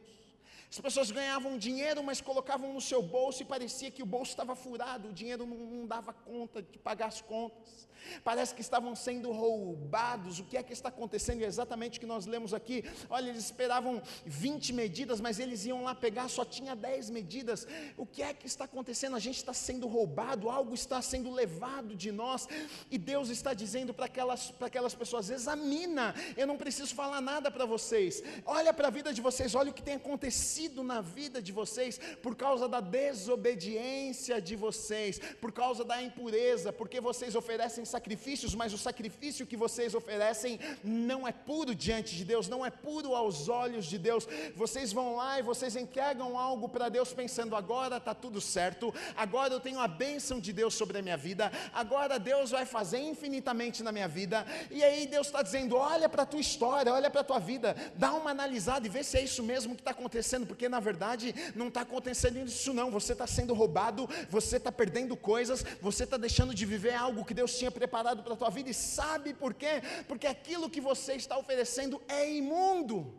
As 0.72 0.80
pessoas 0.80 1.10
ganhavam 1.10 1.58
dinheiro, 1.58 2.02
mas 2.02 2.22
colocavam 2.22 2.72
no 2.72 2.80
seu 2.80 3.02
bolso 3.02 3.42
e 3.42 3.44
parecia 3.44 3.90
que 3.90 4.02
o 4.02 4.06
bolso 4.06 4.30
estava 4.30 4.56
furado, 4.56 5.10
o 5.10 5.12
dinheiro 5.12 5.44
não, 5.44 5.56
não 5.58 5.86
dava 5.86 6.14
conta 6.14 6.62
de 6.62 6.78
pagar 6.78 7.08
as 7.08 7.20
contas. 7.20 7.86
Parece 8.24 8.54
que 8.54 8.62
estavam 8.62 8.96
sendo 8.96 9.30
roubados. 9.30 10.40
O 10.40 10.44
que 10.44 10.56
é 10.56 10.62
que 10.62 10.72
está 10.72 10.88
acontecendo? 10.88 11.42
É 11.42 11.46
exatamente 11.46 11.98
o 11.98 12.00
que 12.00 12.06
nós 12.06 12.26
lemos 12.26 12.52
aqui. 12.52 12.84
Olha, 13.08 13.28
eles 13.28 13.44
esperavam 13.44 14.02
20 14.24 14.72
medidas, 14.72 15.20
mas 15.20 15.38
eles 15.38 15.64
iam 15.66 15.84
lá 15.84 15.94
pegar, 15.94 16.28
só 16.28 16.44
tinha 16.44 16.74
10 16.74 17.10
medidas. 17.10 17.66
O 17.96 18.04
que 18.04 18.22
é 18.22 18.32
que 18.34 18.46
está 18.46 18.64
acontecendo? 18.64 19.14
A 19.14 19.20
gente 19.20 19.36
está 19.36 19.52
sendo 19.52 19.86
roubado, 19.86 20.50
algo 20.50 20.74
está 20.74 21.00
sendo 21.00 21.30
levado 21.30 21.94
de 21.94 22.10
nós. 22.10 22.48
E 22.90 22.98
Deus 22.98 23.28
está 23.28 23.54
dizendo 23.54 23.94
para 23.94 24.06
aquelas, 24.06 24.50
para 24.50 24.66
aquelas 24.66 24.94
pessoas: 24.94 25.30
examina, 25.30 26.14
eu 26.36 26.46
não 26.46 26.56
preciso 26.56 26.94
falar 26.94 27.20
nada 27.20 27.50
para 27.50 27.66
vocês. 27.66 28.22
Olha 28.44 28.72
para 28.72 28.88
a 28.88 28.90
vida 28.90 29.12
de 29.12 29.20
vocês, 29.20 29.54
olha 29.54 29.70
o 29.70 29.74
que 29.74 29.82
tem 29.82 29.94
acontecido 29.94 30.41
na 30.82 31.00
vida 31.00 31.40
de 31.40 31.52
vocês 31.52 31.98
por 32.22 32.34
causa 32.34 32.68
da 32.68 32.80
desobediência 32.80 34.40
de 34.40 34.56
vocês, 34.56 35.20
por 35.40 35.52
causa 35.52 35.84
da 35.84 36.02
impureza, 36.02 36.72
porque 36.72 37.00
vocês 37.00 37.34
oferecem 37.34 37.84
sacrifícios, 37.84 38.54
mas 38.54 38.72
o 38.72 38.78
sacrifício 38.78 39.46
que 39.46 39.56
vocês 39.56 39.94
oferecem 39.94 40.58
não 40.82 41.26
é 41.26 41.32
puro 41.32 41.74
diante 41.74 42.16
de 42.16 42.24
Deus, 42.24 42.48
não 42.48 42.64
é 42.66 42.70
puro 42.70 43.14
aos 43.14 43.48
olhos 43.48 43.86
de 43.86 43.98
Deus. 43.98 44.26
Vocês 44.56 44.92
vão 44.92 45.16
lá 45.16 45.38
e 45.38 45.42
vocês 45.42 45.76
entregam 45.76 46.38
algo 46.38 46.68
para 46.68 46.88
Deus 46.88 47.12
pensando: 47.12 47.54
agora 47.54 47.96
está 47.98 48.14
tudo 48.14 48.40
certo, 48.40 48.92
agora 49.16 49.54
eu 49.54 49.60
tenho 49.60 49.78
a 49.78 49.88
bênção 49.88 50.40
de 50.40 50.52
Deus 50.52 50.74
sobre 50.74 50.98
a 50.98 51.02
minha 51.02 51.16
vida, 51.16 51.52
agora 51.72 52.18
Deus 52.18 52.50
vai 52.50 52.66
fazer 52.66 52.98
infinitamente 52.98 53.82
na 53.82 53.92
minha 53.92 54.08
vida. 54.08 54.44
E 54.70 54.82
aí 54.82 55.06
Deus 55.06 55.28
está 55.28 55.42
dizendo: 55.42 55.76
olha 55.76 56.08
para 56.08 56.24
a 56.24 56.26
tua 56.26 56.40
história, 56.40 56.92
olha 56.92 57.10
para 57.10 57.20
a 57.20 57.24
tua 57.24 57.38
vida, 57.38 57.76
dá 57.96 58.12
uma 58.12 58.30
analisada 58.30 58.86
e 58.86 58.90
vê 58.90 59.02
se 59.04 59.16
é 59.18 59.22
isso 59.22 59.42
mesmo 59.42 59.74
que 59.74 59.80
está 59.80 59.92
acontecendo, 59.92 60.31
porque 60.40 60.68
na 60.68 60.80
verdade 60.80 61.34
não 61.54 61.68
está 61.68 61.82
acontecendo 61.82 62.38
isso, 62.38 62.72
não. 62.72 62.90
Você 62.90 63.12
está 63.12 63.26
sendo 63.26 63.54
roubado, 63.54 64.08
você 64.28 64.56
está 64.56 64.72
perdendo 64.72 65.16
coisas, 65.16 65.62
você 65.80 66.04
está 66.04 66.16
deixando 66.16 66.54
de 66.54 66.64
viver 66.64 66.94
algo 66.94 67.24
que 67.24 67.34
Deus 67.34 67.56
tinha 67.56 67.70
preparado 67.70 68.22
para 68.22 68.34
a 68.34 68.36
tua 68.36 68.50
vida, 68.50 68.70
e 68.70 68.74
sabe 68.74 69.34
por 69.34 69.54
quê? 69.54 69.82
Porque 70.08 70.26
aquilo 70.26 70.70
que 70.70 70.80
você 70.80 71.14
está 71.14 71.38
oferecendo 71.38 72.00
é 72.08 72.32
imundo. 72.34 73.14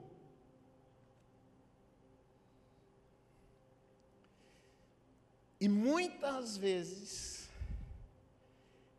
E 5.60 5.70
muitas 5.70 6.58
vezes, 6.58 7.48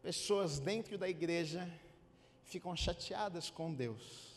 pessoas 0.03 0.59
dentro 0.59 0.97
da 0.97 1.07
igreja 1.07 1.71
ficam 2.45 2.75
chateadas 2.75 3.51
com 3.51 3.75
Deus, 3.75 4.34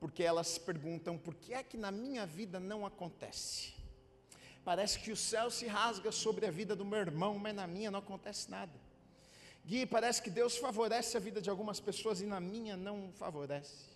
porque 0.00 0.22
elas 0.22 0.56
perguntam: 0.58 1.18
por 1.18 1.34
que 1.34 1.52
é 1.52 1.62
que 1.62 1.76
na 1.76 1.92
minha 1.92 2.26
vida 2.26 2.58
não 2.58 2.86
acontece? 2.86 3.74
Parece 4.64 4.98
que 4.98 5.12
o 5.12 5.16
céu 5.16 5.50
se 5.50 5.66
rasga 5.66 6.10
sobre 6.10 6.46
a 6.46 6.50
vida 6.50 6.74
do 6.74 6.84
meu 6.84 6.98
irmão, 6.98 7.38
mas 7.38 7.54
na 7.54 7.66
minha 7.66 7.90
não 7.90 7.98
acontece 7.98 8.50
nada. 8.50 8.72
Gui, 9.64 9.84
parece 9.86 10.22
que 10.22 10.30
Deus 10.30 10.56
favorece 10.56 11.16
a 11.16 11.20
vida 11.20 11.40
de 11.40 11.50
algumas 11.50 11.78
pessoas 11.78 12.20
e 12.20 12.26
na 12.26 12.40
minha 12.40 12.76
não 12.76 13.12
favorece. 13.12 13.90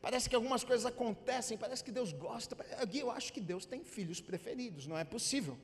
Parece 0.00 0.28
que 0.28 0.36
algumas 0.36 0.62
coisas 0.62 0.86
acontecem, 0.86 1.58
parece 1.58 1.82
que 1.82 1.90
Deus 1.90 2.12
gosta. 2.12 2.56
Gui, 2.86 3.00
eu 3.00 3.10
acho 3.10 3.32
que 3.32 3.40
Deus 3.40 3.64
tem 3.66 3.82
filhos 3.84 4.20
preferidos, 4.20 4.86
não 4.86 4.96
é 4.96 5.04
possível. 5.04 5.58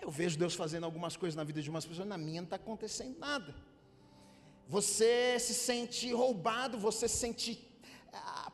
Eu 0.00 0.10
vejo 0.10 0.38
Deus 0.38 0.54
fazendo 0.54 0.84
algumas 0.84 1.16
coisas 1.16 1.34
na 1.34 1.44
vida 1.44 1.60
de 1.62 1.68
umas 1.68 1.84
pessoas, 1.84 2.06
na 2.06 2.18
minha 2.18 2.42
não 2.42 2.46
está 2.46 2.56
acontecendo 2.56 3.18
nada. 3.18 3.54
Você 4.66 5.38
se 5.38 5.54
sente 5.54 6.12
roubado, 6.12 6.78
você 6.78 7.08
se 7.08 7.16
sente 7.16 7.50
ah, 7.52 7.69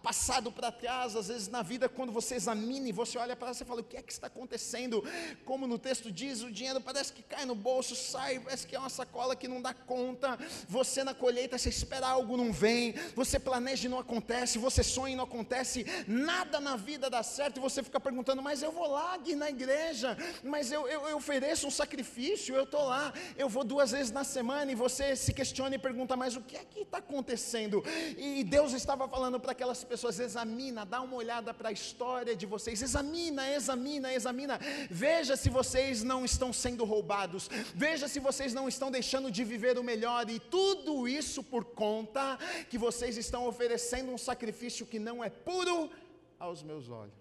passado 0.02 0.50
para 0.52 0.70
trás, 0.70 1.16
às 1.16 1.28
vezes 1.28 1.48
na 1.48 1.62
vida, 1.62 1.88
quando 1.88 2.12
você 2.12 2.34
examina 2.34 2.88
e 2.88 2.92
você 2.92 3.18
olha 3.18 3.36
para 3.36 3.48
lá, 3.48 3.54
você 3.54 3.64
fala: 3.64 3.80
o 3.80 3.84
que 3.84 3.96
é 3.96 4.02
que 4.02 4.12
está 4.12 4.26
acontecendo? 4.26 5.02
Como 5.44 5.66
no 5.66 5.78
texto 5.78 6.10
diz, 6.10 6.42
o 6.42 6.50
dinheiro 6.50 6.80
parece 6.80 7.12
que 7.12 7.22
cai 7.22 7.44
no 7.44 7.54
bolso, 7.54 7.94
sai, 7.94 8.38
parece 8.40 8.66
que 8.66 8.76
é 8.76 8.78
uma 8.78 8.88
sacola 8.88 9.36
que 9.36 9.48
não 9.48 9.60
dá 9.60 9.74
conta. 9.74 10.38
Você 10.68 11.04
na 11.04 11.14
colheita, 11.14 11.58
você 11.58 11.68
espera 11.68 12.08
algo, 12.08 12.36
não 12.36 12.52
vem. 12.52 12.94
Você 13.14 13.38
planeja 13.38 13.86
e 13.86 13.90
não 13.90 13.98
acontece. 13.98 14.58
Você 14.58 14.82
sonha 14.82 15.14
e 15.14 15.16
não 15.16 15.24
acontece. 15.24 15.84
Nada 16.06 16.60
na 16.60 16.76
vida 16.76 17.10
dá 17.10 17.22
certo 17.22 17.58
e 17.58 17.60
você 17.60 17.82
fica 17.82 18.00
perguntando: 18.00 18.42
mas 18.42 18.62
eu 18.62 18.72
vou 18.72 18.86
lá 18.86 19.18
na 19.36 19.50
igreja, 19.50 20.16
mas 20.42 20.70
eu, 20.70 20.86
eu, 20.86 21.08
eu 21.08 21.16
ofereço 21.16 21.66
um 21.66 21.70
sacrifício, 21.70 22.54
eu 22.54 22.64
estou 22.64 22.84
lá, 22.84 23.12
eu 23.36 23.48
vou 23.48 23.64
duas 23.64 23.90
vezes 23.90 24.12
na 24.12 24.24
semana 24.24 24.70
e 24.70 24.74
você 24.74 25.16
se 25.16 25.32
questiona 25.32 25.74
e 25.74 25.78
pergunta: 25.78 26.16
mas 26.16 26.36
o 26.36 26.40
que 26.40 26.56
é 26.56 26.64
que 26.64 26.80
está 26.80 26.98
acontecendo? 26.98 27.82
E 28.16 28.44
Deus 28.44 28.72
estava 28.72 29.08
falando 29.08 29.40
para 29.40 29.52
aquelas 29.52 29.82
pessoas: 29.86 30.18
examina, 30.18 30.84
dá 30.84 31.00
uma 31.00 31.16
olhada 31.16 31.54
para 31.54 31.70
a 31.70 31.72
história 31.72 32.34
de 32.36 32.46
vocês, 32.46 32.82
examina, 32.82 33.48
examina, 33.50 34.12
examina, 34.12 34.60
veja 34.90 35.36
se 35.36 35.48
vocês 35.48 36.02
não 36.02 36.24
estão 36.24 36.52
sendo 36.52 36.84
roubados, 36.84 37.48
veja 37.74 38.08
se 38.08 38.20
vocês 38.20 38.52
não 38.52 38.68
estão 38.68 38.90
deixando 38.90 39.30
de 39.30 39.44
viver 39.44 39.78
o 39.78 39.84
melhor, 39.84 40.28
e 40.28 40.38
tudo 40.38 41.08
isso 41.08 41.42
por 41.42 41.64
conta 41.64 42.38
que 42.68 42.78
vocês 42.78 43.16
estão 43.16 43.46
oferecendo 43.46 44.12
um 44.12 44.18
sacrifício 44.18 44.86
que 44.86 44.98
não 44.98 45.22
é 45.22 45.30
puro 45.30 45.90
aos 46.38 46.62
meus 46.62 46.88
olhos. 46.88 47.14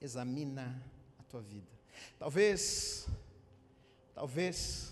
Examina 0.00 0.82
a 1.18 1.22
tua 1.24 1.42
vida. 1.42 1.66
Talvez, 2.18 3.06
talvez 4.14 4.89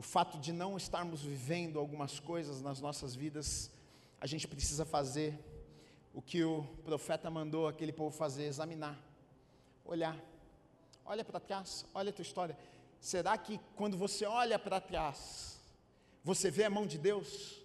o 0.00 0.02
fato 0.02 0.38
de 0.38 0.50
não 0.50 0.78
estarmos 0.78 1.20
vivendo 1.20 1.78
algumas 1.78 2.18
coisas 2.18 2.62
nas 2.62 2.80
nossas 2.80 3.14
vidas, 3.14 3.70
a 4.18 4.26
gente 4.26 4.48
precisa 4.48 4.86
fazer 4.86 5.38
o 6.14 6.22
que 6.22 6.42
o 6.42 6.64
profeta 6.82 7.28
mandou 7.28 7.68
aquele 7.68 7.92
povo 7.92 8.16
fazer, 8.16 8.44
examinar, 8.44 8.98
olhar. 9.84 10.18
Olha 11.04 11.22
para 11.22 11.38
trás, 11.38 11.84
olha 11.92 12.08
a 12.08 12.12
tua 12.14 12.22
história. 12.22 12.56
Será 12.98 13.36
que 13.36 13.60
quando 13.76 13.98
você 13.98 14.24
olha 14.24 14.58
para 14.58 14.80
trás, 14.80 15.60
você 16.24 16.50
vê 16.50 16.64
a 16.64 16.70
mão 16.70 16.86
de 16.86 16.96
Deus? 16.96 17.60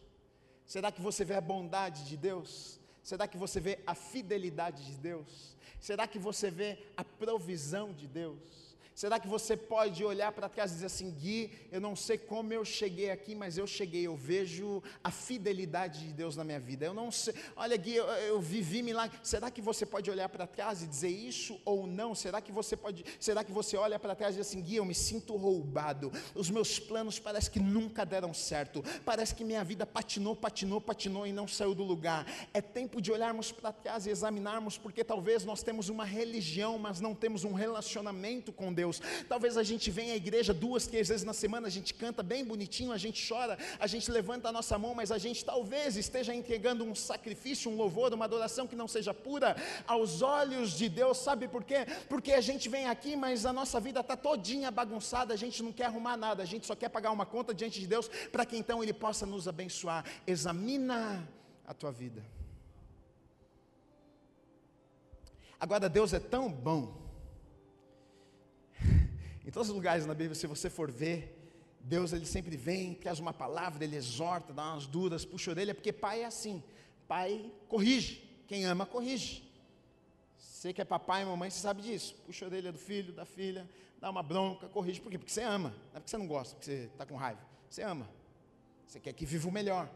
Será 0.66 0.92
que 0.92 1.02
você 1.02 1.24
vê 1.24 1.36
a 1.36 1.42
bondade 1.42 2.04
de 2.04 2.18
Deus? 2.18 2.82
Será 3.02 3.30
que 3.30 3.38
você 3.38 3.62
vê 3.62 3.80
a 3.88 3.96
fidelidade 3.96 4.86
de 4.86 4.98
Deus? 4.98 5.56
Será 5.80 6.06
que 6.06 6.20
você 6.20 6.52
vê 6.52 6.86
a 6.98 7.04
provisão 7.06 7.94
de 7.94 8.08
Deus? 8.08 8.75
Será 8.96 9.20
que 9.20 9.28
você 9.28 9.58
pode 9.58 10.06
olhar 10.06 10.32
para 10.32 10.48
trás 10.48 10.72
e 10.72 10.76
dizer 10.76 10.86
assim, 10.86 11.12
Gui, 11.12 11.52
eu 11.70 11.82
não 11.82 11.98
sei 11.98 12.18
como 12.18 12.54
eu 12.54 12.64
cheguei 12.64 13.12
aqui, 13.12 13.36
mas 13.36 13.58
eu 13.58 13.68
cheguei, 13.68 14.08
eu 14.08 14.16
vejo 14.16 14.82
a 15.04 15.12
fidelidade 15.12 16.08
de 16.08 16.14
Deus 16.14 16.38
na 16.38 16.46
minha 16.46 16.62
vida. 16.62 16.86
Eu 16.86 16.94
não 16.94 17.12
sei, 17.12 17.36
olha 17.58 17.76
Gui, 17.76 17.94
eu, 17.94 18.06
eu 18.06 18.40
vivi 18.40 18.82
milagre. 18.82 19.20
Será 19.22 19.52
que 19.52 19.62
você 19.62 19.86
pode 19.86 20.10
olhar 20.10 20.30
para 20.30 20.48
trás 20.48 20.82
e 20.82 20.88
dizer 20.88 21.10
isso 21.10 21.60
ou 21.66 21.86
não? 21.86 22.16
Será 22.16 22.40
que 22.40 22.54
você 22.54 22.78
pode, 22.78 23.04
será 23.20 23.44
que 23.44 23.52
você 23.52 23.76
olha 23.76 24.00
para 24.00 24.16
trás 24.16 24.34
e 24.34 24.38
diz 24.38 24.48
assim, 24.48 24.62
Gui, 24.62 24.78
eu 24.78 24.86
me 24.86 24.96
sinto 24.96 25.36
roubado. 25.36 26.10
Os 26.34 26.50
meus 26.50 26.80
planos 26.80 27.20
parece 27.20 27.52
que 27.52 27.60
nunca 27.60 28.06
deram 28.06 28.34
certo. 28.34 28.82
Parece 29.04 29.36
que 29.36 29.44
minha 29.44 29.64
vida 29.66 29.86
patinou, 29.86 30.38
patinou, 30.38 30.80
patinou 30.80 31.28
e 31.28 31.34
não 31.34 31.50
saiu 31.50 31.76
do 31.76 31.84
lugar. 31.84 32.26
É 32.54 32.62
tempo 32.62 33.02
de 33.02 33.12
olharmos 33.12 33.52
para 33.52 33.74
trás 33.74 34.06
e 34.06 34.10
examinarmos, 34.10 34.78
porque 34.78 35.04
talvez 35.04 35.44
nós 35.44 35.62
temos 35.62 35.90
uma 35.90 36.06
religião, 36.06 36.80
mas 36.80 37.02
não 37.02 37.14
temos 37.14 37.44
um 37.44 37.52
relacionamento 37.52 38.54
com 38.54 38.72
Deus. 38.72 38.85
Deus. 38.86 39.02
Talvez 39.28 39.58
a 39.58 39.64
gente 39.64 39.90
venha 39.90 40.14
à 40.14 40.16
igreja 40.16 40.54
duas, 40.54 40.86
três 40.86 41.08
vezes 41.08 41.24
na 41.24 41.34
semana, 41.34 41.68
a 41.68 41.72
gente 41.72 41.94
canta 41.94 42.22
bem 42.22 42.46
bonitinho, 42.46 42.92
a 42.92 42.98
gente 42.98 43.28
chora, 43.28 43.58
a 43.80 43.88
gente 43.88 44.12
levanta 44.12 44.50
a 44.50 44.52
nossa 44.52 44.78
mão, 44.78 44.94
mas 44.94 45.12
a 45.12 45.18
gente 45.18 45.44
talvez 45.44 45.98
esteja 45.98 46.34
entregando 46.34 46.84
um 46.84 46.94
sacrifício, 46.94 47.72
um 47.72 47.76
louvor, 47.76 48.14
uma 48.14 48.26
adoração 48.26 48.68
que 48.68 48.76
não 48.76 48.88
seja 48.88 49.14
pura 49.14 49.56
aos 49.88 50.22
olhos 50.22 50.78
de 50.78 50.88
Deus. 50.88 51.18
Sabe 51.18 51.48
por 51.48 51.64
quê? 51.64 51.86
Porque 52.08 52.32
a 52.34 52.42
gente 52.42 52.70
vem 52.70 52.88
aqui, 52.88 53.16
mas 53.16 53.46
a 53.46 53.52
nossa 53.52 53.80
vida 53.80 54.02
está 54.02 54.16
todinha 54.16 54.70
bagunçada, 54.70 55.34
a 55.34 55.38
gente 55.38 55.64
não 55.64 55.72
quer 55.72 55.86
arrumar 55.86 56.16
nada, 56.16 56.44
a 56.44 56.46
gente 56.46 56.68
só 56.68 56.76
quer 56.76 56.90
pagar 56.90 57.12
uma 57.12 57.26
conta 57.26 57.54
diante 57.54 57.80
de 57.80 57.88
Deus 57.88 58.08
para 58.32 58.46
que 58.46 58.56
então 58.56 58.84
Ele 58.84 58.94
possa 58.94 59.26
nos 59.26 59.48
abençoar. 59.48 60.06
Examina 60.28 61.28
a 61.66 61.74
tua 61.74 61.92
vida. 61.92 62.24
Agora, 65.60 65.90
Deus 65.90 66.14
é 66.14 66.20
tão 66.20 66.52
bom 66.52 67.05
em 69.46 69.52
todos 69.52 69.70
os 69.70 69.76
lugares 69.76 70.06
na 70.08 70.14
Bíblia, 70.14 70.34
se 70.34 70.48
você 70.48 70.70
for 70.70 70.92
ver, 70.92 71.38
Deus 71.80 72.12
ele 72.12 72.26
sempre 72.26 72.58
vem, 72.58 72.96
traz 72.96 73.20
uma 73.20 73.32
palavra, 73.32 73.84
ele 73.84 73.96
exorta, 73.96 74.52
dá 74.52 74.74
umas 74.74 74.88
duras, 74.88 75.24
puxa 75.24 75.52
a 75.52 75.54
orelha, 75.54 75.76
porque 75.76 75.94
pai 75.94 76.24
é 76.24 76.26
assim. 76.26 76.64
Pai 77.08 77.52
corrige, 77.68 78.28
quem 78.48 78.66
ama 78.66 78.88
corrige. 78.88 79.48
Você 80.36 80.74
que 80.74 80.82
é 80.82 80.86
papai 80.86 81.22
e 81.22 81.26
mamãe, 81.26 81.52
você 81.52 81.60
sabe 81.60 81.84
disso. 81.84 82.16
Puxa 82.26 82.46
a 82.46 82.48
orelha 82.48 82.72
do 82.72 82.80
filho, 82.80 83.14
da 83.14 83.24
filha, 83.24 83.70
dá 84.02 84.10
uma 84.10 84.24
bronca, 84.24 84.68
corrige. 84.68 85.00
Por 85.00 85.12
quê? 85.12 85.18
Porque 85.20 85.32
você 85.32 85.44
ama. 85.44 85.70
Não 85.70 85.98
é 85.98 86.00
porque 86.00 86.10
você 86.10 86.18
não 86.18 86.28
gosta, 86.28 86.56
porque 86.56 86.66
você 86.66 86.90
está 86.92 87.06
com 87.06 87.16
raiva. 87.16 87.42
Você 87.70 87.84
ama. 87.84 88.10
Você 88.88 89.00
quer 89.00 89.14
que 89.14 89.28
viva 89.28 89.48
o 89.48 89.52
melhor. 89.52 89.88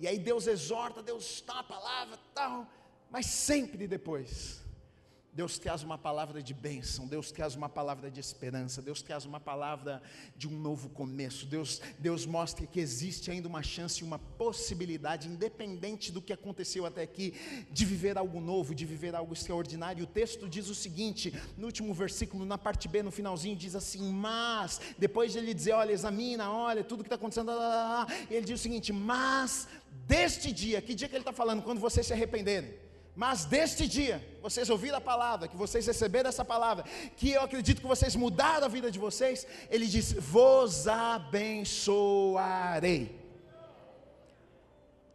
E 0.00 0.08
aí 0.08 0.18
Deus 0.18 0.48
exorta, 0.48 1.00
Deus 1.00 1.44
dá 1.46 1.54
uma 1.54 1.64
palavra, 1.64 2.18
tal, 2.34 2.66
mas 3.08 3.26
sempre 3.26 3.86
depois 3.86 4.64
Deus 5.38 5.56
traz 5.56 5.84
uma 5.84 5.96
palavra 5.96 6.42
de 6.42 6.52
bênção, 6.52 7.06
Deus 7.06 7.30
traz 7.30 7.54
uma 7.54 7.68
palavra 7.68 8.10
de 8.10 8.18
esperança, 8.18 8.82
Deus 8.82 9.02
traz 9.02 9.24
uma 9.24 9.38
palavra 9.38 10.02
de 10.36 10.48
um 10.48 10.58
novo 10.58 10.88
começo. 10.88 11.46
Deus, 11.46 11.80
Deus 11.96 12.26
mostra 12.26 12.66
que 12.66 12.80
existe 12.80 13.30
ainda 13.30 13.46
uma 13.46 13.62
chance, 13.62 14.02
uma 14.02 14.18
possibilidade, 14.18 15.28
independente 15.28 16.10
do 16.10 16.20
que 16.20 16.32
aconteceu 16.32 16.84
até 16.84 17.02
aqui, 17.02 17.34
de 17.70 17.84
viver 17.84 18.18
algo 18.18 18.40
novo, 18.40 18.74
de 18.74 18.84
viver 18.84 19.14
algo 19.14 19.32
extraordinário. 19.32 20.02
O 20.02 20.08
texto 20.08 20.48
diz 20.48 20.68
o 20.68 20.74
seguinte, 20.74 21.32
no 21.56 21.66
último 21.66 21.94
versículo, 21.94 22.44
na 22.44 22.58
parte 22.58 22.88
B, 22.88 23.04
no 23.04 23.12
finalzinho, 23.12 23.54
diz 23.54 23.76
assim: 23.76 24.12
Mas, 24.12 24.80
depois 24.98 25.30
de 25.30 25.38
ele 25.38 25.54
dizer, 25.54 25.70
olha, 25.70 25.92
examina, 25.92 26.50
olha, 26.50 26.82
tudo 26.82 27.04
que 27.04 27.06
está 27.06 27.14
acontecendo, 27.14 27.52
lá, 27.52 27.54
lá, 27.54 27.88
lá, 27.94 28.06
ele 28.28 28.44
diz 28.44 28.58
o 28.58 28.62
seguinte: 28.64 28.92
Mas 28.92 29.68
deste 30.04 30.50
dia, 30.50 30.82
que 30.82 30.96
dia 30.96 31.08
que 31.08 31.14
ele 31.14 31.22
está 31.22 31.32
falando? 31.32 31.62
Quando 31.62 31.78
vocês 31.78 32.04
se 32.04 32.12
arrependerem 32.12 32.87
mas 33.22 33.44
deste 33.44 33.88
dia, 33.88 34.16
vocês 34.40 34.70
ouviram 34.70 34.98
a 34.98 35.00
palavra, 35.00 35.48
que 35.48 35.56
vocês 35.56 35.84
receberam 35.84 36.28
essa 36.28 36.44
palavra, 36.44 36.84
que 37.16 37.32
eu 37.32 37.42
acredito 37.42 37.80
que 37.80 37.92
vocês 37.94 38.14
mudaram 38.14 38.66
a 38.66 38.68
vida 38.68 38.92
de 38.92 38.98
vocês, 39.06 39.44
ele 39.68 39.88
diz: 39.88 40.12
Vos 40.12 40.86
abençoarei. 40.86 43.02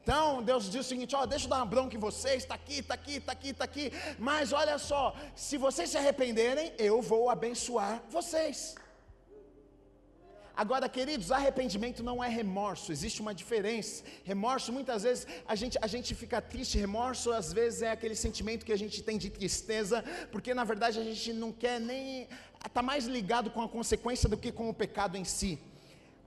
Então, 0.02 0.44
Deus 0.44 0.70
diz 0.70 0.86
o 0.86 0.90
seguinte: 0.90 1.16
ó, 1.16 1.26
deixa 1.26 1.46
eu 1.46 1.50
dar 1.50 1.60
uma 1.60 1.66
bronca 1.66 1.96
em 1.96 2.00
vocês, 2.00 2.44
está 2.44 2.56
aqui, 2.56 2.80
está 2.80 2.94
aqui, 2.94 3.16
está 3.16 3.32
aqui, 3.32 3.50
está 3.52 3.64
aqui, 3.64 3.94
mas 4.20 4.52
olha 4.52 4.78
só, 4.78 5.16
se 5.34 5.58
vocês 5.58 5.90
se 5.90 5.98
arrependerem, 5.98 6.74
eu 6.78 7.02
vou 7.02 7.30
abençoar 7.30 8.04
vocês. 8.10 8.76
Agora, 10.56 10.88
queridos, 10.88 11.32
arrependimento 11.32 12.04
não 12.04 12.24
é 12.24 12.30
remorso, 12.30 12.92
existe 12.92 13.22
uma 13.22 13.34
diferença. 13.34 14.04
Remorso, 14.24 14.72
muitas 14.72 15.02
vezes, 15.02 15.26
a 15.48 15.56
gente, 15.56 15.80
a 15.82 15.88
gente 15.88 16.14
fica 16.14 16.40
triste, 16.40 16.78
remorso, 16.78 17.32
às 17.32 17.52
vezes, 17.52 17.82
é 17.82 17.90
aquele 17.90 18.16
sentimento 18.16 18.64
que 18.64 18.72
a 18.72 18.78
gente 18.78 19.02
tem 19.02 19.18
de 19.18 19.32
tristeza, 19.32 20.04
porque 20.32 20.54
na 20.54 20.64
verdade 20.64 21.00
a 21.00 21.04
gente 21.04 21.34
não 21.34 21.52
quer 21.52 21.80
nem. 21.80 22.28
está 22.66 22.84
mais 22.84 23.06
ligado 23.08 23.50
com 23.50 23.64
a 23.64 23.68
consequência 23.68 24.30
do 24.30 24.38
que 24.38 24.52
com 24.52 24.70
o 24.70 24.74
pecado 24.74 25.18
em 25.18 25.24
si. 25.24 25.58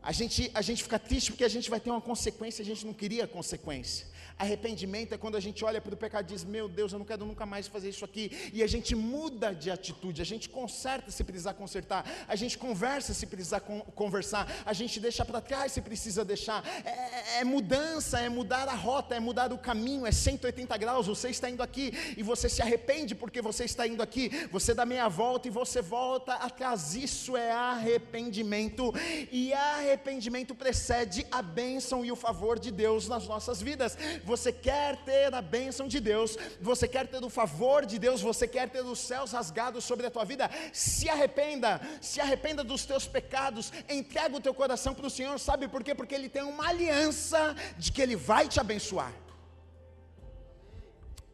A 0.06 0.12
gente, 0.12 0.48
a 0.54 0.62
gente 0.62 0.84
fica 0.84 1.00
triste 1.00 1.32
porque 1.32 1.42
a 1.42 1.48
gente 1.48 1.68
vai 1.68 1.80
ter 1.80 1.90
uma 1.90 2.00
consequência, 2.00 2.62
a 2.62 2.64
gente 2.64 2.86
não 2.86 2.94
queria 2.94 3.24
a 3.24 3.26
consequência. 3.26 4.06
Arrependimento 4.38 5.12
é 5.14 5.18
quando 5.18 5.34
a 5.34 5.40
gente 5.40 5.64
olha 5.64 5.80
para 5.80 5.94
o 5.94 5.96
pecado 5.96 6.30
e 6.30 6.34
diz: 6.34 6.44
Meu 6.44 6.68
Deus, 6.68 6.92
eu 6.92 6.98
não 6.98 7.06
quero 7.06 7.24
nunca 7.24 7.44
mais 7.44 7.66
fazer 7.66 7.88
isso 7.88 8.04
aqui. 8.04 8.30
E 8.52 8.62
a 8.62 8.66
gente 8.68 8.94
muda 8.94 9.52
de 9.52 9.68
atitude, 9.68 10.22
a 10.22 10.24
gente 10.24 10.48
conserta 10.48 11.10
se 11.10 11.24
precisar 11.24 11.54
consertar, 11.54 12.04
a 12.28 12.36
gente 12.36 12.56
conversa 12.56 13.12
se 13.14 13.26
precisar 13.26 13.60
conversar, 13.60 14.46
a 14.64 14.72
gente 14.72 15.00
deixa 15.00 15.24
para 15.24 15.40
trás 15.40 15.72
se 15.72 15.80
precisa 15.80 16.24
deixar. 16.24 16.62
É, 16.84 16.90
é, 16.90 17.40
é 17.40 17.44
mudança, 17.44 18.20
é 18.20 18.28
mudar 18.28 18.68
a 18.68 18.74
rota, 18.74 19.16
é 19.16 19.18
mudar 19.18 19.52
o 19.52 19.58
caminho, 19.58 20.06
é 20.06 20.12
180 20.12 20.76
graus. 20.76 21.08
Você 21.08 21.30
está 21.30 21.50
indo 21.50 21.62
aqui 21.62 21.92
e 22.16 22.22
você 22.22 22.48
se 22.48 22.62
arrepende 22.62 23.14
porque 23.14 23.42
você 23.42 23.64
está 23.64 23.88
indo 23.88 24.02
aqui, 24.02 24.30
você 24.52 24.72
dá 24.72 24.86
meia 24.86 25.08
volta 25.08 25.48
e 25.48 25.50
você 25.50 25.82
volta 25.82 26.34
atrás. 26.34 26.94
Isso 26.94 27.36
é 27.36 27.50
arrependimento. 27.50 28.94
E 29.32 29.52
arrependimento 29.52 29.95
arrependimento 29.96 30.54
precede 30.54 31.26
a 31.30 31.40
bênção 31.40 32.04
e 32.04 32.12
o 32.12 32.16
favor 32.16 32.58
de 32.58 32.70
Deus 32.70 33.08
nas 33.08 33.26
nossas 33.26 33.60
vidas. 33.62 33.96
Você 34.24 34.52
quer 34.52 34.96
ter 35.04 35.34
a 35.34 35.40
bênção 35.40 35.88
de 35.88 35.98
Deus, 35.98 36.36
você 36.60 36.86
quer 36.86 37.06
ter 37.06 37.24
o 37.24 37.30
favor 37.30 37.86
de 37.86 37.98
Deus, 37.98 38.20
você 38.20 38.46
quer 38.46 38.68
ter 38.68 38.84
os 38.84 38.98
céus 38.98 39.32
rasgados 39.32 39.84
sobre 39.84 40.06
a 40.06 40.10
tua 40.10 40.24
vida. 40.24 40.50
Se 40.72 41.08
arrependa, 41.08 41.80
se 42.00 42.20
arrependa 42.20 42.62
dos 42.62 42.84
teus 42.84 43.06
pecados, 43.06 43.72
entrega 43.88 44.36
o 44.36 44.40
teu 44.40 44.52
coração 44.52 44.94
para 44.94 45.06
o 45.06 45.10
Senhor, 45.10 45.38
sabe 45.38 45.66
por 45.66 45.82
quê? 45.82 45.94
Porque 45.94 46.14
Ele 46.14 46.28
tem 46.28 46.42
uma 46.42 46.68
aliança 46.68 47.56
de 47.78 47.90
que 47.90 48.02
Ele 48.02 48.16
vai 48.16 48.46
te 48.46 48.60
abençoar. 48.60 49.12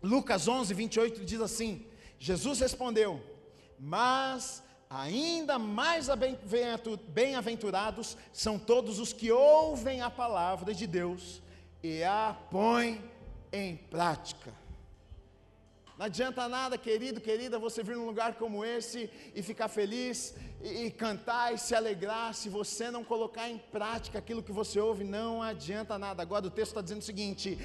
Lucas 0.02 0.46
11, 0.46 0.72
28 0.72 1.24
diz 1.24 1.40
assim: 1.40 1.84
Jesus 2.18 2.60
respondeu, 2.60 3.20
mas 3.78 4.62
ainda 4.94 5.58
mais 5.58 6.08
bem-aventurados 7.08 8.16
são 8.32 8.58
todos 8.58 8.98
os 8.98 9.12
que 9.12 9.32
ouvem 9.32 10.02
a 10.02 10.10
palavra 10.10 10.74
de 10.74 10.86
Deus 10.86 11.40
e 11.82 12.04
a 12.04 12.36
põem 12.50 13.02
em 13.50 13.76
prática. 13.76 14.52
Não 15.96 16.06
adianta 16.06 16.48
nada, 16.48 16.76
querido, 16.76 17.20
querida, 17.20 17.58
você 17.58 17.82
vir 17.82 17.96
num 17.96 18.06
lugar 18.06 18.34
como 18.34 18.64
esse 18.64 19.08
e 19.34 19.42
ficar 19.42 19.68
feliz 19.68 20.34
e, 20.62 20.90
cantar 20.90 21.52
e 21.52 21.58
se 21.58 21.74
alegrar, 21.74 22.34
se 22.34 22.48
você 22.48 22.90
não 22.90 23.02
colocar 23.02 23.48
em 23.48 23.58
prática 23.58 24.18
aquilo 24.18 24.42
que 24.42 24.52
você 24.52 24.78
ouve, 24.78 25.04
não 25.04 25.42
adianta 25.42 25.98
nada. 25.98 26.22
Agora 26.22 26.46
o 26.46 26.50
texto 26.50 26.70
está 26.70 26.80
dizendo 26.80 27.00
o 27.00 27.04
seguinte: 27.04 27.58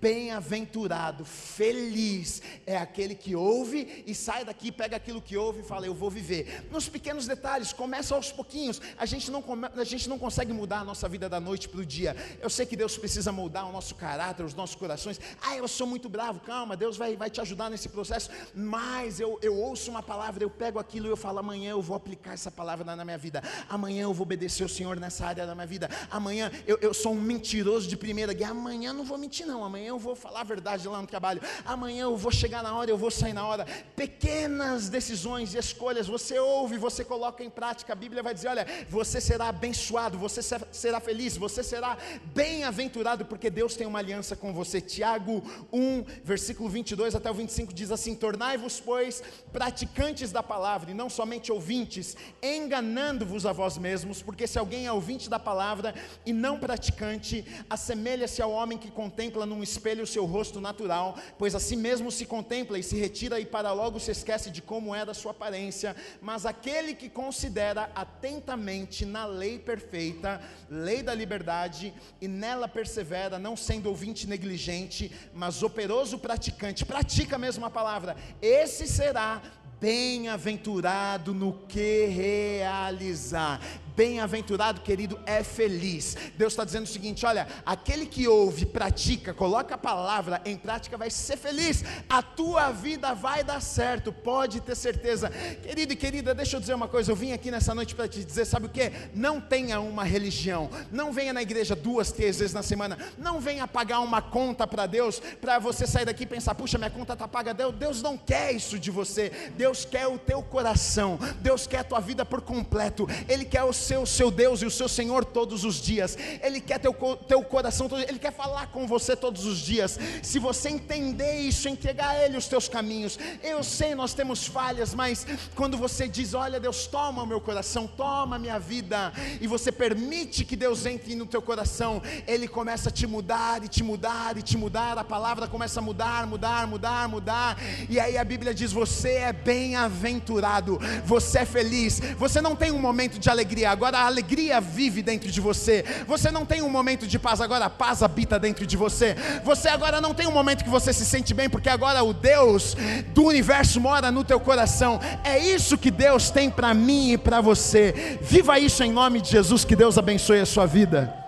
bem-aventurado, 0.00 1.24
feliz 1.24 2.42
é 2.66 2.76
aquele 2.76 3.14
que 3.14 3.34
ouve 3.34 4.04
e 4.06 4.14
sai 4.14 4.44
daqui, 4.44 4.70
pega 4.70 4.96
aquilo 4.96 5.22
que 5.22 5.36
ouve 5.36 5.60
e 5.60 5.64
fala, 5.64 5.86
eu 5.86 5.94
vou 5.94 6.10
viver. 6.10 6.68
Nos 6.70 6.88
pequenos 6.88 7.26
detalhes, 7.26 7.72
começa 7.72 8.14
aos 8.14 8.30
pouquinhos. 8.30 8.80
A 8.98 9.06
gente 9.06 9.30
não, 9.30 9.40
come, 9.40 9.68
a 9.74 9.84
gente 9.84 10.08
não 10.08 10.18
consegue 10.18 10.52
mudar 10.52 10.80
a 10.80 10.84
nossa 10.84 11.08
vida 11.08 11.28
da 11.28 11.40
noite 11.40 11.68
para 11.68 11.80
o 11.80 11.86
dia. 11.86 12.14
Eu 12.40 12.50
sei 12.50 12.66
que 12.66 12.76
Deus 12.76 12.98
precisa 12.98 13.32
mudar 13.32 13.64
o 13.64 13.72
nosso 13.72 13.94
caráter, 13.94 14.44
os 14.44 14.54
nossos 14.54 14.76
corações. 14.76 15.18
Ah, 15.40 15.56
eu 15.56 15.66
sou 15.66 15.86
muito 15.86 16.08
bravo, 16.08 16.40
calma, 16.40 16.76
Deus 16.76 16.96
vai, 16.96 17.16
vai 17.16 17.30
te 17.30 17.40
ajudar 17.40 17.70
nesse 17.70 17.88
processo. 17.88 18.30
Mas 18.54 19.20
eu, 19.20 19.38
eu 19.40 19.56
ouço 19.56 19.90
uma 19.90 20.02
palavra, 20.02 20.44
eu 20.44 20.50
pego 20.50 20.78
aquilo 20.78 21.06
e 21.06 21.10
eu 21.10 21.16
falo, 21.16 21.38
amanhã 21.38 21.70
eu 21.70 21.80
vou 21.80 21.96
aplicar 21.96 22.34
essa 22.42 22.50
palavra 22.50 22.84
na 22.84 23.04
minha 23.04 23.18
vida. 23.18 23.40
Amanhã 23.68 24.02
eu 24.02 24.12
vou 24.12 24.24
obedecer 24.24 24.64
o 24.64 24.68
Senhor 24.68 24.98
nessa 24.98 25.24
área 25.24 25.46
da 25.46 25.54
minha 25.54 25.66
vida. 25.66 25.88
Amanhã 26.10 26.50
eu, 26.66 26.76
eu 26.80 26.92
sou 26.92 27.12
um 27.12 27.20
mentiroso 27.20 27.88
de 27.88 27.96
primeira 27.96 28.32
guerra. 28.32 28.50
Amanhã 28.50 28.92
não 28.92 29.04
vou 29.04 29.16
mentir, 29.16 29.46
não. 29.46 29.64
Amanhã 29.64 29.88
eu 29.88 29.98
vou 29.98 30.16
falar 30.16 30.40
a 30.40 30.44
verdade 30.44 30.88
lá 30.88 31.00
no 31.00 31.06
trabalho. 31.06 31.40
Amanhã 31.64 32.02
eu 32.02 32.16
vou 32.16 32.32
chegar 32.32 32.62
na 32.62 32.74
hora, 32.74 32.90
eu 32.90 32.98
vou 32.98 33.10
sair 33.10 33.32
na 33.32 33.46
hora. 33.46 33.64
Pequenas 33.94 34.88
decisões 34.88 35.54
e 35.54 35.58
escolhas, 35.58 36.08
você 36.08 36.38
ouve, 36.38 36.76
você 36.78 37.04
coloca 37.04 37.44
em 37.44 37.50
prática. 37.50 37.92
A 37.92 37.96
Bíblia 37.96 38.22
vai 38.22 38.34
dizer: 38.34 38.48
olha, 38.48 38.66
você 38.88 39.20
será 39.20 39.48
abençoado, 39.48 40.18
você 40.18 40.40
será 40.72 40.98
feliz, 40.98 41.36
você 41.36 41.62
será 41.62 41.96
bem-aventurado, 42.34 43.24
porque 43.24 43.50
Deus 43.50 43.76
tem 43.76 43.86
uma 43.86 44.00
aliança 44.00 44.34
com 44.34 44.52
você. 44.52 44.80
Tiago 44.80 45.42
1, 45.72 46.04
versículo 46.24 46.68
22 46.68 47.14
até 47.14 47.30
o 47.30 47.34
25 47.34 47.72
diz 47.72 47.92
assim: 47.92 48.16
Tornai-vos, 48.16 48.80
pois, 48.80 49.22
praticantes 49.52 50.32
da 50.32 50.42
palavra, 50.42 50.90
e 50.90 50.94
não 50.94 51.08
somente 51.08 51.52
ouvintes, 51.52 52.16
enganando-vos 52.42 53.46
a 53.46 53.52
vós 53.52 53.76
mesmos, 53.78 54.22
porque 54.22 54.46
se 54.46 54.58
alguém 54.58 54.86
é 54.86 54.92
ouvinte 54.92 55.28
da 55.28 55.38
palavra 55.38 55.94
e 56.24 56.32
não 56.32 56.58
praticante, 56.58 57.44
assemelha-se 57.68 58.40
ao 58.40 58.50
homem 58.50 58.78
que 58.78 58.90
contempla 58.90 59.46
num 59.46 59.62
espelho 59.62 60.04
o 60.04 60.06
seu 60.06 60.24
rosto 60.24 60.60
natural, 60.60 61.16
pois 61.38 61.54
a 61.54 61.60
si 61.60 61.76
mesmo 61.76 62.10
se 62.10 62.26
contempla 62.26 62.78
e 62.78 62.82
se 62.82 62.96
retira 62.96 63.40
e 63.40 63.46
para 63.46 63.72
logo 63.72 64.00
se 64.00 64.10
esquece 64.10 64.50
de 64.50 64.62
como 64.62 64.94
é 64.94 65.04
da 65.04 65.14
sua 65.14 65.32
aparência, 65.32 65.96
mas 66.20 66.46
aquele 66.46 66.94
que 66.94 67.08
considera 67.08 67.90
atentamente 67.94 69.04
na 69.04 69.24
lei 69.24 69.58
perfeita, 69.58 70.40
lei 70.70 71.02
da 71.02 71.14
liberdade, 71.14 71.92
e 72.20 72.28
nela 72.28 72.68
persevera, 72.68 73.38
não 73.38 73.56
sendo 73.56 73.88
ouvinte 73.88 74.26
negligente, 74.26 75.10
mas 75.34 75.62
operoso 75.62 76.18
praticante, 76.18 76.84
pratica 76.84 77.38
mesmo 77.38 77.64
a 77.64 77.70
palavra, 77.70 78.16
esse 78.40 78.86
será 78.86 79.42
bem-aventurado 79.82 81.34
no 81.34 81.52
que 81.66 82.06
realizar. 82.06 83.60
Bem-aventurado, 83.94 84.80
querido, 84.80 85.20
é 85.26 85.42
feliz. 85.42 86.16
Deus 86.36 86.52
está 86.52 86.64
dizendo 86.64 86.84
o 86.84 86.88
seguinte: 86.88 87.26
olha, 87.26 87.46
aquele 87.64 88.06
que 88.06 88.26
ouve, 88.26 88.64
pratica, 88.64 89.34
coloca 89.34 89.74
a 89.74 89.78
palavra 89.78 90.40
em 90.44 90.56
prática, 90.56 90.96
vai 90.96 91.10
ser 91.10 91.36
feliz. 91.36 91.84
A 92.08 92.22
tua 92.22 92.70
vida 92.70 93.14
vai 93.14 93.44
dar 93.44 93.60
certo, 93.60 94.12
pode 94.12 94.60
ter 94.60 94.74
certeza. 94.74 95.30
Querido 95.62 95.92
e 95.92 95.96
querida, 95.96 96.34
deixa 96.34 96.56
eu 96.56 96.60
dizer 96.60 96.74
uma 96.74 96.88
coisa. 96.88 97.12
Eu 97.12 97.16
vim 97.16 97.32
aqui 97.32 97.50
nessa 97.50 97.74
noite 97.74 97.94
para 97.94 98.08
te 98.08 98.24
dizer: 98.24 98.46
sabe 98.46 98.66
o 98.66 98.70
que? 98.70 98.90
Não 99.14 99.40
tenha 99.40 99.78
uma 99.80 100.04
religião. 100.04 100.70
Não 100.90 101.12
venha 101.12 101.32
na 101.32 101.42
igreja 101.42 101.76
duas, 101.76 102.10
três 102.10 102.38
vezes 102.38 102.54
na 102.54 102.62
semana. 102.62 102.96
Não 103.18 103.40
venha 103.40 103.68
pagar 103.68 104.00
uma 104.00 104.22
conta 104.22 104.66
para 104.66 104.86
Deus, 104.86 105.20
para 105.40 105.58
você 105.58 105.86
sair 105.86 106.06
daqui 106.06 106.22
e 106.22 106.26
pensar: 106.26 106.54
puxa, 106.54 106.78
minha 106.78 106.90
conta 106.90 107.12
está 107.12 107.28
paga. 107.28 107.52
Deus, 107.52 107.74
Deus 107.74 108.02
não 108.02 108.16
quer 108.16 108.52
isso 108.52 108.78
de 108.78 108.90
você. 108.90 109.30
Deus 109.54 109.84
quer 109.84 110.06
o 110.06 110.18
teu 110.18 110.42
coração. 110.42 111.18
Deus 111.40 111.66
quer 111.66 111.78
a 111.78 111.84
tua 111.84 112.00
vida 112.00 112.24
por 112.24 112.40
completo. 112.40 113.06
Ele 113.28 113.44
quer 113.44 113.64
o 113.64 113.72
ser 113.82 113.98
o 113.98 114.06
seu 114.06 114.30
Deus 114.30 114.62
e 114.62 114.66
o 114.66 114.70
seu 114.70 114.88
Senhor 114.88 115.24
todos 115.24 115.64
os 115.64 115.80
dias. 115.80 116.16
Ele 116.42 116.60
quer 116.60 116.78
teu, 116.78 116.94
teu 117.28 117.42
coração, 117.42 117.88
Ele 118.08 118.18
quer 118.18 118.32
falar 118.32 118.68
com 118.68 118.86
você 118.86 119.16
todos 119.16 119.44
os 119.44 119.58
dias. 119.58 119.98
Se 120.22 120.38
você 120.38 120.68
entender 120.68 121.40
isso, 121.40 121.68
entregar 121.68 122.10
a 122.10 122.24
Ele 122.24 122.36
os 122.36 122.46
teus 122.46 122.68
caminhos. 122.68 123.18
Eu 123.42 123.62
sei, 123.62 123.94
nós 123.94 124.14
temos 124.14 124.46
falhas, 124.46 124.94
mas 124.94 125.26
quando 125.54 125.76
você 125.76 126.08
diz: 126.08 126.34
Olha, 126.34 126.60
Deus, 126.60 126.86
toma 126.86 127.22
o 127.22 127.26
meu 127.26 127.40
coração, 127.40 127.86
toma 127.86 128.36
a 128.36 128.38
minha 128.38 128.58
vida, 128.58 129.12
e 129.40 129.46
você 129.46 129.72
permite 129.72 130.44
que 130.44 130.56
Deus 130.56 130.86
entre 130.86 131.14
no 131.14 131.26
teu 131.26 131.42
coração, 131.42 132.00
Ele 132.26 132.46
começa 132.46 132.88
a 132.88 132.92
te 132.92 133.06
mudar 133.06 133.64
e 133.64 133.68
te 133.68 133.82
mudar 133.82 134.36
e 134.36 134.42
te 134.42 134.56
mudar. 134.56 134.96
A 134.98 135.04
palavra 135.04 135.48
começa 135.48 135.80
a 135.80 135.82
mudar, 135.82 136.26
mudar, 136.26 136.66
mudar, 136.66 137.08
mudar. 137.08 137.58
E 137.88 137.98
aí 137.98 138.16
a 138.16 138.24
Bíblia 138.24 138.54
diz: 138.54 138.72
Você 138.72 139.14
é 139.14 139.32
bem-aventurado, 139.32 140.78
você 141.04 141.40
é 141.40 141.44
feliz, 141.44 142.00
você 142.16 142.40
não 142.40 142.54
tem 142.54 142.70
um 142.70 142.78
momento 142.78 143.18
de 143.18 143.28
alegria 143.28 143.71
agora 143.72 143.98
a 143.98 144.06
alegria 144.06 144.60
vive 144.60 145.02
dentro 145.02 145.30
de 145.30 145.40
você. 145.40 145.84
Você 146.06 146.30
não 146.30 146.44
tem 146.44 146.62
um 146.62 146.68
momento 146.68 147.06
de 147.06 147.18
paz, 147.18 147.40
agora 147.40 147.64
a 147.64 147.70
paz 147.70 148.02
habita 148.02 148.38
dentro 148.38 148.66
de 148.66 148.76
você. 148.76 149.16
Você 149.44 149.68
agora 149.68 150.00
não 150.00 150.14
tem 150.14 150.26
um 150.26 150.32
momento 150.32 150.62
que 150.62 150.70
você 150.70 150.92
se 150.92 151.04
sente 151.04 151.34
bem, 151.34 151.48
porque 151.48 151.68
agora 151.68 152.02
o 152.04 152.12
Deus 152.12 152.76
do 153.14 153.24
universo 153.24 153.80
mora 153.80 154.10
no 154.10 154.22
teu 154.22 154.38
coração. 154.38 155.00
É 155.24 155.38
isso 155.38 155.78
que 155.78 155.90
Deus 155.90 156.30
tem 156.30 156.50
para 156.50 156.74
mim 156.74 157.12
e 157.12 157.18
para 157.18 157.40
você. 157.40 158.18
Viva 158.20 158.58
isso 158.58 158.84
em 158.84 158.92
nome 158.92 159.20
de 159.20 159.30
Jesus, 159.30 159.64
que 159.64 159.74
Deus 159.74 159.98
abençoe 159.98 160.40
a 160.40 160.46
sua 160.46 160.66
vida. 160.66 161.21